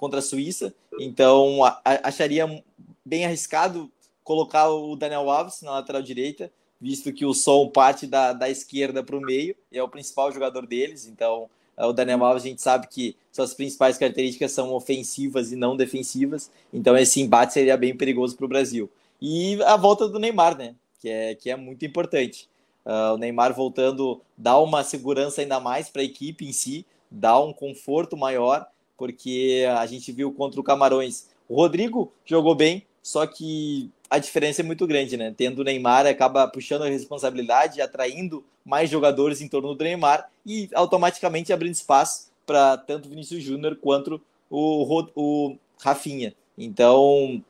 [0.00, 0.74] contra a Suíça.
[0.98, 2.62] Então a, acharia
[3.04, 3.90] bem arriscado
[4.24, 9.02] colocar o Daniel Alves na lateral direita visto que o Som parte da, da esquerda
[9.02, 12.48] para o meio, e é o principal jogador deles, então é, o Daniel Alves a
[12.48, 17.76] gente sabe que suas principais características são ofensivas e não defensivas, então esse embate seria
[17.76, 18.90] bem perigoso para o Brasil.
[19.20, 20.74] E a volta do Neymar, né?
[20.98, 22.48] Que é, que é muito importante.
[22.86, 27.38] Uh, o Neymar voltando dá uma segurança ainda mais para a equipe em si, dá
[27.38, 28.66] um conforto maior,
[29.00, 31.30] porque a gente viu contra o Camarões.
[31.48, 35.32] O Rodrigo jogou bem, só que a diferença é muito grande, né?
[35.34, 40.68] Tendo o Neymar, acaba puxando a responsabilidade, atraindo mais jogadores em torno do Neymar e
[40.74, 44.20] automaticamente abrindo espaço para tanto o Vinícius Júnior quanto
[44.50, 46.34] o, o Rafinha.
[46.58, 47.42] Então,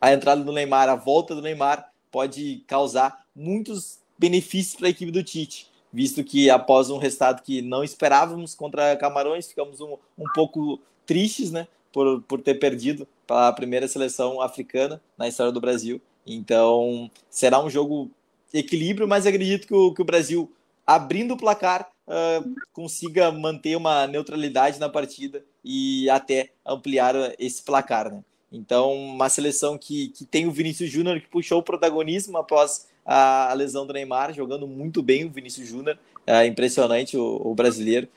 [0.00, 5.10] a entrada do Neymar, a volta do Neymar pode causar muitos benefícios para a equipe
[5.10, 10.24] do Tite, visto que após um resultado que não esperávamos contra Camarões, ficamos um, um
[10.34, 11.66] pouco tristes, né?
[11.92, 16.00] por, por ter perdido para a primeira seleção africana na história do Brasil.
[16.26, 18.10] Então, será um jogo
[18.52, 20.50] equilíbrio, mas acredito que o, que o Brasil,
[20.86, 28.10] abrindo o placar, uh, consiga manter uma neutralidade na partida e até ampliar esse placar.
[28.10, 28.22] Né?
[28.50, 33.52] Então, uma seleção que, que tem o Vinícius Júnior que puxou o protagonismo após a,
[33.54, 35.98] lesão do Neymar, jogando muito bem o Vinícius Júnior.
[36.26, 38.08] É impressionante o, o brasileiro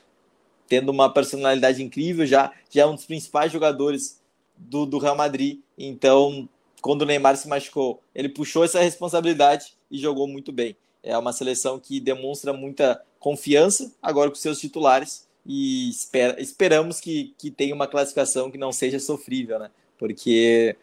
[0.68, 4.20] tendo uma personalidade incrível, já, já é um dos principais jogadores
[4.58, 5.60] do, do Real Madrid.
[5.78, 6.50] Então,
[6.82, 10.76] quando o Neymar se machucou, ele puxou essa responsabilidade e jogou muito bem.
[11.04, 17.36] É uma seleção que demonstra muita confiança agora com seus titulares e espera, esperamos que,
[17.38, 19.70] que tenha uma classificação que não seja sofrível, né?
[19.98, 20.76] porque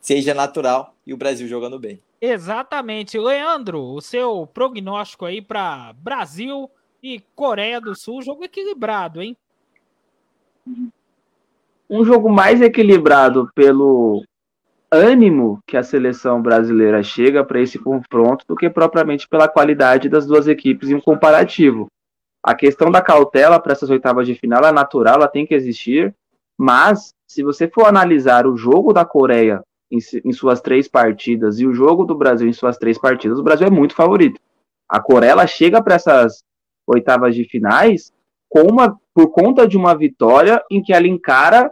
[0.00, 2.00] seja natural e o Brasil jogando bem.
[2.20, 3.18] Exatamente.
[3.18, 6.70] Leandro, o seu prognóstico aí para Brasil
[7.02, 9.36] e Coreia do Sul, jogo equilibrado, hein?
[11.88, 14.22] Um jogo mais equilibrado pelo
[14.90, 20.26] ânimo que a seleção brasileira chega para esse confronto do que propriamente pela qualidade das
[20.26, 21.86] duas equipes em um comparativo.
[22.42, 26.14] A questão da cautela para essas oitavas de final é natural, ela tem que existir,
[26.56, 31.66] mas se você for analisar o jogo da Coreia em, em, suas três partidas e
[31.66, 34.40] o jogo do Brasil em suas três partidas, o Brasil é muito favorito.
[34.88, 36.44] A Coreia chega para essas
[36.86, 38.12] oitavas de finais
[38.48, 41.70] com uma, por conta de uma vitória em que ela encara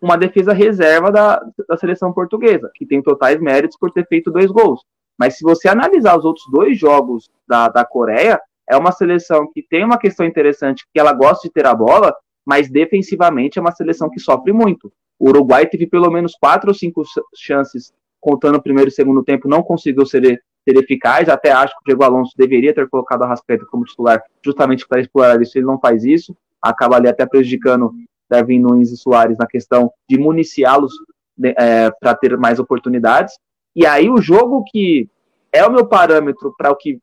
[0.00, 4.50] uma defesa reserva da, da seleção portuguesa, que tem totais méritos por ter feito dois
[4.50, 4.82] gols.
[5.18, 9.62] Mas se você analisar os outros dois jogos da, da Coreia, é uma seleção que
[9.62, 12.14] tem uma questão interessante, que ela gosta de ter a bola,
[12.46, 14.90] mas defensivamente é uma seleção que sofre muito.
[15.20, 17.02] O Uruguai teve pelo menos quatro ou cinco
[17.36, 21.28] chances, contando o primeiro e segundo tempo, não conseguiu ser, ser eficaz.
[21.28, 25.00] Até acho que o Diego Alonso deveria ter colocado a Rascaeta como titular, justamente para
[25.00, 25.58] explorar isso.
[25.58, 27.92] Ele não faz isso, acaba ali até prejudicando
[28.30, 30.92] Darwin Nunes e Soares na questão de municiá-los
[31.36, 33.34] né, é, para ter mais oportunidades.
[33.76, 35.06] E aí o jogo que
[35.52, 36.98] é o meu parâmetro para o que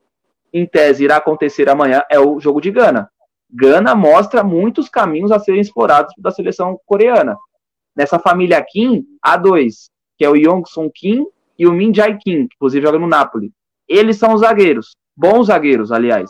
[0.52, 3.10] em tese irá acontecer amanhã é o jogo de Gana.
[3.50, 7.38] Gana mostra muitos caminhos a serem explorados da seleção coreana.
[7.98, 11.26] Nessa família Kim, há dois, que é o Yong-Sung Kim
[11.58, 13.52] e o Min Jae Kim, que inclusive joga no Napoli.
[13.88, 16.30] Eles são os zagueiros, bons zagueiros, aliás.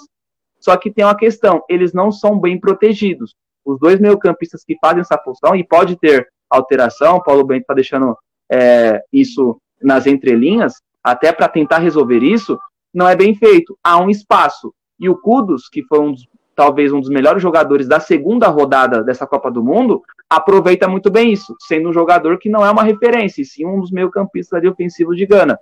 [0.59, 3.35] Só que tem uma questão, eles não são bem protegidos
[3.67, 8.17] os dois meio-campistas que fazem essa função, e pode ter alteração, Paulo Bento está deixando
[8.49, 12.57] é, isso nas entrelinhas, até para tentar resolver isso,
[12.93, 13.77] não é bem feito.
[13.83, 14.73] Há um espaço.
[14.97, 16.25] E o Kudos, que foi um dos,
[16.55, 21.31] talvez um dos melhores jogadores da segunda rodada dessa Copa do Mundo, aproveita muito bem
[21.31, 25.17] isso, sendo um jogador que não é uma referência, e sim um dos meio-campistas ofensivos
[25.17, 25.59] de Gana.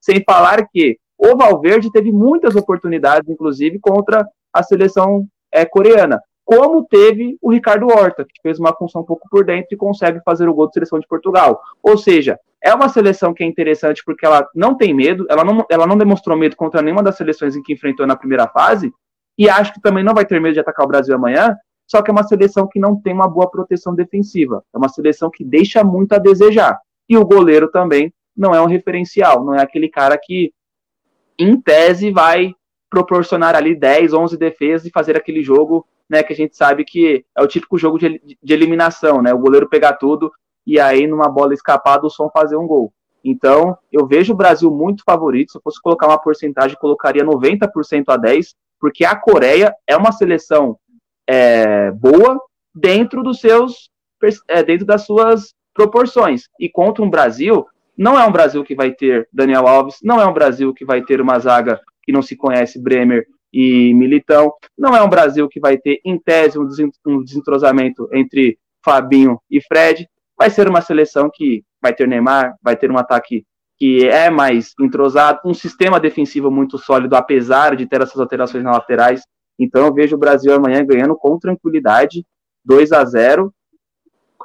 [0.00, 6.84] Sem falar que o Valverde teve muitas oportunidades, inclusive, contra a seleção é, coreana como
[6.84, 10.48] teve o Ricardo Horta, que fez uma função um pouco por dentro e consegue fazer
[10.48, 11.60] o gol de seleção de Portugal.
[11.82, 15.64] Ou seja, é uma seleção que é interessante porque ela não tem medo, ela não,
[15.70, 18.92] ela não demonstrou medo contra nenhuma das seleções em que enfrentou na primeira fase,
[19.38, 22.10] e acho que também não vai ter medo de atacar o Brasil amanhã, só que
[22.10, 24.64] é uma seleção que não tem uma boa proteção defensiva.
[24.74, 26.78] É uma seleção que deixa muito a desejar.
[27.08, 30.52] E o goleiro também não é um referencial, não é aquele cara que,
[31.38, 32.54] em tese, vai
[32.90, 37.24] proporcionar ali 10, 11 defesas e fazer aquele jogo né, que a gente sabe que
[37.36, 40.32] é o típico jogo de, de eliminação, né, o goleiro pegar tudo
[40.66, 42.92] e aí numa bola escapada o som fazer um gol.
[43.24, 45.52] Então, eu vejo o Brasil muito favorito.
[45.52, 50.12] Se eu fosse colocar uma porcentagem, colocaria 90% a 10%, porque a Coreia é uma
[50.12, 50.78] seleção
[51.28, 52.40] é, boa
[52.74, 53.90] dentro dos seus
[54.48, 56.48] é, dentro das suas proporções.
[56.58, 60.26] E contra um Brasil, não é um Brasil que vai ter Daniel Alves, não é
[60.26, 64.52] um Brasil que vai ter uma zaga que não se conhece, Bremer e Militão.
[64.76, 70.08] Não é um Brasil que vai ter, em tese, um desentrosamento entre Fabinho e Fred.
[70.36, 73.44] Vai ser uma seleção que vai ter Neymar, vai ter um ataque
[73.76, 78.74] que é mais entrosado, um sistema defensivo muito sólido, apesar de ter essas alterações nas
[78.74, 79.22] laterais.
[79.58, 82.26] Então eu vejo o Brasil amanhã ganhando com tranquilidade,
[82.64, 83.52] 2 a 0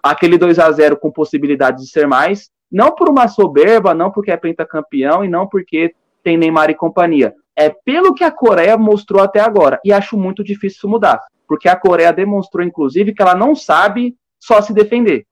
[0.03, 4.31] Aquele 2 a 0 com possibilidade de ser mais, não por uma soberba, não porque
[4.31, 9.21] é pentacampeão e não porque tem Neymar e companhia, é pelo que a Coreia mostrou
[9.21, 9.79] até agora.
[9.83, 11.19] E acho muito difícil isso mudar.
[11.47, 15.25] Porque a Coreia demonstrou, inclusive, que ela não sabe só se defender.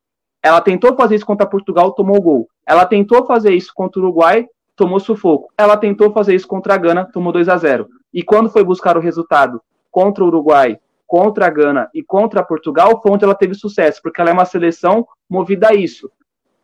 [0.43, 2.47] Ela tentou fazer isso contra Portugal, tomou gol.
[2.65, 4.45] Ela tentou fazer isso contra o Uruguai,
[4.75, 5.49] tomou sufoco.
[5.57, 8.97] Ela tentou fazer isso contra a Gana, tomou 2 a 0 E quando foi buscar
[8.97, 9.61] o resultado
[9.91, 14.19] contra o Uruguai, contra a Gana e contra Portugal, foi onde ela teve sucesso, porque
[14.19, 16.11] ela é uma seleção movida a isso.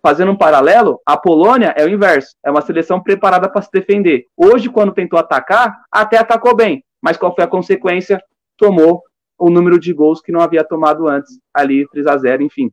[0.01, 4.25] Fazendo um paralelo, a Polônia é o inverso, é uma seleção preparada para se defender.
[4.35, 8.21] Hoje, quando tentou atacar, até atacou bem, mas qual foi a consequência?
[8.57, 9.01] Tomou
[9.37, 12.69] o número de gols que não havia tomado antes, ali 3 a 0 enfim.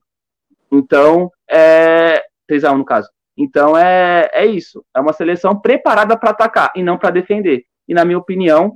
[0.72, 3.08] Então, é 3 a 1 no caso.
[3.36, 4.84] Então é, é isso.
[4.94, 7.64] É uma seleção preparada para atacar e não para defender.
[7.90, 8.72] E na minha opinião,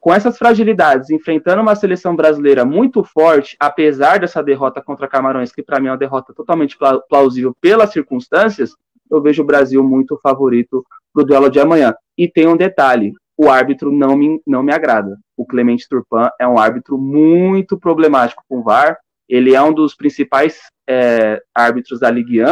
[0.00, 5.62] com essas fragilidades, enfrentando uma seleção brasileira muito forte, apesar dessa derrota contra Camarões, que
[5.62, 6.78] para mim é uma derrota totalmente
[7.10, 8.74] plausível pelas circunstâncias,
[9.10, 11.94] eu vejo o Brasil muito favorito para o duelo de amanhã.
[12.16, 15.18] E tem um detalhe: o árbitro não me, não me agrada.
[15.36, 18.98] O Clemente Turpan é um árbitro muito problemático com o VAR.
[19.28, 20.58] Ele é um dos principais
[20.88, 22.46] é, árbitros da Ligue 1.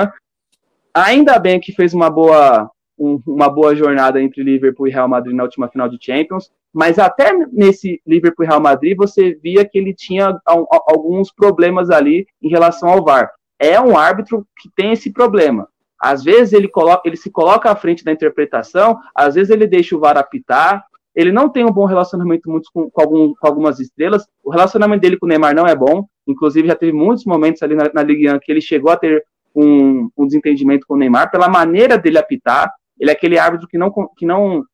[0.93, 5.35] Ainda bem que fez uma boa, um, uma boa jornada entre Liverpool e Real Madrid
[5.35, 9.79] na última final de Champions, mas até nesse Liverpool e Real Madrid você via que
[9.79, 13.31] ele tinha alguns problemas ali em relação ao VAR.
[13.59, 15.69] é um árbitro que tem esse problema.
[15.99, 19.97] Às vezes ele, coloca, ele se coloca à frente da interpretação, às vezes ele deixa
[19.97, 20.85] o VAR apitar,
[21.17, 24.27] ele não tem um bom relacionamento muito com, com, algum, com, algumas estrelas.
[24.45, 26.07] O relacionamento dele com o Neymar não é bom.
[26.27, 29.25] Inclusive, já teve muitos momentos ali na, na Ligue 1 que ele chegou a ter
[29.55, 32.71] um, um, desentendimento com o Neymar pela maneira dele apitar.
[32.99, 34.65] Ele é aquele árbitro que não, que não,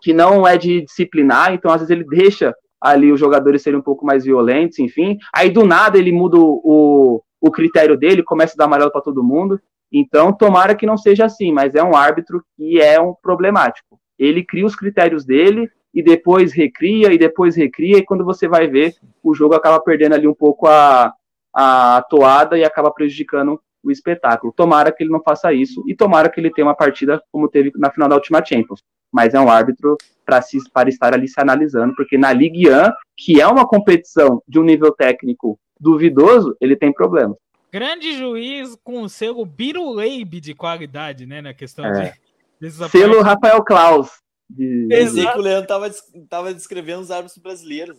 [0.00, 3.82] que não é de disciplinar, então às vezes ele deixa ali os jogadores serem um
[3.82, 5.18] pouco mais violentos, enfim.
[5.34, 9.22] Aí do nada ele muda o, o critério dele, começa a dar amarelo para todo
[9.22, 9.60] mundo.
[9.94, 14.44] Então, tomara que não seja assim, mas é um árbitro que é um problemático ele
[14.44, 18.94] cria os critérios dele e depois recria e depois recria, e quando você vai ver,
[19.22, 21.12] o jogo acaba perdendo ali um pouco a,
[21.52, 24.52] a toada e acaba prejudicando o espetáculo.
[24.56, 27.72] Tomara que ele não faça isso e tomara que ele tenha uma partida como teve
[27.76, 28.82] na final da última Champions.
[29.10, 30.40] Mas é um árbitro para
[30.72, 32.72] para estar ali se analisando, porque na Ligue 1,
[33.16, 37.36] que é uma competição de um nível técnico duvidoso, ele tem problemas.
[37.72, 42.12] Grande juiz com o selo Biruleibe de qualidade, né, na questão é.
[42.60, 44.10] de Selo Rafael Klaus.
[44.48, 44.86] De...
[44.88, 45.90] Pensei que o Leandro tava,
[46.28, 47.96] tava descrevendo os árbitros brasileiros.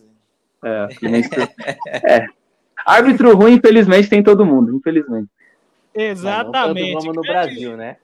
[0.64, 0.88] É,
[2.22, 2.26] é.
[2.86, 5.28] Árbitro ruim, infelizmente, tem todo mundo, infelizmente.
[5.94, 6.94] Exatamente.
[6.94, 7.96] Como no Brasil, né?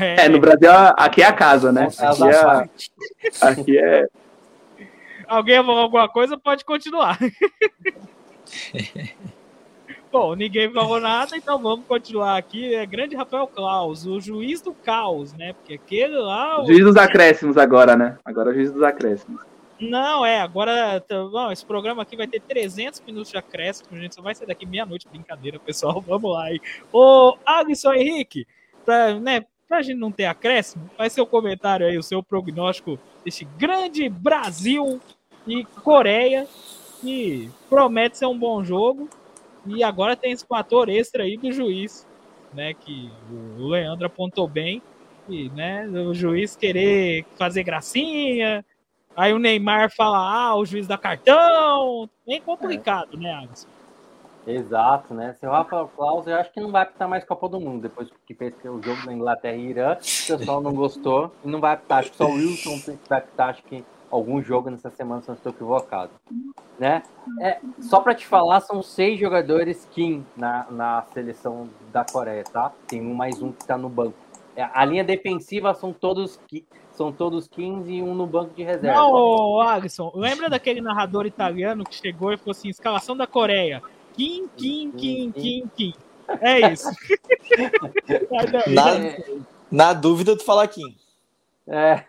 [0.00, 0.24] É.
[0.24, 1.88] é, no Brasil, aqui é a casa, né?
[1.98, 2.68] Aqui é,
[3.42, 4.08] aqui é...
[5.26, 7.18] Alguém falou alguma coisa, pode continuar.
[10.10, 12.74] Bom, ninguém falou nada, então vamos continuar aqui.
[12.74, 15.54] É grande Rafael Klaus, o juiz do caos, né?
[15.54, 16.60] Porque aquele lá.
[16.60, 16.66] O...
[16.66, 18.18] Juiz dos acréscimos agora, né?
[18.22, 19.40] Agora é o juiz dos acréscimos.
[19.82, 21.04] Não, é, agora.
[21.08, 24.64] Bom, esse programa aqui vai ter 300 minutos de acréscimo, gente só vai sair daqui
[24.64, 25.08] meia-noite.
[25.08, 26.00] Brincadeira, pessoal.
[26.06, 26.60] Vamos lá aí.
[26.92, 28.46] Ô, Alisson Henrique,
[28.84, 33.44] pra, né, pra gente não ter acréscimo, ser o comentário aí, o seu prognóstico desse
[33.44, 35.00] grande Brasil
[35.48, 36.46] e Coreia,
[37.00, 39.08] que promete ser um bom jogo.
[39.66, 42.06] E agora tem esse fator extra aí do juiz,
[42.54, 42.72] né?
[42.72, 43.10] Que
[43.58, 44.80] o Leandro apontou bem.
[45.28, 48.64] E, né, o juiz querer fazer gracinha.
[49.16, 52.08] Aí o Neymar fala, ah, o juiz dá cartão.
[52.26, 53.16] Bem complicado, é.
[53.18, 53.68] né, Alisson?
[54.46, 55.34] Exato, né?
[55.34, 58.34] Seu Rafael Claus, eu acho que não vai apitar mais Copa do Mundo, depois que
[58.34, 59.92] fez o jogo da Inglaterra e Irã.
[59.92, 62.00] O pessoal não gostou e não vai apitar.
[62.00, 65.36] Acho que só o Wilson vai apitar, acho que algum jogo nessa semana, se não
[65.36, 66.10] estou equivocado.
[66.78, 67.02] Né?
[67.40, 72.72] É, só para te falar, são seis jogadores Kim na, na seleção da Coreia, tá?
[72.88, 74.16] Tem um mais um que está no banco.
[74.56, 76.38] É, a linha defensiva são todos
[76.92, 79.00] são todos 15 e um no banco de reserva.
[79.00, 83.82] Não, Alisson, lembra daquele narrador italiano que chegou e falou assim: escalação da Coreia.
[84.14, 85.94] Kim, Kim, Kim, Kim, Kim.
[86.40, 86.88] É isso.
[88.68, 90.94] na, na dúvida, tu fala Kim.
[91.66, 92.04] É.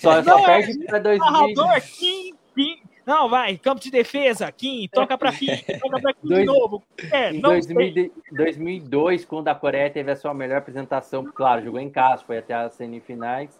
[0.00, 1.54] Só, só perde para 2000.
[1.98, 2.88] Kim, Kim.
[3.08, 5.46] Não, vai, campo de defesa, Kim, toca para Kim,
[5.80, 6.82] toca para Kim Dois, de novo.
[7.10, 11.88] É, em 2000, 2002, quando a Coreia teve a sua melhor apresentação, claro, jogou em
[11.88, 13.58] casa, foi até as semifinais,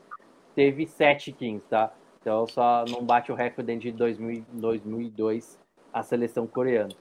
[0.59, 1.93] teve sete Kings, tá?
[2.21, 5.57] Então só não bate o recorde de 2000, 2002
[5.93, 6.93] a seleção coreana.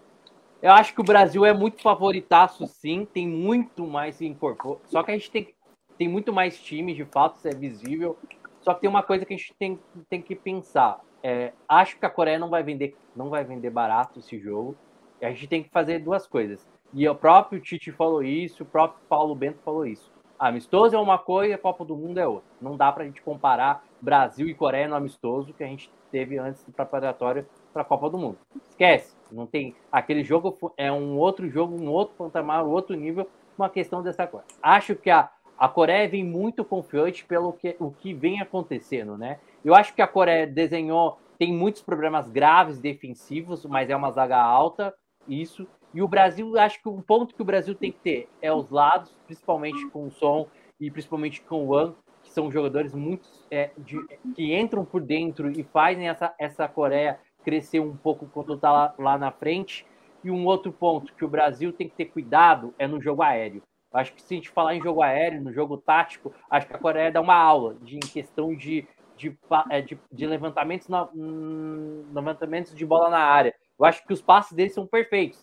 [0.62, 4.82] Eu acho que o Brasil é muito favoritaço, sim, tem muito mais incorporado.
[4.86, 5.56] Só que a gente tem,
[5.98, 8.16] tem muito mais times, de fato, isso é visível.
[8.62, 11.02] Só que tem uma coisa que a gente tem, tem que pensar.
[11.24, 14.76] É, acho que a Coreia não vai vender, não vai vender barato esse jogo.
[15.20, 16.70] E a gente tem que fazer duas coisas.
[16.94, 20.14] E o próprio Tite falou isso, o próprio Paulo Bento falou isso.
[20.40, 22.50] Amistoso é uma coisa, Copa do Mundo é outra.
[22.62, 26.38] Não dá para a gente comparar Brasil e Coreia no amistoso que a gente teve
[26.38, 28.38] antes do preparatório para a Copa do Mundo.
[28.70, 29.76] Esquece, não tem.
[29.92, 33.28] Aquele jogo é um outro jogo, um outro patamar, um outro nível,
[33.58, 34.46] uma questão dessa coisa.
[34.62, 39.40] Acho que a a Coreia vem muito confiante pelo que, o que vem acontecendo, né?
[39.66, 44.38] Eu acho que a Coreia desenhou, tem muitos problemas graves defensivos, mas é uma zaga
[44.38, 44.94] alta,
[45.28, 45.68] isso.
[45.98, 48.70] E o Brasil, acho que um ponto que o Brasil tem que ter é os
[48.70, 50.46] lados, principalmente com o Som
[50.80, 53.98] e principalmente com o Wang, que são jogadores muito é, de,
[54.36, 58.94] que entram por dentro e fazem essa, essa Coreia crescer um pouco quando está lá,
[59.00, 59.88] lá na frente.
[60.24, 63.64] E um outro ponto que o Brasil tem que ter cuidado é no jogo aéreo.
[63.92, 66.80] Acho que se a gente falar em jogo aéreo, no jogo tático, acho que a
[66.80, 69.36] Coreia dá uma aula de, em questão de, de,
[69.72, 73.56] é, de, de levantamentos, na, hum, levantamentos de bola na área.
[73.80, 75.42] Eu acho que os passes deles são perfeitos.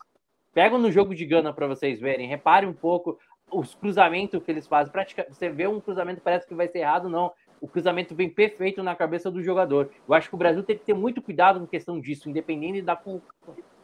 [0.55, 3.19] Pegam no jogo de Gana para vocês verem, reparem um pouco
[3.51, 4.93] os cruzamentos que eles fazem.
[4.93, 7.33] Praticamente, você vê um cruzamento, parece que vai ser errado, não.
[7.61, 9.91] O cruzamento vem perfeito na cabeça do jogador.
[10.09, 13.01] Eu acho que o Brasil tem que ter muito cuidado com questão disso, independente da,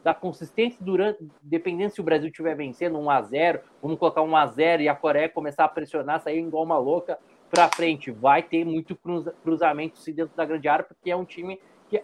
[0.04, 4.36] da consistência durante, dependendo se o Brasil estiver vencendo 1 a 0 vamos colocar 1
[4.36, 7.18] a 0 e a Coreia começar a pressionar, sair igual uma louca
[7.50, 8.12] para frente.
[8.12, 8.96] Vai ter muito
[9.42, 12.00] cruzamento dentro da grande área, porque é um time que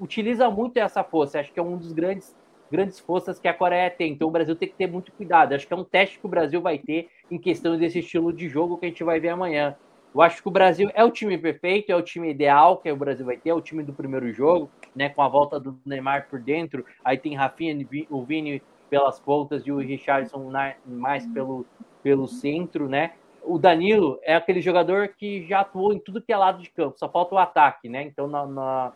[0.00, 1.38] utiliza muito essa força.
[1.38, 2.34] Acho que é um dos grandes
[2.72, 4.12] grandes forças que a Coreia tem.
[4.12, 5.54] Então o Brasil tem que ter muito cuidado.
[5.54, 8.48] Acho que é um teste que o Brasil vai ter em questão desse estilo de
[8.48, 9.76] jogo que a gente vai ver amanhã.
[10.14, 12.96] Eu acho que o Brasil é o time perfeito, é o time ideal que o
[12.96, 15.08] Brasil vai ter, é o time do primeiro jogo, né?
[15.08, 19.72] Com a volta do Neymar por dentro, aí tem Rafinha, o Vini pelas pontas e
[19.72, 20.52] o Richardson
[20.86, 21.64] mais pelo,
[22.02, 23.12] pelo centro, né?
[23.42, 26.98] O Danilo é aquele jogador que já atuou em tudo que é lado de campo,
[26.98, 28.02] só falta o ataque, né?
[28.02, 28.92] Então na, na,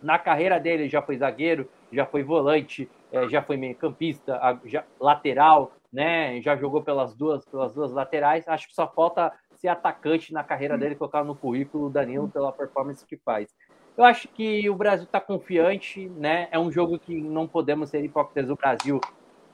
[0.00, 4.84] na carreira dele já foi zagueiro, já foi volante, é, já foi meio campista, já,
[5.00, 6.40] lateral, né?
[6.40, 8.46] Já jogou pelas duas, pelas duas laterais.
[8.46, 12.52] Acho que só falta ser atacante na carreira dele, colocar no currículo o Danilo pela
[12.52, 13.54] performance que faz.
[13.96, 16.48] Eu acho que o Brasil está confiante, né?
[16.50, 18.48] É um jogo que não podemos ser hipócritas.
[18.48, 19.00] O Brasil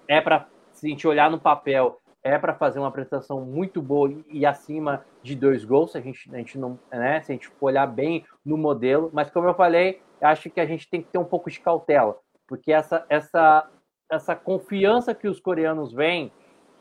[0.06, 4.12] é para, se a gente olhar no papel, é para fazer uma apresentação muito boa
[4.28, 5.92] e acima de dois gols.
[5.92, 7.20] Se a gente, a gente não, né?
[7.22, 10.66] Se a gente for olhar bem no modelo, mas como eu falei, acho que a
[10.66, 13.68] gente tem que ter um pouco de cautela, porque essa, essa,
[14.10, 16.32] essa confiança que os coreanos vêm,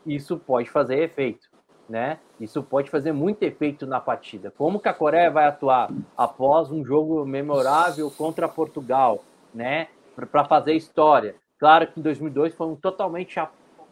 [0.04, 1.48] isso pode fazer efeito
[1.88, 2.18] né?
[2.40, 4.50] Isso pode fazer muito efeito na partida.
[4.50, 9.22] Como que a Coreia vai atuar após um jogo memorável contra Portugal,
[9.54, 9.88] né?
[10.14, 11.36] Para fazer história.
[11.58, 13.38] Claro que em 2002 foi um totalmente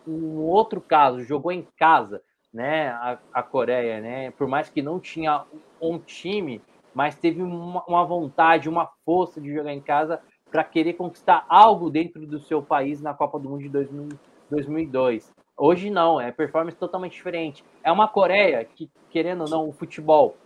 [0.06, 2.20] um outro caso, jogou em casa,
[2.52, 2.88] né?
[2.88, 4.30] A, a Coreia, né?
[4.32, 5.44] Por mais que não tinha
[5.80, 6.60] um time,
[6.92, 10.20] mas teve uma, uma vontade, uma força de jogar em casa
[10.51, 14.09] para querer conquistar algo dentro do seu país na Copa do Mundo de 2000,
[14.51, 15.33] 2002.
[15.57, 17.65] Hoje não, é performance totalmente diferente.
[17.83, 20.37] É uma Coreia que, querendo ou não, o futebol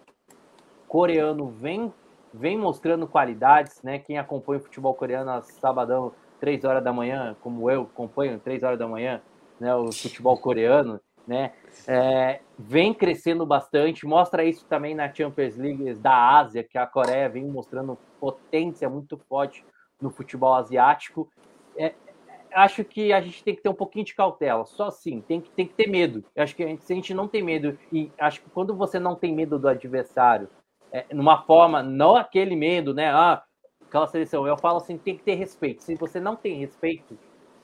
[0.87, 1.93] coreano vem,
[2.33, 3.99] vem mostrando qualidades, né?
[3.99, 8.63] Quem acompanha o futebol coreano a sabadão, 3 horas da manhã, como eu acompanho, 3
[8.63, 9.21] horas da manhã,
[9.61, 9.75] né?
[9.75, 11.53] O futebol coreano, né?
[11.87, 17.29] É, vem crescendo bastante, mostra isso também na Champions League da Ásia, que a Coreia
[17.29, 19.65] vem mostrando potência muito forte
[20.01, 21.29] no futebol asiático.
[21.77, 21.95] É,
[22.53, 24.65] acho que a gente tem que ter um pouquinho de cautela.
[24.65, 26.25] Só assim, tem que, tem que ter medo.
[26.35, 28.75] Eu acho que a gente, se a gente não tem medo, e acho que quando
[28.75, 30.49] você não tem medo do adversário,
[30.93, 33.11] é, numa forma, não aquele medo, né?
[33.11, 33.43] Ah,
[33.87, 35.83] aquela seleção, eu falo assim, tem que ter respeito.
[35.83, 37.19] Se você não tem respeito,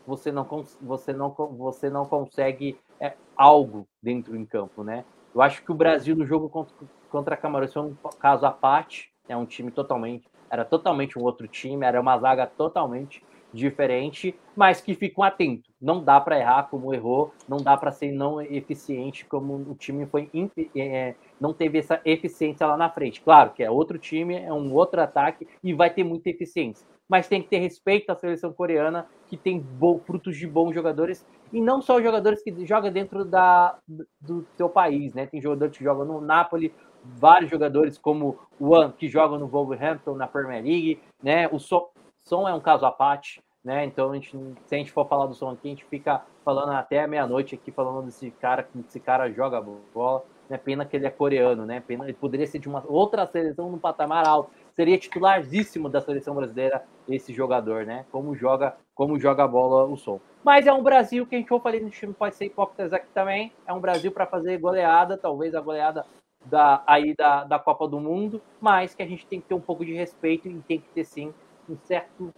[0.07, 0.47] você não,
[0.81, 5.05] você não, você não consegue é, algo dentro em campo, né?
[5.35, 6.75] Eu acho que o Brasil no jogo contra,
[7.11, 11.23] contra a Camarões foi um caso à parte, é um time totalmente, era totalmente um
[11.23, 13.23] outro time, era uma zaga totalmente
[13.53, 15.71] diferente, mas que ficam atentos.
[15.81, 20.07] Não dá para errar como errou, não dá para ser não eficiente como o time
[20.07, 20.29] foi
[20.77, 23.21] é, não teve essa eficiência lá na frente.
[23.21, 26.87] Claro que é outro time, é um outro ataque e vai ter muita eficiência.
[27.09, 29.65] Mas tem que ter respeito à seleção coreana, que tem
[30.07, 33.79] frutos de bons jogadores, e não só jogadores que jogam dentro da,
[34.21, 35.27] do seu país, né?
[35.27, 36.73] Tem jogadores que jogam no Napoli,
[37.05, 41.49] vários jogadores como o que jogam no Wolverhampton, na Premier League, né?
[41.49, 41.91] O so
[42.25, 43.85] Som é um caso à parte, né?
[43.85, 44.31] Então, a gente,
[44.65, 47.71] se a gente for falar do som aqui, a gente fica falando até meia-noite aqui,
[47.71, 50.25] falando desse cara, que esse cara joga bola.
[50.49, 50.59] Né?
[50.59, 51.81] Pena que ele é coreano, né?
[51.81, 54.51] Pena, ele poderia ser de uma outra seleção no patamar alto.
[54.73, 58.05] Seria titularzíssimo da seleção brasileira esse jogador, né?
[58.11, 60.21] Como joga, como joga a bola o som.
[60.43, 63.09] Mas é um Brasil que a gente for falei no time pode ser hipócritas aqui
[63.15, 63.53] também.
[63.67, 66.05] É um Brasil para fazer goleada, talvez a goleada
[66.45, 69.61] da, aí da, da Copa do Mundo, mas que a gente tem que ter um
[69.61, 71.33] pouco de respeito e tem que ter sim
[71.69, 72.33] um certo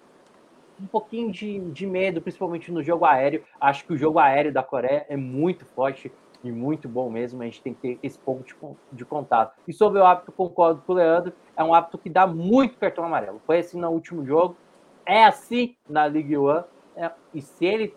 [0.81, 3.43] um pouquinho de, de medo, principalmente no jogo aéreo.
[3.61, 6.13] Acho que o jogo aéreo da Coreia é muito forte
[6.45, 7.41] e muito bom mesmo.
[7.43, 8.55] A gente tem que ter esse ponto de,
[8.93, 9.57] de contato.
[9.67, 13.05] E sobre o hábito, concordo com o Leandro, é um hábito que dá muito cartão
[13.05, 13.41] amarelo.
[13.47, 14.57] Foi assim no último jogo,
[15.05, 16.65] é assim na Ligue 1.
[16.97, 17.95] É, e se ele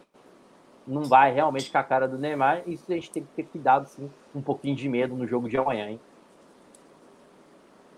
[0.90, 3.88] não vai realmente com a cara do Neymar, isso a gente tem que ter cuidado,
[3.88, 6.00] sim, um pouquinho de medo no jogo de amanhã, hein?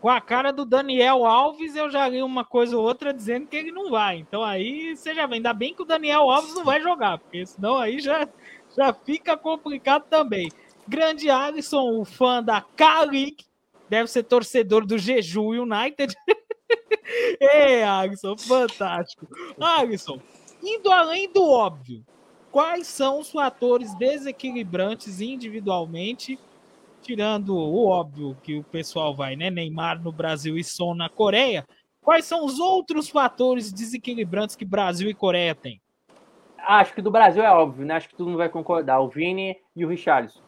[0.01, 3.55] com a cara do Daniel Alves, eu já li uma coisa ou outra dizendo que
[3.55, 4.17] ele não vai.
[4.17, 5.35] Então aí você já vê.
[5.35, 8.27] Ainda bem que o Daniel Alves não vai jogar, porque senão aí já,
[8.75, 10.51] já fica complicado também.
[10.87, 13.45] Grande Alisson, o fã da K-League,
[13.87, 16.15] deve ser torcedor do Jeju United.
[17.39, 19.27] é, Alisson, fantástico.
[19.59, 20.19] Alisson,
[20.63, 22.03] indo além do óbvio,
[22.51, 26.37] quais são os fatores desequilibrantes individualmente
[27.01, 29.49] tirando o óbvio que o pessoal vai, né?
[29.49, 31.65] Neymar no Brasil e Son na Coreia.
[32.01, 35.81] Quais são os outros fatores desequilibrantes que Brasil e Coreia têm?
[36.57, 37.95] Acho que do Brasil é óbvio, né?
[37.95, 38.99] Acho que todo mundo vai concordar.
[38.99, 40.41] O Vini e o Richarlison,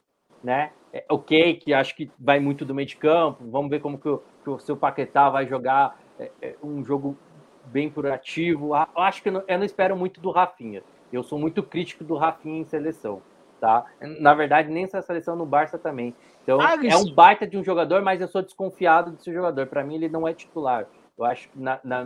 [0.43, 0.71] né?
[0.91, 3.49] É, ok, que acho que vai muito do meio de campo.
[3.49, 7.17] Vamos ver como que o, que o seu Paquetá vai jogar é, é, um jogo
[7.65, 8.73] bem proativo.
[8.95, 10.83] Acho que eu não, eu não espero muito do Rafinha.
[11.13, 13.21] Eu sou muito crítico do Rafinha em seleção
[13.63, 13.85] tá?
[14.19, 16.13] Na verdade, nem essa seleção no Barça também.
[16.43, 19.67] Então, ah, é um baita de um jogador, mas eu sou desconfiado desse jogador.
[19.67, 20.85] Para mim, ele não é titular.
[21.17, 22.05] Eu acho, na, na,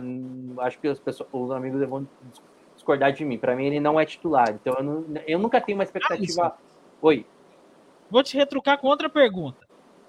[0.58, 2.06] acho que as pessoas, os amigos vão
[2.76, 3.36] discordar de mim.
[3.36, 4.50] Para mim, ele não é titular.
[4.50, 6.46] Então, eu, não, eu nunca tenho uma expectativa.
[6.46, 6.56] Ah,
[7.02, 7.26] Oi.
[8.08, 9.66] Vou te retrucar com outra pergunta.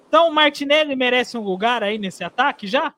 [0.07, 2.93] Então, o Martinelli merece um lugar aí nesse ataque já?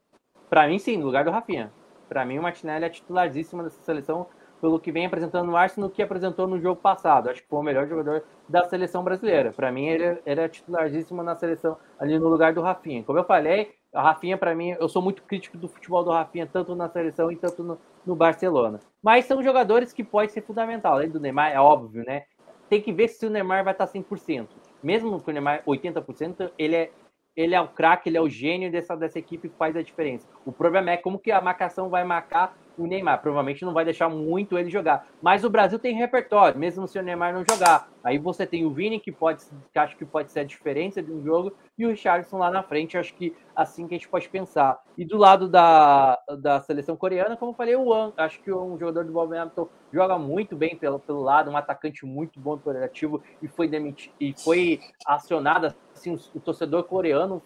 [0.50, 1.72] Para mim, sim, no lugar do Rafinha.
[2.10, 4.28] Para mim, o Martinelli é titularíssimo dessa seleção
[4.62, 7.30] pelo que vem apresentando no Arsenal, que apresentou no jogo passado.
[7.30, 9.52] Acho que foi o melhor jogador da seleção brasileira.
[9.52, 13.04] Para mim, ele era titularíssimo na seleção, ali no lugar do Rafinha.
[13.04, 16.46] Como eu falei, a Rafinha, para mim, eu sou muito crítico do futebol do Rafinha,
[16.46, 18.80] tanto na seleção e tanto no, no Barcelona.
[19.02, 20.94] Mas são jogadores que podem ser fundamental.
[20.94, 22.24] Além do Neymar, é óbvio, né?
[22.70, 24.48] Tem que ver se o Neymar vai estar 100%.
[24.82, 26.92] Mesmo com o Neymar 80%, ele é,
[27.36, 30.28] ele é o craque, ele é o gênio dessa, dessa equipe que faz a diferença.
[30.46, 33.22] O problema é como que a marcação vai marcar o Neymar.
[33.22, 35.08] Provavelmente não vai deixar muito ele jogar.
[35.22, 37.90] Mas o Brasil tem repertório, mesmo se o Neymar não jogar.
[38.04, 41.12] Aí você tem o Vini, que pode que acho que pode ser a diferença de
[41.12, 42.98] um jogo, e o Richardson lá na frente.
[42.98, 44.82] Acho que assim que a gente pode pensar.
[44.98, 48.78] E do lado da, da seleção coreana, como eu falei, o An, acho que um
[48.78, 53.48] jogador do Wolverhampton joga muito bem pelo, pelo lado, um atacante muito bom cooperativo e
[53.48, 57.42] foi demitido e foi acionado assim, o, o torcedor coreano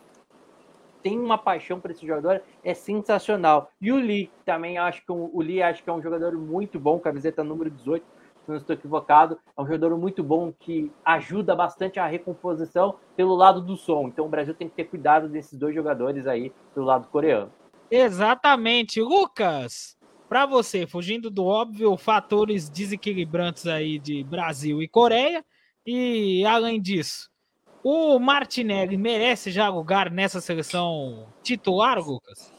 [1.06, 3.70] tem uma paixão por esse jogador, é sensacional.
[3.80, 7.00] E o Lee também acho que o Lee acho que é um jogador muito bom,
[7.00, 8.04] camiseta número 18,
[8.44, 13.36] se não estou equivocado, é um jogador muito bom que ajuda bastante a recomposição pelo
[13.36, 14.08] lado do som.
[14.08, 17.52] Então o Brasil tem que ter cuidado desses dois jogadores aí pelo lado coreano.
[17.92, 19.96] Exatamente, Lucas.
[20.28, 25.46] Para você, fugindo do óbvio, fatores desequilibrantes aí de Brasil e Coreia,
[25.86, 27.30] e além disso,
[27.88, 32.52] o Martinelli merece já lugar nessa seleção titular, Lucas?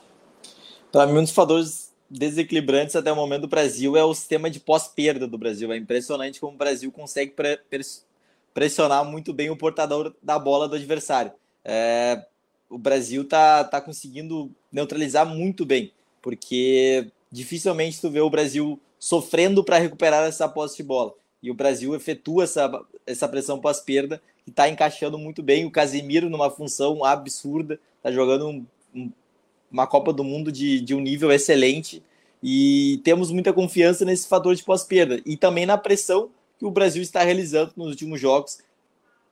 [0.93, 4.61] Para mim, um dos fatores desequilibrantes até o momento do Brasil é o sistema de
[4.61, 5.73] pós-perda do Brasil.
[5.73, 7.59] É impressionante como o Brasil consegue pre
[8.55, 11.32] pressionar muito bem o portador da bola do adversário.
[11.65, 12.24] É,
[12.70, 15.93] o Brasil tá, tá conseguindo neutralizar muito bem,
[16.23, 21.12] porque dificilmente tu vê o Brasil sofrendo para recuperar essa posse de bola.
[21.43, 22.70] E o Brasil efetua essa,
[23.05, 25.64] essa pressão pós-perda que está encaixando muito bem.
[25.64, 29.10] O Casemiro numa função absurda, está jogando um, um,
[29.70, 32.01] uma Copa do Mundo de, de um nível excelente
[32.40, 37.02] e temos muita confiança nesse fator de pós-perda e também na pressão que o Brasil
[37.02, 38.59] está realizando nos últimos jogos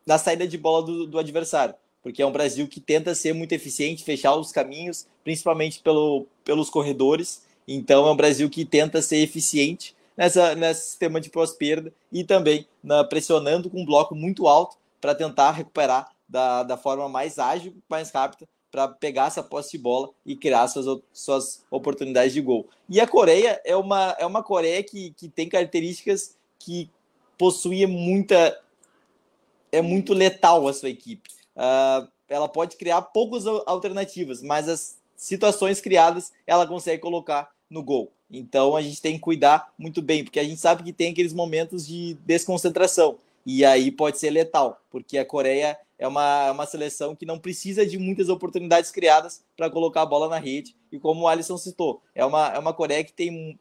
[0.05, 3.53] na saída de bola do, do adversário, porque é um Brasil que tenta ser muito
[3.53, 7.43] eficiente, fechar os caminhos, principalmente pelo, pelos corredores.
[7.69, 12.67] Então é um Brasil que tenta ser eficiente nessa, nesse sistema de pós-perda e também
[12.83, 17.77] na, pressionando com um bloco muito alto para tentar recuperar da, da forma mais ágil,
[17.91, 22.71] mais rápida, para pegar essa posse de bola e criar suas, suas oportunidades de gol.
[22.89, 26.91] E a Coreia é uma, é uma Coreia que, que tem características que
[27.37, 28.59] possui muita.
[29.71, 31.29] É muito letal a sua equipe.
[31.55, 38.11] Uh, ela pode criar poucas alternativas, mas as situações criadas ela consegue colocar no gol.
[38.31, 41.35] Então a gente tem que cuidar muito bem, porque a gente sabe que tem aqueles
[41.35, 47.15] momentos de desconcentração e aí pode ser letal, porque a Coreia é uma, uma seleção
[47.15, 51.23] que não precisa de muitas oportunidades criadas para colocar a bola na rede, e como
[51.23, 53.59] o Alisson citou, é uma, é uma Coreia que tem,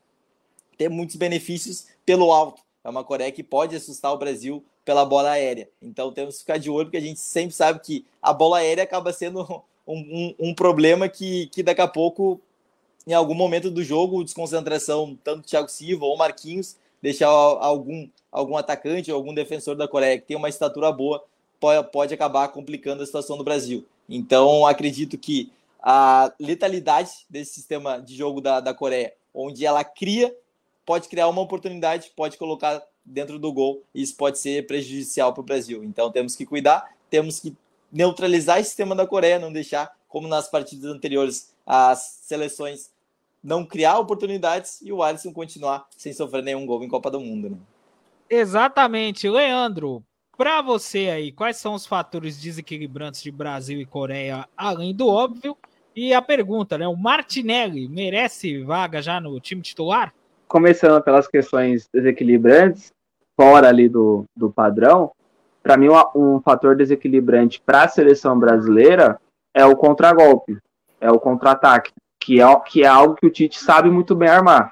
[0.78, 5.32] tem muitos benefícios pelo alto, é uma Coreia que pode assustar o Brasil pela bola
[5.32, 8.58] aérea, então temos que ficar de olho, porque a gente sempre sabe que a bola
[8.58, 9.42] aérea acaba sendo
[9.86, 12.40] um, um, um problema que, que daqui a pouco,
[13.06, 19.12] em algum momento do jogo, desconcentração, tanto Thiago Silva ou Marquinhos, deixar algum algum atacante
[19.12, 21.24] ou algum defensor da Coreia que tem uma estatura boa
[21.60, 23.86] pode, pode acabar complicando a situação do Brasil.
[24.10, 25.52] Então, acredito que
[25.82, 30.36] a letalidade desse sistema de jogo da, da Coreia, onde ela cria,
[30.86, 35.42] pode criar uma oportunidade, pode colocar dentro do gol, e isso pode ser prejudicial para
[35.42, 35.84] o Brasil.
[35.84, 37.56] Então, temos que cuidar, temos que
[37.92, 42.93] neutralizar esse sistema da Coreia, não deixar, como nas partidas anteriores, as seleções
[43.44, 47.50] não criar oportunidades e o Alisson continuar sem sofrer nenhum gol em Copa do Mundo.
[47.50, 47.58] Né?
[48.30, 49.28] Exatamente.
[49.30, 50.02] Leandro,
[50.38, 55.58] para você aí, quais são os fatores desequilibrantes de Brasil e Coreia, além do óbvio?
[55.96, 56.88] E a pergunta, né?
[56.88, 60.12] O Martinelli merece vaga já no time titular?
[60.48, 62.92] Começando pelas questões desequilibrantes,
[63.40, 65.12] fora ali do, do padrão,
[65.62, 69.20] para mim um, um fator desequilibrante para a seleção brasileira
[69.54, 70.58] é o contragolpe,
[71.00, 71.92] é o contra-ataque,
[72.24, 74.70] que é, que é algo que o Tite sabe muito bem armar.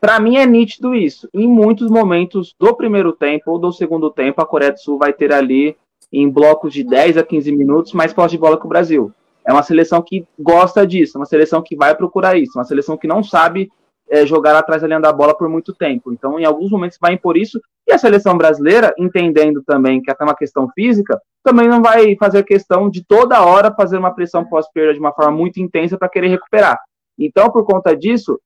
[0.00, 1.28] Para mim é nítido isso.
[1.34, 5.12] Em muitos momentos do primeiro tempo ou do segundo tempo, a Coreia do Sul vai
[5.12, 5.76] ter ali
[6.12, 9.12] em blocos de 10 a 15 minutos mais posse de bola que o Brasil.
[9.46, 12.96] É uma seleção que gosta disso, é uma seleção que vai procurar isso, uma seleção
[12.96, 13.70] que não sabe
[14.10, 16.12] é, jogar atrás da linha da bola por muito tempo.
[16.12, 17.60] Então, em alguns momentos vai impor isso.
[17.86, 22.42] E a seleção brasileira, entendendo também que é uma questão física, também não vai fazer
[22.42, 26.28] questão de toda hora fazer uma pressão pós-perda de uma forma muito intensa para querer
[26.28, 26.78] recuperar.
[27.16, 28.40] Então, por conta disso,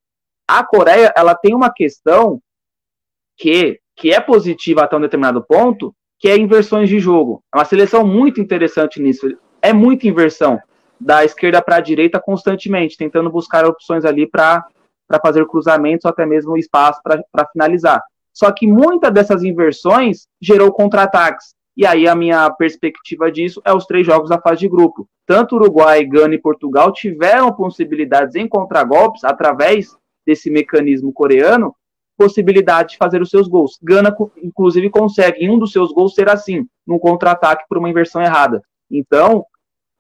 [0.47, 2.41] A Coreia, ela tem uma questão
[3.37, 7.43] que, que é positiva até um determinado ponto, que é inversões de jogo.
[7.53, 9.27] É uma seleção muito interessante nisso.
[9.63, 10.61] É muita inversão
[11.01, 14.65] da esquerda para a direita constantemente, tentando buscar opções ali para
[15.23, 18.03] fazer cruzamentos ou até mesmo espaço para finalizar.
[18.33, 21.55] Só que muitas dessas inversões gerou contra-ataques.
[21.77, 25.09] E aí a minha perspectiva disso é os três jogos da fase de grupo.
[25.27, 31.75] Tanto Uruguai, Gana e Portugal tiveram possibilidades em contragolpes através desse mecanismo coreano,
[32.17, 33.79] possibilidade de fazer os seus gols.
[33.83, 38.23] Gana, inclusive, consegue em um dos seus gols ser assim, num contra-ataque por uma inversão
[38.23, 38.63] errada.
[38.91, 39.45] Então,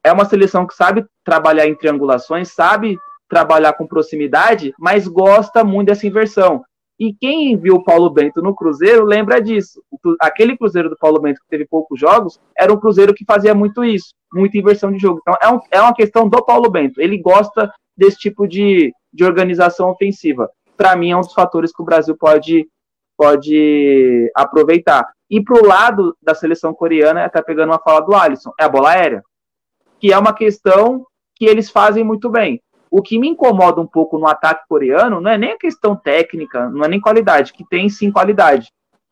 [0.04, 2.98] é uma seleção que sabe trabalhar em triangulações, sabe
[3.28, 6.64] trabalhar com proximidade, mas gosta muito dessa inversão.
[6.98, 9.82] E quem viu o Paulo Bento no Cruzeiro lembra disso.
[10.20, 13.84] Aquele Cruzeiro do Paulo Bento que teve poucos jogos era um Cruzeiro que fazia muito
[13.84, 15.20] isso, muita inversão de jogo.
[15.20, 17.00] Então é, um, é uma questão do Paulo Bento.
[17.00, 20.48] Ele gosta desse tipo de, de organização ofensiva.
[20.76, 22.68] Para mim é um dos fatores que o Brasil pode,
[23.16, 25.08] pode aproveitar.
[25.28, 28.68] E para o lado da seleção coreana, até pegando uma fala do Alisson, é a
[28.68, 29.22] bola aérea,
[29.98, 32.60] que é uma questão que eles fazem muito bem.
[32.96, 36.68] O que me incomoda um pouco no ataque coreano não é nem a questão técnica,
[36.68, 38.68] não é nem qualidade, que tem sim qualidade.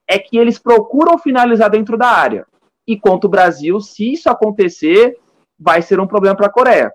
[0.08, 2.46] É que eles procuram finalizar dentro da área.
[2.86, 5.18] E contra o Brasil, se isso acontecer,
[5.58, 6.92] vai ser um problema para a Coreia.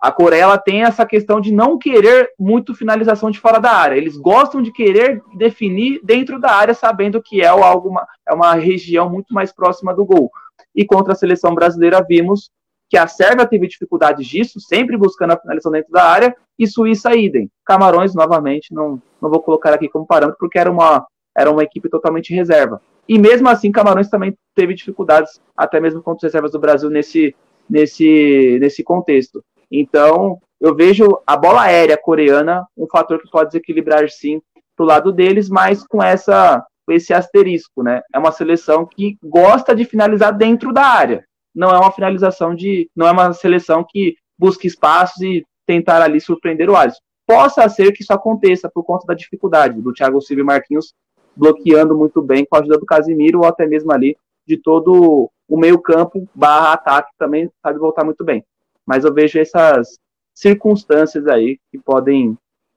[0.00, 3.94] A Coreia tem essa questão de não querer muito finalização de fora da área.
[3.94, 9.32] Eles gostam de querer definir dentro da área, sabendo que é é uma região muito
[9.32, 10.32] mais próxima do gol.
[10.74, 12.50] E contra a seleção brasileira vimos
[12.94, 17.12] que a Sérvia teve dificuldades disso, sempre buscando a finalização dentro da área, e Suíça
[17.16, 17.50] idem.
[17.64, 21.04] Camarões, novamente, não, não vou colocar aqui como parâmetro, porque era uma,
[21.36, 22.80] era uma equipe totalmente reserva.
[23.08, 27.34] E mesmo assim, Camarões também teve dificuldades, até mesmo contra as reservas do Brasil nesse,
[27.68, 29.42] nesse, nesse contexto.
[29.68, 34.40] Então, eu vejo a bola aérea coreana um fator que pode desequilibrar sim
[34.76, 38.02] pro lado deles, mas com essa com esse asterisco, né?
[38.14, 42.90] É uma seleção que gosta de finalizar dentro da área não é uma finalização de.
[42.94, 47.00] não é uma seleção que busca espaços e tentar ali surpreender o Alisson.
[47.26, 50.92] Possa ser que isso aconteça por conta da dificuldade do Thiago Silva e Marquinhos
[51.36, 54.16] bloqueando muito bem com a ajuda do Casimiro ou até mesmo ali
[54.46, 58.44] de todo o meio-campo barra ataque também sabe voltar muito bem.
[58.86, 59.98] Mas eu vejo essas
[60.34, 62.36] circunstâncias aí que podem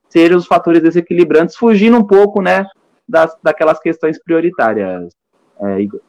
[0.10, 2.66] ser os fatores desequilibrantes, fugindo um pouco, né,
[3.08, 5.14] das, daquelas questões prioritárias,
[5.60, 6.00] é, Igor.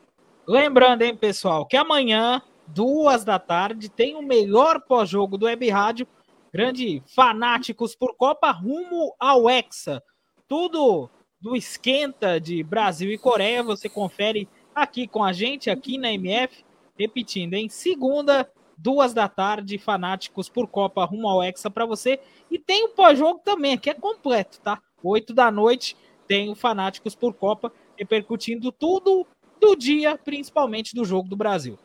[0.47, 6.07] Lembrando, hein, pessoal, que amanhã duas da tarde, tem o melhor pós-jogo do Web Rádio.
[6.53, 10.03] Grande fanáticos por Copa rumo ao Hexa.
[10.47, 16.12] Tudo do esquenta de Brasil e Coreia, você confere aqui com a gente, aqui na
[16.12, 16.65] MF.
[16.99, 22.20] Repetindo, em segunda, duas da tarde, fanáticos por Copa rumo ao Hexa para você.
[22.51, 24.81] E tem o pós-jogo também, que é completo, tá?
[25.03, 25.97] Oito da noite,
[26.27, 29.27] tem o Fanáticos por Copa, repercutindo tudo
[29.61, 31.78] do dia, principalmente do jogo do Brasil.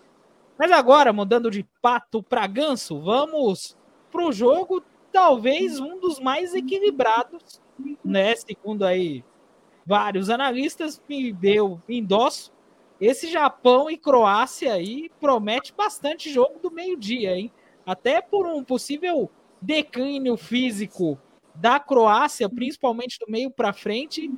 [0.57, 3.77] Mas agora, mudando de pato para ganso, vamos
[4.11, 7.61] para o jogo, talvez um dos mais equilibrados,
[8.03, 8.35] né?
[8.35, 9.23] Segundo aí
[9.85, 12.53] vários analistas, me deu endosso.
[13.01, 17.51] Esse Japão e Croácia aí promete bastante jogo do meio-dia, hein?
[17.85, 19.30] Até por um possível
[19.61, 21.19] declínio físico
[21.55, 24.31] da Croácia, principalmente do meio para frente,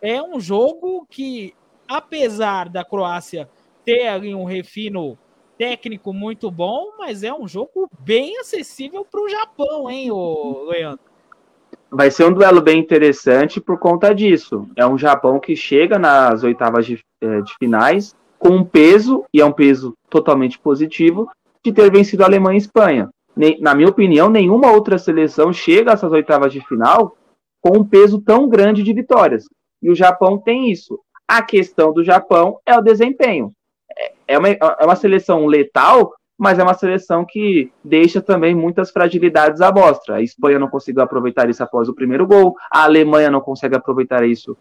[0.00, 1.54] é um jogo que,
[1.86, 3.48] apesar da Croácia
[3.84, 5.18] ter ali um refino
[5.62, 11.04] técnico muito bom, mas é um jogo bem acessível para o Japão, hein, o Leandro?
[11.88, 14.68] Vai ser um duelo bem interessante por conta disso.
[14.74, 19.40] É um Japão que chega nas oitavas de, é, de finais com um peso, e
[19.40, 21.30] é um peso totalmente positivo,
[21.64, 23.10] de ter vencido a Alemanha e a Espanha.
[23.60, 27.16] Na minha opinião, nenhuma outra seleção chega a essas oitavas de final
[27.60, 29.44] com um peso tão grande de vitórias.
[29.80, 30.98] E o Japão tem isso.
[31.28, 33.52] A questão do Japão é o desempenho
[34.26, 39.60] é uma, é uma seleção letal, mas é uma seleção que deixa também muitas fragilidades
[39.60, 40.16] à mostra.
[40.16, 44.24] A Espanha não conseguiu aproveitar isso após o primeiro gol, a Alemanha não consegue aproveitar
[44.26, 44.56] isso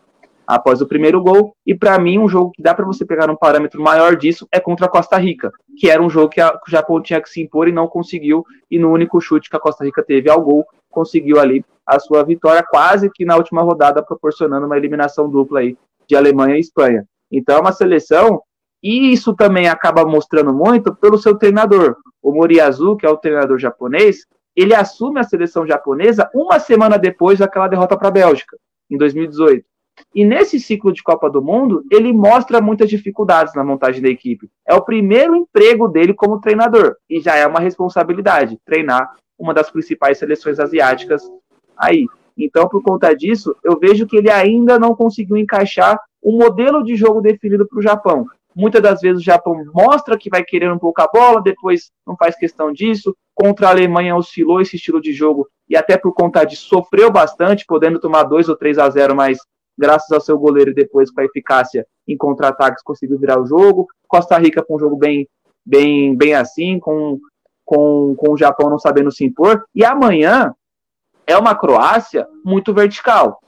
[0.46, 3.36] após o primeiro gol, e para mim um jogo que dá para você pegar um
[3.36, 6.68] parâmetro maior disso é contra a Costa Rica, que era um jogo que, a, que
[6.68, 9.60] o Japão tinha que se impor e não conseguiu, e no único chute que a
[9.60, 14.04] Costa Rica teve ao gol, conseguiu ali a sua vitória, quase que na última rodada,
[14.04, 15.78] proporcionando uma eliminação dupla aí
[16.08, 17.06] de Alemanha e Espanha.
[17.32, 18.42] Então é uma seleção
[18.82, 21.96] e isso também acaba mostrando muito pelo seu treinador.
[22.22, 24.26] O Moriyazu, que é o treinador japonês,
[24.56, 28.58] ele assume a seleção japonesa uma semana depois daquela derrota para a Bélgica,
[28.90, 29.66] em 2018.
[30.16, 34.50] E nesse ciclo de Copa do Mundo, ele mostra muitas dificuldades na montagem da equipe.
[34.68, 36.96] É o primeiro emprego dele como treinador.
[37.10, 41.24] E já é uma responsabilidade treinar uma das principais seleções asiáticas
[41.78, 42.06] aí.
[42.38, 46.96] Então, por conta disso, eu vejo que ele ainda não conseguiu encaixar um modelo de
[46.96, 48.26] jogo definido para o Japão.
[48.56, 52.16] Muitas das vezes o Japão mostra que vai querer um pouco a bola, depois não
[52.18, 53.16] faz questão disso.
[53.34, 57.66] Contra a Alemanha oscilou esse estilo de jogo e até por conta disso sofreu bastante,
[57.66, 59.40] podendo tomar 2 ou 3 a 0, mas
[59.78, 63.88] graças ao seu goleiro depois com a eficácia em contra-ataques conseguiu virar o jogo.
[64.08, 65.28] Costa Rica com um jogo bem,
[65.66, 67.20] bem, bem assim, com,
[67.64, 69.64] com, com o Japão não sabendo se impor.
[69.74, 70.54] E amanhã
[71.26, 73.40] é uma Croácia muito vertical.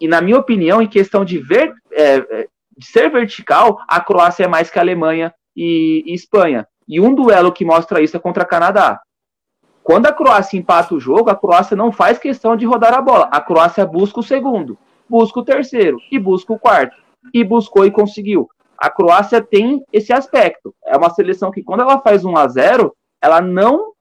[0.00, 4.44] E na minha opinião, em questão de ver, é, é de ser vertical, a Croácia
[4.44, 6.66] é mais que a Alemanha e, e Espanha.
[6.86, 9.00] E um duelo que mostra isso é contra Canadá.
[9.82, 13.28] Quando a Croácia empata o jogo, a Croácia não faz questão de rodar a bola.
[13.30, 14.78] A Croácia busca o segundo,
[15.08, 16.96] busca o terceiro e busca o quarto.
[17.32, 18.48] E buscou e conseguiu.
[18.78, 20.74] A Croácia tem esse aspecto.
[20.84, 23.92] É uma seleção que, quando ela faz 1 a 0 ela não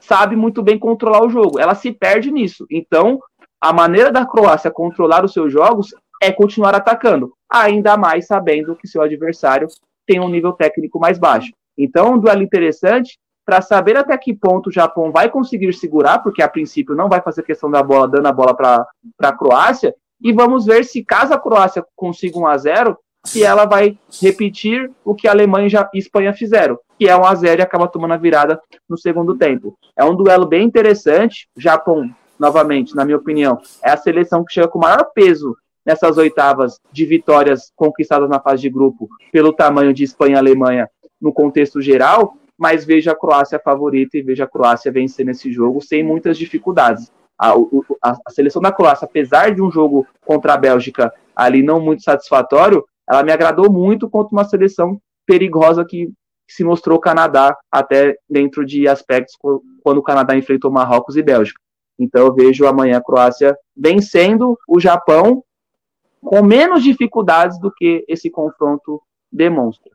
[0.00, 1.58] sabe muito bem controlar o jogo.
[1.58, 2.66] Ela se perde nisso.
[2.70, 3.20] Então,
[3.60, 8.86] a maneira da Croácia controlar os seus jogos é continuar atacando, ainda mais sabendo que
[8.86, 9.66] seu adversário
[10.06, 11.52] tem um nível técnico mais baixo.
[11.76, 16.40] Então, um duelo interessante para saber até que ponto o Japão vai conseguir segurar, porque
[16.40, 18.86] a princípio não vai fazer questão da bola, dando a bola para
[19.20, 19.92] a Croácia,
[20.22, 22.96] e vamos ver se caso a Croácia consiga um a 0
[23.26, 27.34] se ela vai repetir o que a Alemanha e Espanha fizeram, que é um a
[27.34, 29.76] 0 e acaba tomando a virada no segundo tempo.
[29.96, 31.48] É um duelo bem interessante.
[31.56, 32.08] O Japão,
[32.38, 37.04] novamente, na minha opinião, é a seleção que chega com maior peso nessas oitavas de
[37.04, 40.88] vitórias conquistadas na fase de grupo pelo tamanho de Espanha e Alemanha
[41.20, 45.80] no contexto geral, mas veja a Croácia favorita e veja a Croácia vencer nesse jogo
[45.80, 47.10] sem muitas dificuldades.
[47.38, 47.52] A,
[48.02, 52.02] a, a, seleção da Croácia, apesar de um jogo contra a Bélgica ali não muito
[52.02, 57.56] satisfatório, ela me agradou muito contra uma seleção perigosa que, que se mostrou o Canadá
[57.70, 59.36] até dentro de aspectos
[59.82, 61.60] quando o Canadá enfrentou Marrocos e Bélgica.
[61.98, 65.42] Então eu vejo amanhã a Croácia vencendo o Japão
[66.22, 69.90] com menos dificuldades do que esse confronto demonstra.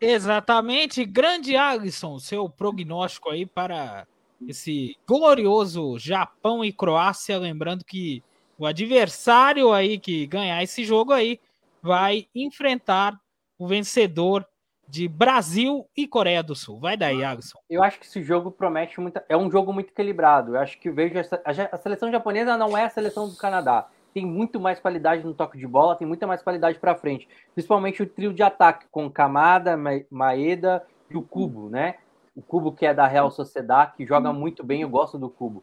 [0.00, 4.06] Exatamente, grande Alisson, seu prognóstico aí para
[4.46, 8.22] esse glorioso Japão e Croácia, lembrando que
[8.58, 11.40] o adversário aí que ganhar esse jogo aí
[11.82, 13.18] vai enfrentar
[13.58, 14.46] o vencedor
[14.88, 16.78] de Brasil e Coreia do Sul.
[16.78, 17.58] Vai daí, Alisson.
[17.68, 19.20] Eu acho que esse jogo promete muito.
[19.28, 20.54] É um jogo muito equilibrado.
[20.54, 24.24] Eu acho que vejo essa, a seleção japonesa não é a seleção do Canadá tem
[24.24, 27.28] muito mais qualidade no toque de bola, tem muita mais qualidade para frente.
[27.52, 29.76] Principalmente o trio de ataque com Kamada,
[30.10, 31.96] Maeda e o Cubo, né?
[32.34, 35.62] O Cubo que é da Real Sociedade, que joga muito bem, eu gosto do Cubo.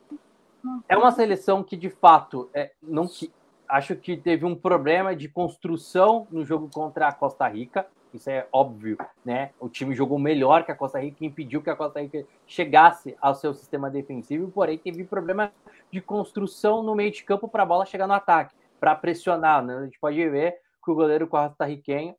[0.87, 3.09] É uma seleção que de fato é, não
[3.67, 7.87] acho que teve um problema de construção no jogo contra a Costa Rica.
[8.13, 9.51] Isso é óbvio, né?
[9.59, 13.33] O time jogou melhor que a Costa Rica, impediu que a Costa Rica chegasse ao
[13.33, 15.51] seu sistema defensivo, porém teve problema
[15.91, 19.63] de construção no meio de campo para a bola chegar no ataque, para pressionar.
[19.63, 19.77] Né?
[19.77, 22.15] A gente pode ver que o goleiro costarriquenho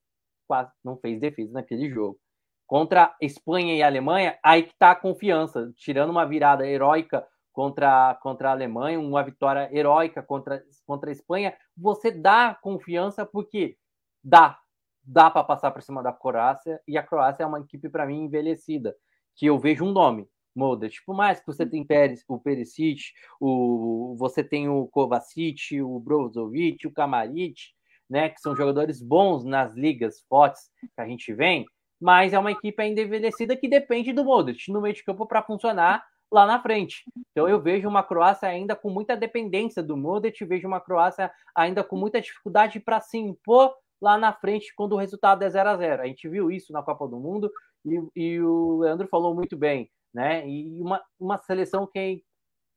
[0.46, 2.18] quase não fez defesa naquele jogo.
[2.66, 8.48] Contra Espanha e Alemanha, aí que está a confiança, tirando uma virada heróica contra, contra
[8.48, 13.76] a Alemanha, uma vitória heróica contra, contra a Espanha, você dá confiança porque
[14.22, 14.58] dá,
[15.04, 18.24] dá para passar por cima da Croácia, e a Croácia é uma equipe, para mim,
[18.24, 18.94] envelhecida,
[19.36, 20.94] que eu vejo um nome, Modric.
[20.94, 23.00] Tipo, mais que você tem Pérez, o Perisic,
[23.40, 27.74] o, você tem o Kovacic, o Brozovic, o Kamaric,
[28.08, 31.66] né, que são jogadores bons nas ligas fortes que a gente vem,
[32.00, 35.42] mas é uma equipe ainda envelhecida que depende do Modric no meio de campo para
[35.42, 37.04] funcionar lá na frente.
[37.30, 41.82] Então eu vejo uma Croácia ainda com muita dependência do Modric, vejo uma Croácia ainda
[41.82, 45.76] com muita dificuldade para se impor lá na frente quando o resultado é 0 a
[45.76, 47.50] 0 A gente viu isso na Copa do Mundo
[47.84, 50.46] e, e o Leandro falou muito bem, né?
[50.48, 52.16] E uma, uma seleção que é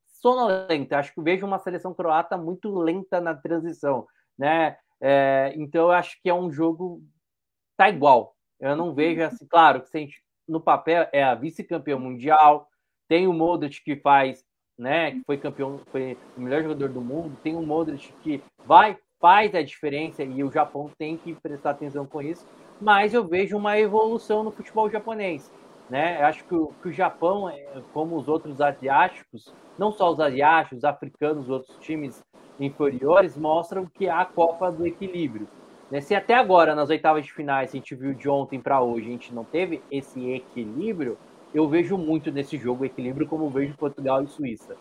[0.06, 0.98] sonolenta.
[0.98, 4.06] Acho que vejo uma seleção croata muito lenta na transição,
[4.38, 4.78] né?
[5.00, 7.04] É, então eu acho que é um jogo
[7.78, 8.36] tá igual.
[8.60, 12.68] Eu não vejo assim, claro, que gente, no papel é a vice-campeã mundial,
[13.08, 14.44] tem o Modric que faz,
[14.78, 18.98] né, que foi campeão, foi o melhor jogador do mundo, tem o Modric que vai
[19.20, 22.46] faz a diferença e o Japão tem que prestar atenção com isso,
[22.80, 25.52] mas eu vejo uma evolução no futebol japonês.
[25.90, 26.22] Né?
[26.22, 30.20] Eu acho que o, que o Japão, é, como os outros asiáticos, não só os
[30.20, 32.24] asiáticos, os africanos, os outros times
[32.60, 35.48] inferiores, mostram que há a Copa do Equilíbrio.
[35.90, 36.02] Né?
[36.02, 39.12] Se até agora, nas oitavas de finais, a gente viu de ontem para hoje, a
[39.12, 41.18] gente não teve esse equilíbrio,
[41.54, 44.76] eu vejo muito nesse jogo equilíbrio, como vejo Portugal e Suíça.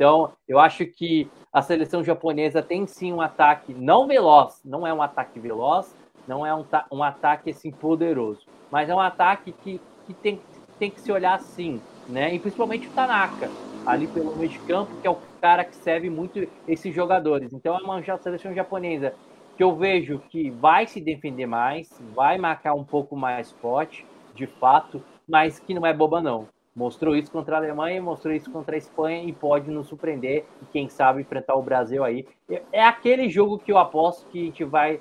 [0.00, 4.94] Então, eu acho que a seleção japonesa tem sim um ataque não veloz, não é
[4.94, 5.94] um ataque veloz,
[6.26, 10.40] não é um, um ataque assim poderoso, mas é um ataque que, que tem,
[10.78, 12.34] tem que se olhar assim, né?
[12.34, 13.50] E principalmente o Tanaka,
[13.84, 17.52] ali pelo meio de campo, que é o cara que serve muito esses jogadores.
[17.52, 19.12] Então é uma seleção japonesa
[19.54, 24.46] que eu vejo que vai se defender mais, vai marcar um pouco mais forte, de
[24.46, 26.48] fato, mas que não é boba não.
[26.80, 30.64] Mostrou isso contra a Alemanha, mostrou isso contra a Espanha e pode nos surpreender e
[30.72, 32.26] quem sabe enfrentar o Brasil aí.
[32.72, 34.98] É aquele jogo que eu aposto que a gente vai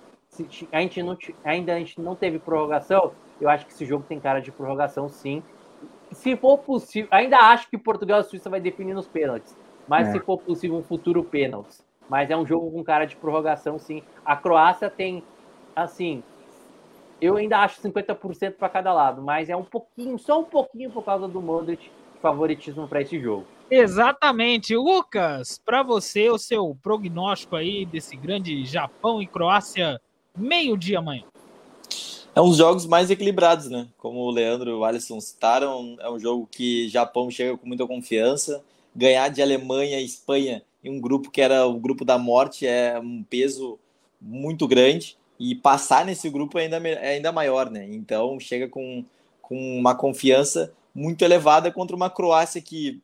[0.73, 3.13] a gente não ainda a gente não teve prorrogação.
[3.39, 5.41] Eu acho que esse jogo tem cara de prorrogação sim.
[6.11, 9.55] Se for possível, ainda acho que Portugal e Suíça vai definir nos pênaltis,
[9.87, 10.11] mas é.
[10.11, 11.81] se for possível um futuro pênaltis.
[12.09, 14.03] Mas é um jogo com cara de prorrogação sim.
[14.25, 15.23] A Croácia tem
[15.73, 16.21] assim,
[17.21, 21.03] eu ainda acho 50% para cada lado, mas é um pouquinho, só um pouquinho por
[21.03, 21.89] causa do Modric,
[22.21, 23.45] favoritismo para esse jogo.
[23.69, 24.75] Exatamente.
[24.75, 30.01] Lucas, para você, o seu prognóstico aí desse grande Japão e Croácia,
[30.35, 31.23] meio-dia amanhã.
[32.35, 33.87] É uns jogos mais equilibrados, né?
[33.97, 37.85] Como o Leandro e o Alisson citaram, é um jogo que Japão chega com muita
[37.85, 38.63] confiança.
[38.95, 42.99] Ganhar de Alemanha e Espanha em um grupo que era o grupo da morte é
[42.99, 43.77] um peso
[44.21, 47.87] muito grande e passar nesse grupo é ainda, é ainda maior, né?
[47.89, 49.05] Então chega com,
[49.41, 53.01] com uma confiança muito elevada contra uma Croácia que,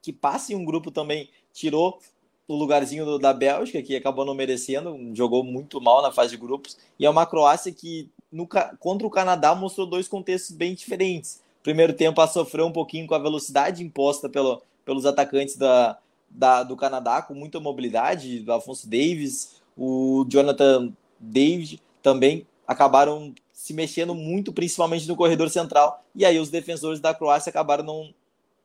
[0.00, 1.98] que passa em um grupo também, tirou
[2.46, 6.36] o lugarzinho do, da Bélgica, que acabou não merecendo, jogou muito mal na fase de
[6.36, 8.46] grupos, e é uma Croácia que no,
[8.78, 11.42] contra o Canadá mostrou dois contextos bem diferentes.
[11.62, 15.98] Primeiro tempo a sofreu um pouquinho com a velocidade imposta pelo, pelos atacantes da,
[16.30, 23.72] da, do Canadá, com muita mobilidade, do Afonso Davis, o Jonathan David também acabaram se
[23.72, 28.14] mexendo muito, principalmente no corredor central, e aí os defensores da Croácia acabaram não,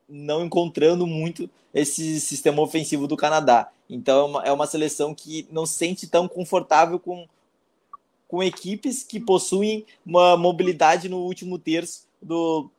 [0.08, 3.72] não encontrando muito esse sistema ofensivo do Canadá.
[3.90, 7.28] Então é uma, é uma seleção que não se sente tão confortável com,
[8.28, 12.70] com equipes que possuem uma mobilidade no último terço do,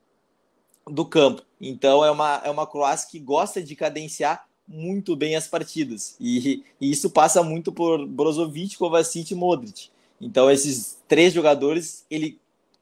[0.86, 1.42] do campo.
[1.60, 6.16] Então é uma, é uma Croácia que gosta de cadenciar muito bem as partidas.
[6.20, 9.90] E, e isso passa muito por Brozovic, Kovacic e Modric.
[10.20, 12.38] Então esses três jogadores, ele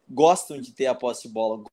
[0.09, 1.65] gostam de ter a posse de bola,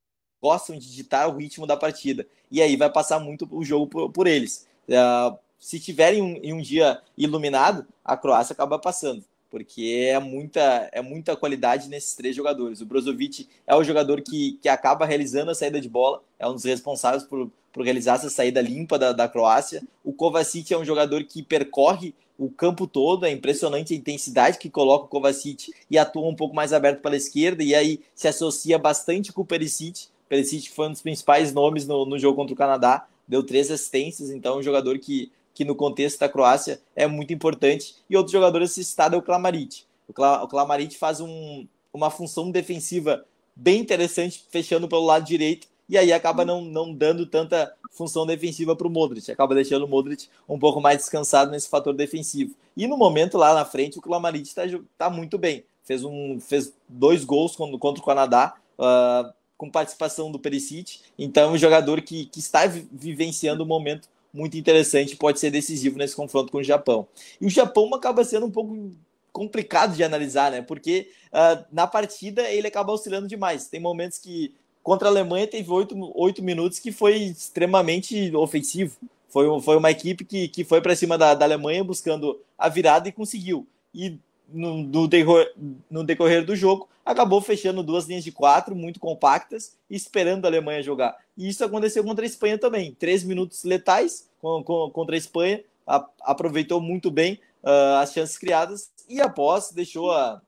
[0.41, 2.25] gostam de ditar o ritmo da partida.
[2.49, 4.67] E aí vai passar muito o jogo por, por eles.
[4.87, 11.01] Uh, se tiverem um, um dia iluminado, a Croácia acaba passando porque é muita, é
[11.01, 12.81] muita qualidade nesses três jogadores.
[12.81, 16.53] O Brozovic é o jogador que, que acaba realizando a saída de bola, é um
[16.53, 19.83] dos responsáveis por, por realizar essa saída limpa da, da Croácia.
[20.03, 24.69] O Kovacic é um jogador que percorre o campo todo, é impressionante a intensidade que
[24.69, 28.77] coloca o Kovacic e atua um pouco mais aberto pela esquerda, e aí se associa
[28.77, 30.07] bastante com o Perisic.
[30.27, 34.29] Perisic foi um dos principais nomes no, no jogo contra o Canadá, deu três assistências,
[34.29, 37.95] então é um jogador que que no contexto da Croácia é muito importante.
[38.07, 39.85] E outro jogador esse estado é o Kramaric.
[40.07, 43.25] O, Cla o faz um, uma função defensiva
[43.55, 48.75] bem interessante, fechando pelo lado direito, e aí acaba não, não dando tanta função defensiva
[48.75, 52.53] para o Modric, acaba deixando o Modric um pouco mais descansado nesse fator defensivo.
[52.75, 54.63] E no momento lá na frente, o Kramaric está
[54.97, 55.63] tá muito bem.
[55.83, 61.53] Fez, um, fez dois gols contra o Canadá, uh, com participação do Perisic, então é
[61.53, 66.51] um jogador que, que está vivenciando um momento muito interessante, pode ser decisivo nesse confronto
[66.51, 67.07] com o Japão.
[67.41, 68.91] E o Japão acaba sendo um pouco
[69.31, 70.61] complicado de analisar, né?
[70.61, 73.67] Porque uh, na partida ele acaba oscilando demais.
[73.67, 74.53] Tem momentos que
[74.87, 78.95] contra a Alemanha teve oito, oito minutos que foi extremamente ofensivo.
[79.27, 83.09] Foi, foi uma equipe que, que foi para cima da, da Alemanha buscando a virada
[83.09, 83.67] e conseguiu.
[83.93, 85.53] E no, no, decorrer,
[85.91, 90.81] no decorrer do jogo, acabou fechando duas linhas de quatro muito compactas esperando a Alemanha
[90.81, 91.17] jogar.
[91.37, 92.95] E isso aconteceu contra a Espanha também.
[92.97, 98.37] Três minutos letais com, com, contra a Espanha, a, aproveitou muito bem uh, as chances
[98.37, 100.41] criadas e após deixou a,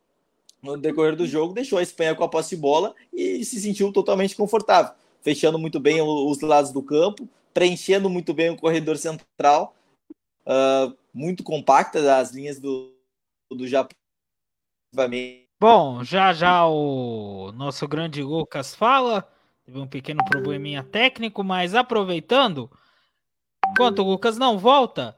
[0.61, 3.91] no decorrer do jogo, deixou a Espanha com a posse de bola e se sentiu
[3.91, 9.75] totalmente confortável, fechando muito bem os lados do campo, preenchendo muito bem o corredor central,
[10.45, 12.93] uh, muito compacta as linhas do,
[13.51, 13.95] do Japão.
[15.61, 19.29] Bom, já já o nosso grande Lucas fala.
[19.65, 22.71] Teve um pequeno probleminha técnico, mas aproveitando,
[23.69, 25.15] enquanto o Lucas não volta,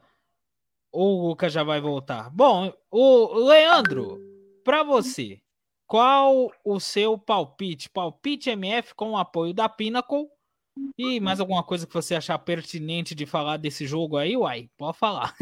[0.90, 2.28] ou o Lucas já vai voltar?
[2.28, 4.20] Bom, o Leandro,
[4.62, 5.40] para você,
[5.86, 7.90] qual o seu palpite?
[7.90, 10.26] Palpite MF com o apoio da Pinnacle.
[10.96, 14.70] E mais alguma coisa que você achar pertinente de falar desse jogo aí, uai?
[14.78, 15.34] Pode falar.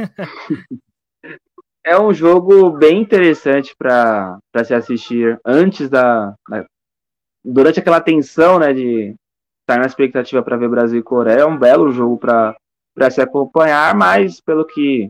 [1.85, 6.67] é um jogo bem interessante para se assistir antes da, da,
[7.45, 9.15] Durante aquela tensão, né, de
[9.63, 13.95] estar na expectativa para ver Brasil e Coreia, é um belo jogo para se acompanhar,
[13.95, 15.09] mas pelo que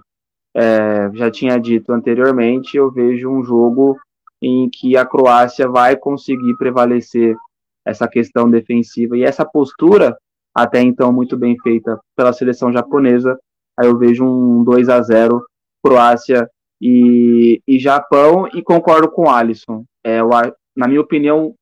[0.54, 3.98] é, já tinha dito anteriormente, eu vejo um jogo
[4.42, 7.36] em que a Croácia vai conseguir prevalecer
[7.84, 10.16] essa questão defensiva e essa postura,
[10.54, 13.38] até então muito bem feita pela seleção japonesa,
[13.80, 15.42] Aí eu vejo um 2 a 0
[15.82, 16.46] Croácia
[16.78, 19.84] e, e Japão e concordo com o Alisson.
[20.04, 20.28] É, eu,
[20.76, 21.54] na minha opinião,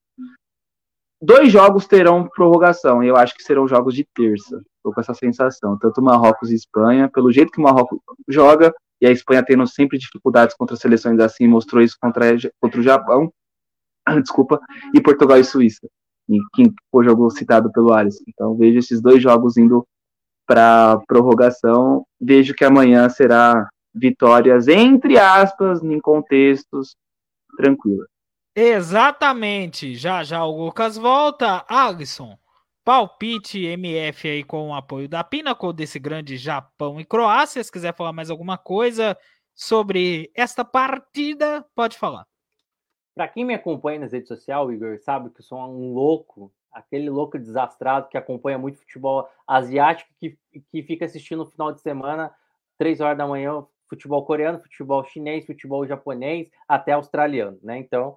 [1.23, 4.61] dois jogos terão prorrogação, e eu acho que serão jogos de terça.
[4.93, 5.79] Com essa sensação.
[5.79, 7.99] Tanto Marrocos e Espanha, pelo jeito que o Marrocos
[8.29, 12.83] joga, e a Espanha tendo sempre dificuldades contra seleções assim, mostrou isso contra, contra o
[12.83, 13.33] Japão,
[14.23, 14.61] desculpa,
[14.95, 15.87] e Portugal e Suíça,
[16.29, 18.25] e que foi o jogo citado pelo Alisson.
[18.29, 19.87] Então vejo esses dois jogos indo
[20.47, 22.05] para prorrogação.
[22.21, 26.97] Vejo que amanhã será vitórias, entre aspas, em contextos
[27.57, 28.07] tranquilos.
[28.57, 29.95] Exatamente.
[29.95, 31.65] Já já o Lucas volta.
[31.69, 32.37] Alisson,
[32.89, 37.63] palpite MF aí com o apoio da Pinnacle desse grande Japão e Croácia.
[37.63, 39.15] Se quiser falar mais alguma coisa
[39.55, 42.27] sobre esta partida, pode falar.
[43.15, 47.11] Para quem me acompanha nas redes sociais, Igor, sabe que eu sou um louco, aquele
[47.11, 50.39] louco desastrado que acompanha muito futebol asiático, que,
[50.73, 52.35] que fica assistindo no final de semana,
[52.79, 57.77] três horas da manhã, futebol coreano, futebol chinês, futebol japonês, até australiano, né?
[57.77, 58.17] Então,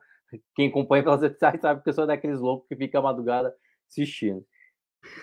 [0.55, 3.53] quem acompanha pelas redes sociais sabe que eu sou daqueles loucos que fica a madrugada
[3.89, 4.45] assistindo.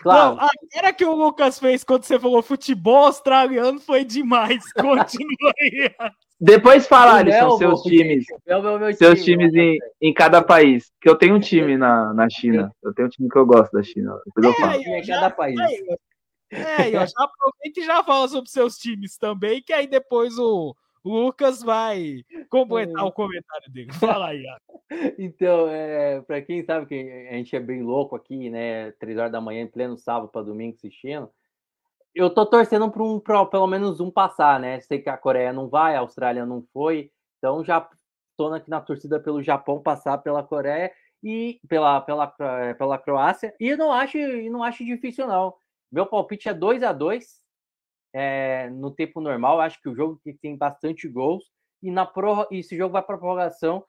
[0.02, 0.36] Claro.
[0.36, 4.62] Não, a era que o Lucas fez quando você falou futebol australiano foi demais.
[4.74, 5.90] Continua aí.
[6.40, 8.24] Depois fala, Alisson, seus times.
[8.46, 10.92] Meu, meu, meu seus time, times em, em cada país.
[11.00, 12.72] Que eu tenho um time na, na China.
[12.82, 14.20] Eu tenho um time que eu gosto da China.
[14.24, 14.80] Depois eu falo.
[14.80, 15.58] É, cada país.
[16.50, 20.74] É, ó, já aproveita e já fala sobre seus times também, que aí depois o,
[21.04, 23.92] Lucas vai completar o comentário dele.
[23.94, 24.44] Fala aí,
[25.18, 28.90] Então, é, para quem sabe que a gente é bem louco aqui, né?
[28.92, 31.30] Três horas da manhã, em pleno sábado para domingo assistindo.
[32.14, 34.80] Eu tô torcendo para um, pra, pelo menos um passar, né?
[34.80, 37.88] Sei que a Coreia não vai, a Austrália não foi, então já
[38.36, 40.92] tô aqui na torcida pelo Japão passar pela Coreia
[41.22, 42.26] e pela, pela,
[42.76, 43.54] pela Croácia.
[43.58, 44.16] E não acho,
[44.50, 45.54] não acho difícil, não.
[45.90, 47.40] Meu palpite é 2 a 2
[48.12, 49.60] é, no tempo normal.
[49.60, 51.44] Acho que o jogo que tem bastante gols.
[51.82, 52.46] E na prorro...
[52.50, 53.84] esse jogo vai para prorrogação.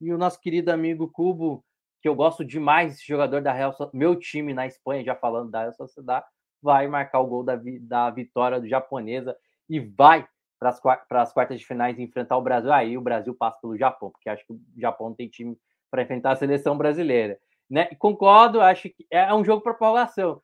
[0.00, 1.64] E o nosso querido amigo Cubo,
[2.00, 5.60] que eu gosto demais, esse jogador da Real, meu time na Espanha, já falando da
[5.60, 6.26] Real Sociedade,
[6.60, 9.36] vai marcar o gol da, da vitória do japonesa
[9.68, 10.26] e vai
[10.58, 12.72] para as quartas de finais enfrentar o Brasil.
[12.72, 15.56] Aí o Brasil passa pelo Japão, porque acho que o Japão não tem time
[15.90, 17.38] para enfrentar a seleção brasileira.
[17.68, 17.86] Né?
[17.96, 20.42] Concordo, acho que é um jogo para prorrogação.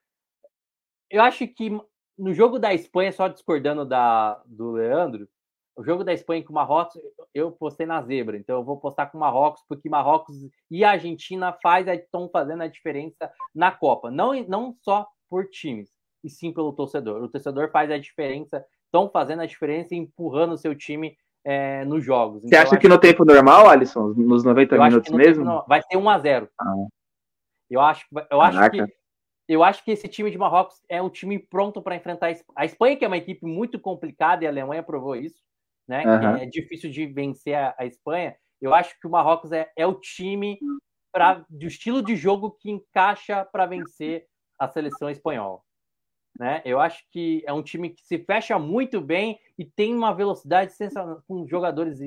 [1.10, 1.70] Eu acho que
[2.18, 5.28] no jogo da Espanha, só discordando da, do Leandro,
[5.76, 7.00] o jogo da Espanha com o Marrocos,
[7.32, 10.36] eu postei na zebra, então eu vou postar com o Marrocos, porque Marrocos
[10.68, 14.10] e a Argentina faz, estão fazendo a diferença na Copa.
[14.10, 15.88] Não, não só por times,
[16.24, 17.22] e sim pelo torcedor.
[17.22, 21.84] O torcedor faz a diferença, estão fazendo a diferença e empurrando o seu time é,
[21.84, 22.42] nos jogos.
[22.42, 24.14] Você então, acha que no tempo normal, Alisson?
[24.16, 25.44] Nos 90 minutos mesmo?
[25.44, 26.74] Tempo, vai ser 1 a 0 ah.
[27.70, 28.84] Eu acho, eu acho que
[29.48, 32.96] eu acho que esse time de Marrocos é um time pronto para enfrentar a Espanha,
[32.96, 35.42] que é uma equipe muito complicada, e a Alemanha provou isso,
[35.88, 36.04] né?
[36.04, 36.36] Uhum.
[36.36, 38.36] É difícil de vencer a, a, Espanha.
[38.60, 40.58] Eu acho que o Marrocos é, é o time
[41.10, 44.26] pra, do estilo de jogo que encaixa para vencer
[44.58, 45.60] a seleção espanhola.
[46.38, 46.60] Né?
[46.64, 50.74] Eu acho que é um time que se fecha muito bem e tem uma velocidade
[50.74, 52.00] sensacional, com jogadores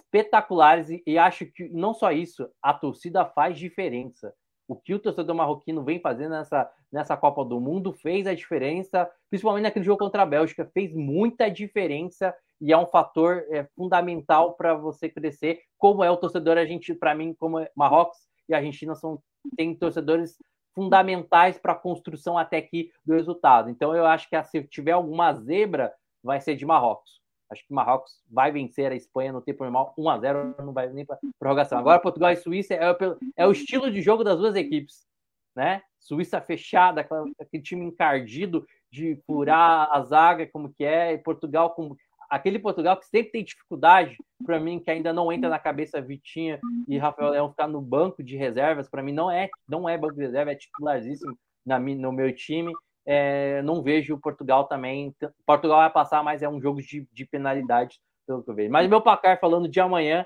[0.00, 4.34] espetaculares, e, e acho que não só isso, a torcida faz diferença
[4.66, 9.10] o que o torcedor marroquino vem fazendo nessa, nessa Copa do Mundo fez a diferença,
[9.28, 14.54] principalmente naquele jogo contra a Bélgica, fez muita diferença e é um fator é, fundamental
[14.54, 18.18] para você crescer, como é o torcedor argentino, para mim, como é Marrocos
[18.48, 19.22] e Argentina são
[19.56, 20.38] tem torcedores
[20.74, 23.70] fundamentais para a construção até aqui do resultado.
[23.70, 25.92] Então eu acho que se tiver alguma zebra,
[26.22, 27.23] vai ser de Marrocos.
[27.54, 30.88] Acho que Marrocos vai vencer a Espanha no tempo normal 1 a 0 não vai
[30.90, 31.78] nem para prorrogação.
[31.78, 32.96] Agora, Portugal e Suíça é,
[33.36, 35.06] é, o estilo de jogo das duas equipes.
[35.54, 35.80] Né?
[36.00, 37.06] Suíça fechada,
[37.40, 41.96] aquele time encardido de furar a zaga, como que é, e Portugal com
[42.28, 46.58] aquele Portugal que sempre tem dificuldade, para mim, que ainda não entra na cabeça Vitinha
[46.88, 50.14] e Rafael Leão ficar no banco de reservas, para mim não é, não é banco
[50.14, 52.72] de reserva, é titularíssimo na, no meu time
[53.06, 55.14] é, não vejo Portugal também.
[55.46, 58.70] Portugal vai passar, mas é um jogo de, de penalidade, pelo que eu vejo.
[58.70, 60.24] Mas meu placar falando de amanhã,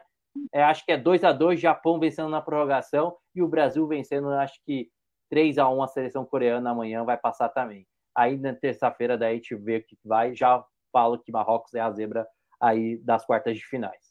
[0.53, 4.31] é, acho que é 2 a 2 Japão vencendo na prorrogação e o Brasil vencendo,
[4.31, 4.89] acho que
[5.31, 7.87] 3 a 1 a seleção coreana amanhã vai passar também.
[8.17, 10.35] Aí na terça-feira daí a gente vê o que vai.
[10.35, 12.27] Já falo que Marrocos é a zebra
[12.61, 14.09] aí das quartas de finais.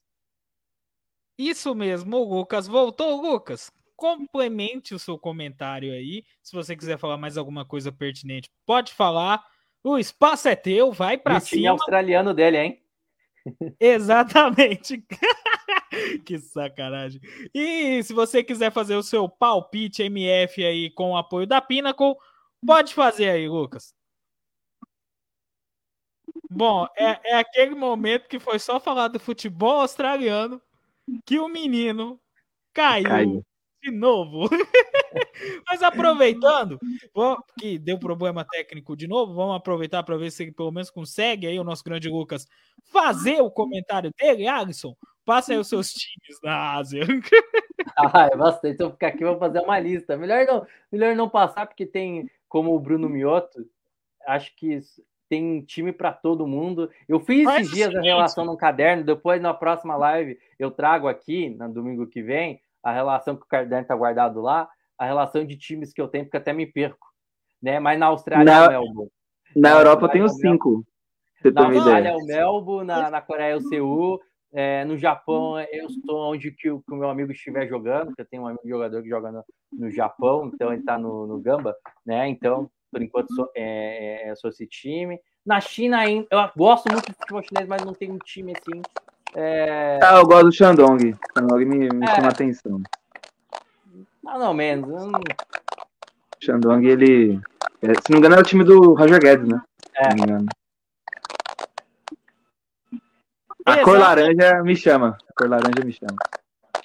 [1.38, 6.24] Isso mesmo, o Lucas voltou, Lucas complemente o seu comentário aí.
[6.42, 9.44] Se você quiser falar mais alguma coisa pertinente, pode falar.
[9.84, 11.70] O espaço é teu, vai para cima.
[11.70, 12.84] O australiano dele, hein?
[13.80, 15.04] Exatamente.
[16.26, 17.20] que sacanagem.
[17.54, 22.16] E se você quiser fazer o seu palpite MF aí com o apoio da Pinnacle,
[22.66, 23.96] pode fazer aí, Lucas.
[26.50, 30.62] Bom, é, é aquele momento que foi só falar do futebol australiano
[31.26, 32.20] que o menino
[32.74, 33.46] caiu, caiu.
[33.88, 34.50] De novo.
[35.68, 36.80] Mas aproveitando,
[37.58, 41.48] que deu problema técnico de novo, vamos aproveitar para ver se ele pelo menos consegue
[41.48, 42.48] aí o nosso grande Lucas
[42.92, 44.96] fazer o comentário dele, Alisson.
[45.26, 47.04] Passa aí os seus times na Ásia.
[47.98, 48.78] ah, é bastante.
[48.78, 50.16] Se eu ficar aqui, vou fazer uma lista.
[50.16, 53.66] Melhor não, melhor não passar, porque tem como o Bruno Mioto,
[54.26, 54.80] acho que
[55.28, 56.90] tem time para todo mundo.
[57.08, 61.50] Eu fiz esses dias a relação no caderno, depois na próxima live eu trago aqui,
[61.50, 65.58] no domingo que vem, a relação que o caderno está guardado lá, a relação de
[65.58, 67.06] times que eu tenho, porque até me perco.
[67.62, 67.82] Né?
[67.82, 69.12] Mas na Austrália na, é o Melbourne.
[69.54, 70.86] Na, na Europa eu tenho é cinco.
[71.54, 74.22] na Austrália é o Melbourne, na, na Coreia é o Seul,
[74.54, 78.22] é, no Japão, eu estou onde que o, que o, meu amigo estiver jogando, que
[78.22, 79.44] eu tenho um amigo jogador que joga no,
[79.74, 82.30] no Japão, então ele está no, no, Gamba, né?
[82.30, 85.20] Então, por enquanto, sou, é, é, sou esse time.
[85.46, 88.82] Na China, ainda, eu gosto muito do futebol chinês, mas não tem um time assim.
[89.36, 90.00] É...
[90.02, 91.16] Ah, eu gosto do Shandong.
[91.38, 92.16] Shandong me, me é.
[92.16, 92.82] chama atenção.
[94.24, 94.90] Mais ou menos.
[94.90, 95.12] Não...
[96.42, 97.40] Shandong, ele.
[97.82, 99.62] É, se não me engano, é o time do Roger Guedes, né?
[99.96, 100.04] É.
[100.04, 100.48] Se não me engano.
[103.66, 103.86] A Exato.
[103.86, 105.18] cor laranja me chama.
[105.30, 106.16] A cor laranja me chama.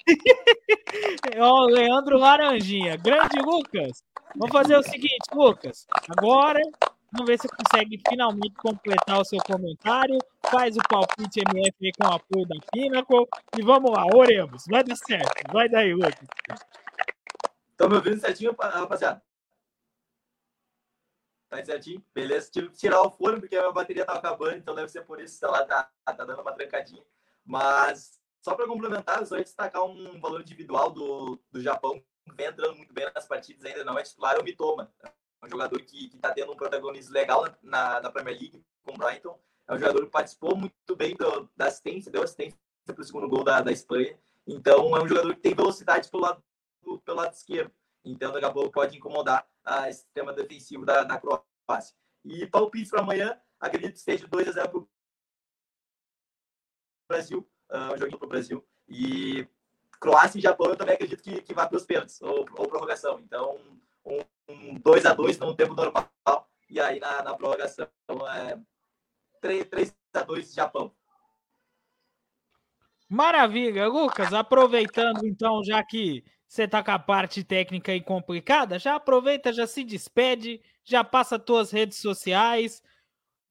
[1.39, 2.97] Ó, Leandro Laranjinha.
[2.97, 4.03] Grande Lucas.
[4.35, 5.85] Vamos fazer o seguinte, Lucas.
[6.09, 6.61] Agora,
[7.13, 10.17] vamos ver se consegue finalmente completar o seu comentário.
[10.49, 13.27] Faz o palpite MF com o apoio da Pinnacle.
[13.57, 14.65] E vamos lá, oremos.
[14.67, 15.51] Vai dar certo.
[15.51, 16.27] Vai daí, Lucas.
[17.71, 19.23] Estão me ouvindo certinho, rapaziada?
[21.49, 22.03] Tá certinho?
[22.13, 22.49] Beleza.
[22.51, 25.39] Tive que tirar o fone porque a bateria tava acabando, então deve ser por isso
[25.39, 27.03] que ela tá, tá dando uma trancadinha.
[27.45, 32.33] Mas só para complementar, eu só ia destacar um valor individual do, do Japão, que
[32.33, 34.91] vem entrando muito bem nas partidas, ainda não é titular, é o Mitoma.
[35.43, 39.37] Um jogador que está tendo um protagonismo legal na, na Premier League com o Brighton.
[39.67, 43.27] É um jogador que participou muito bem do, da assistência, deu assistência para o segundo
[43.27, 44.17] gol da, da Espanha.
[44.47, 46.43] Então, é um jogador que tem velocidade pelo lado,
[47.05, 47.71] pelo lado esquerdo.
[48.03, 51.95] Então, a pouco pode incomodar a sistema defensivo da, da Croácia.
[52.25, 54.87] E palpite para amanhã, acredito que esteja 2 a 0 para o
[57.07, 58.65] Brasil, uh, um joguinho para o Brasil.
[58.87, 59.47] E
[59.99, 63.19] Croácia e Japão eu também acredito que, que vai para os pênaltis ou, ou prorrogação.
[63.19, 63.57] Então,
[64.05, 66.09] um, um 2 a 2 no tempo normal.
[66.69, 67.87] E aí na, na prorrogação
[68.35, 68.59] é
[69.41, 70.91] 3, 3 a 2 Japão.
[73.09, 74.33] Maravilha, Lucas.
[74.33, 79.67] Aproveitando então, já que você tá com a parte técnica aí complicada, já aproveita, já
[79.67, 82.81] se despede, já passa tuas redes sociais.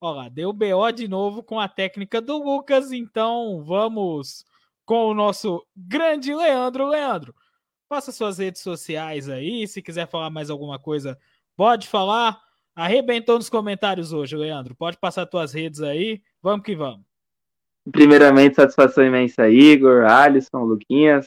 [0.01, 4.45] Olha lá, deu BO de novo com a técnica do Lucas, então vamos
[4.85, 6.89] com o nosso grande Leandro.
[6.89, 7.35] Leandro,
[7.93, 11.19] passa suas redes sociais aí, se quiser falar mais alguma coisa,
[11.55, 12.41] pode falar.
[12.75, 14.75] Arrebentou nos comentários hoje, Leandro.
[14.75, 16.23] Pode passar tuas redes aí.
[16.41, 17.05] Vamos que vamos.
[17.91, 21.27] Primeiramente, satisfação imensa, Igor, Alisson, Luquinhas.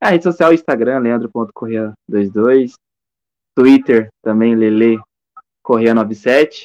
[0.00, 2.72] A rede social, Instagram, leandro.correia22.
[3.54, 4.98] Twitter, também, Lele
[5.62, 6.62] Correia97.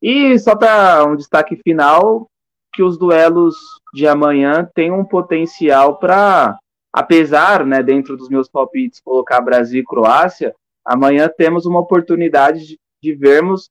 [0.00, 2.26] E só para um destaque final,
[2.72, 3.54] que os duelos
[3.92, 6.58] de amanhã têm um potencial para,
[6.92, 10.54] apesar, né, dentro dos meus palpites, colocar Brasil e Croácia,
[10.84, 13.70] amanhã temos uma oportunidade de, de vermos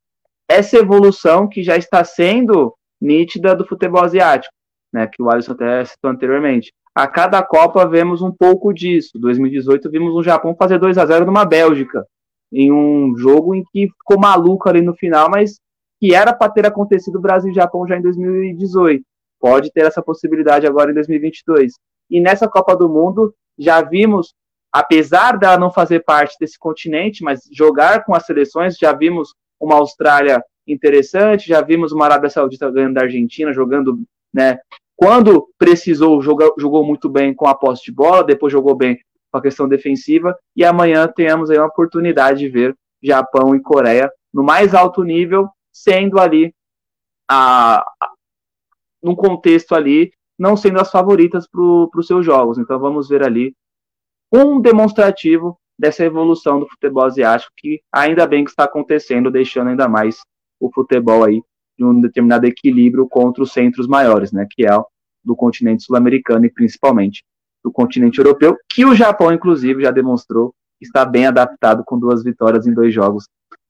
[0.50, 4.54] essa evolução que já está sendo nítida do futebol asiático,
[4.92, 9.18] né, que o Alisson até citou anteriormente a cada Copa vemos um pouco disso.
[9.18, 12.06] 2018 vimos o Japão fazer 2 a 0 numa Bélgica,
[12.52, 15.60] em um jogo em que ficou maluco ali no final, mas
[16.00, 19.04] que era para ter acontecido Brasil e Japão já em 2018.
[19.40, 21.74] Pode ter essa possibilidade agora em 2022.
[22.12, 24.36] E nessa Copa do Mundo já vimos,
[24.72, 29.76] apesar dela não fazer parte desse continente, mas jogar com as seleções, já vimos uma
[29.76, 34.60] Austrália interessante, já vimos uma Arábia Saudita ganhando da Argentina, jogando né,
[34.96, 39.00] quando precisou, jogou, jogou muito bem com a posse de bola, depois jogou bem
[39.32, 44.12] com a questão defensiva, e amanhã temos aí uma oportunidade de ver Japão e Coreia
[44.34, 46.54] no mais alto nível, sendo ali
[47.30, 47.84] a,
[49.02, 52.58] num contexto ali, não sendo as favoritas para os seus jogos.
[52.58, 53.54] Então vamos ver ali
[54.34, 59.88] um demonstrativo dessa evolução do futebol asiático que ainda bem que está acontecendo, deixando ainda
[59.88, 60.22] mais
[60.60, 61.44] o futebol aí
[61.78, 64.84] de um determinado equilíbrio contra os centros maiores, né, que é o
[65.24, 67.24] do continente sul-americano e principalmente
[67.64, 72.66] do continente europeu, que o Japão, inclusive, já demonstrou está bem adaptado com duas vitórias
[72.66, 73.26] em dois jogos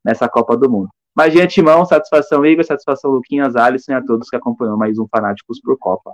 [0.06, 0.88] nessa Copa do Mundo.
[1.14, 5.06] Mas de antemão, satisfação Igor, satisfação Luquinhas, Alisson e a todos que acompanham mais um
[5.10, 6.14] Fanáticos por Copa.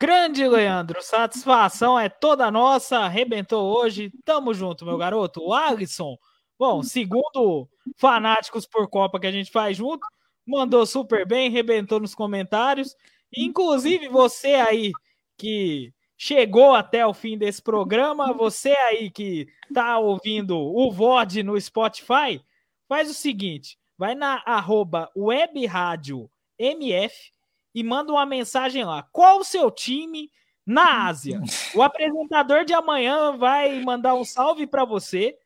[0.00, 5.42] Grande Leandro, satisfação é toda nossa, arrebentou hoje, tamo junto, meu garoto.
[5.42, 6.16] O Alisson,
[6.56, 10.06] bom, segundo Fanáticos por Copa que a gente faz junto,
[10.46, 12.94] mandou super bem, rebentou nos comentários.
[13.36, 14.92] Inclusive, você aí
[15.36, 21.60] que chegou até o fim desse programa, você aí que tá ouvindo o VOD no
[21.60, 22.40] Spotify,
[22.88, 27.32] faz o seguinte: vai na arroba webradio MF
[27.78, 29.06] e manda uma mensagem lá.
[29.12, 30.32] Qual o seu time
[30.66, 31.40] na Ásia?
[31.74, 35.36] O apresentador de amanhã vai mandar um salve para você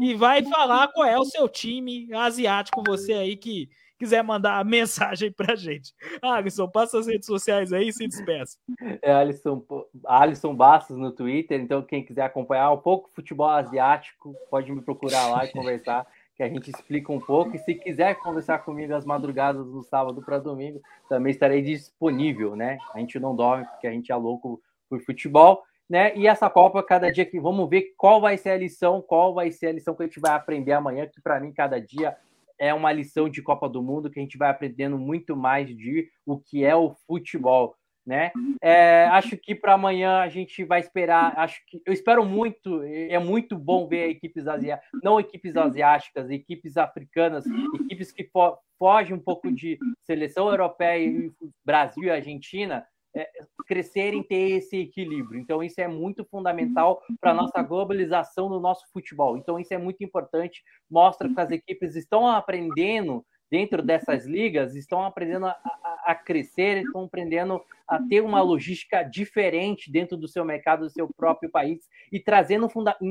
[0.00, 3.68] e vai falar qual é o seu time asiático, você aí que
[3.98, 5.92] quiser mandar mensagem pra gente.
[6.22, 8.56] Alisson, passa as redes sociais aí e se despeça.
[9.02, 9.64] É Alisson,
[10.06, 15.28] Alisson Bastos no Twitter, então quem quiser acompanhar um pouco futebol asiático, pode me procurar
[15.28, 17.54] lá e conversar, que a gente explica um pouco.
[17.54, 22.78] E se quiser conversar comigo às madrugadas do sábado para domingo, também estarei disponível, né?
[22.94, 25.62] A gente não dorme porque a gente é louco por futebol.
[25.88, 26.16] Né?
[26.16, 29.50] E essa Copa, cada dia que vamos ver qual vai ser a lição, qual vai
[29.50, 32.16] ser a lição que a gente vai aprender amanhã, que para mim cada dia
[32.58, 36.08] é uma lição de Copa do Mundo que a gente vai aprendendo muito mais de
[36.24, 37.74] o que é o futebol,
[38.06, 38.32] né?
[38.60, 43.18] É, acho que para amanhã a gente vai esperar, acho que eu espero muito, é
[43.18, 49.20] muito bom ver equipes asiáticas, não equipes asiáticas, equipes africanas, equipes que fo fogem um
[49.20, 51.30] pouco de seleção europeia,
[51.64, 52.84] Brasil e Argentina,
[53.14, 53.28] é,
[53.66, 55.38] crescerem, ter esse equilíbrio.
[55.38, 59.36] Então, isso é muito fundamental para a nossa globalização no nosso futebol.
[59.36, 60.62] Então, isso é muito importante.
[60.90, 65.60] Mostra que as equipes estão aprendendo dentro dessas ligas, estão aprendendo a,
[66.06, 71.06] a, crescer, estão aprendendo a ter uma logística diferente dentro do seu mercado, do seu
[71.06, 72.66] próprio país, e trazendo,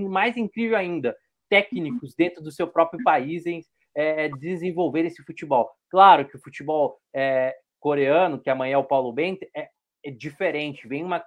[0.09, 1.15] mais incrível ainda,
[1.47, 3.63] técnicos dentro do seu próprio país em
[3.93, 5.69] é, desenvolver esse futebol.
[5.91, 9.69] Claro que o futebol é, coreano, que amanhã é o Paulo Bento, é
[10.03, 11.23] é diferente, vem uma,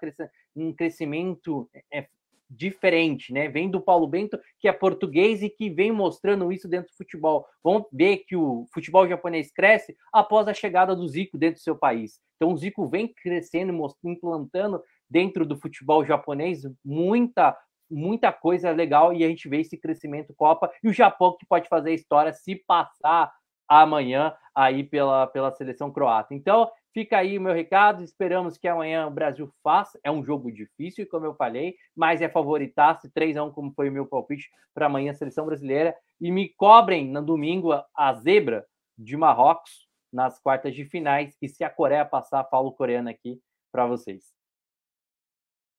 [0.54, 2.08] um crescimento é,
[2.56, 3.48] diferente, né?
[3.48, 7.46] Vem do Paulo Bento, que é português e que vem mostrando isso dentro do futebol.
[7.62, 11.76] Vamos ver que o futebol japonês cresce após a chegada do Zico dentro do seu
[11.76, 12.20] país.
[12.36, 13.72] Então o Zico vem crescendo,
[14.04, 17.56] implantando dentro do futebol japonês muita
[17.90, 21.68] muita coisa legal e a gente vê esse crescimento Copa e o Japão que pode
[21.68, 23.30] fazer história se passar
[23.68, 26.34] amanhã aí pela, pela seleção croata.
[26.34, 28.04] Então, Fica aí o meu recado.
[28.04, 29.98] Esperamos que amanhã o Brasil faça.
[30.04, 33.88] É um jogo difícil, como eu falei, mas é favoritaço 3 a 1 como foi
[33.88, 35.92] o meu palpite para amanhã a seleção brasileira.
[36.20, 38.64] E me cobrem no domingo a zebra
[38.96, 41.36] de Marrocos nas quartas de finais.
[41.42, 43.40] E se a Coreia passar, falo coreano aqui
[43.72, 44.32] para vocês.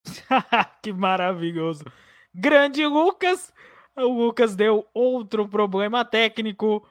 [0.83, 1.85] que maravilhoso.
[2.33, 3.53] Grande Lucas.
[3.95, 6.85] O Lucas deu outro problema técnico.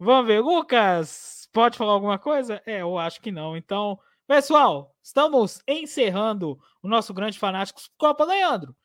[0.00, 2.62] Vamos ver, Lucas pode falar alguma coisa?
[2.64, 3.56] É, eu acho que não.
[3.56, 3.98] Então,
[4.28, 8.76] pessoal, estamos encerrando o nosso grande Fanáticos Copa Leandro.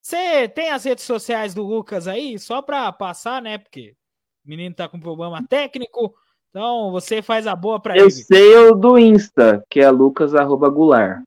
[0.00, 3.58] Você tem as redes sociais do Lucas aí, só para passar, né?
[3.58, 3.96] Porque
[4.44, 6.14] o menino tá com problema técnico.
[6.50, 8.04] Então, você faz a boa para ele.
[8.04, 11.24] Eu sei o do Insta, que é lucas@gular.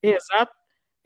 [0.00, 0.52] Exato.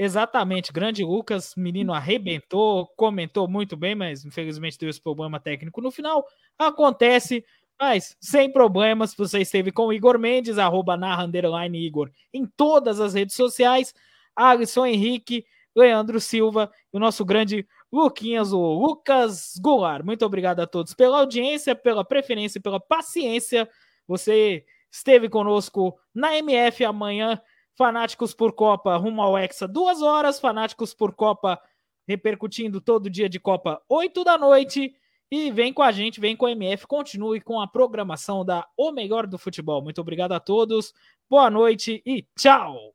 [0.01, 5.91] Exatamente, grande Lucas, menino arrebentou, comentou muito bem, mas infelizmente deu esse problema técnico no
[5.91, 6.25] final.
[6.57, 7.45] Acontece,
[7.81, 13.01] mas, sem problemas, você esteve com o Igor Mendes, arroba narra, underline Igor, em todas
[13.01, 13.95] as redes sociais.
[14.35, 15.45] Alisson Henrique,
[15.75, 20.05] Leandro Silva e o nosso grande Luquinhas, o Lucas Goulart.
[20.05, 23.69] Muito obrigado a todos pela audiência, pela preferência, pela paciência.
[24.07, 27.41] Você esteve conosco na MF amanhã.
[27.77, 30.41] Fanáticos por Copa rumo ao Hexa, duas horas.
[30.41, 31.61] Fanáticos por Copa
[32.09, 34.95] repercutindo todo dia de Copa, oito da noite.
[35.31, 38.93] E vem com a gente, vem com a MF, continue com a programação da O
[38.93, 39.83] Melhor do Futebol.
[39.83, 40.95] Muito obrigado a todos,
[41.29, 42.95] boa noite e tchau!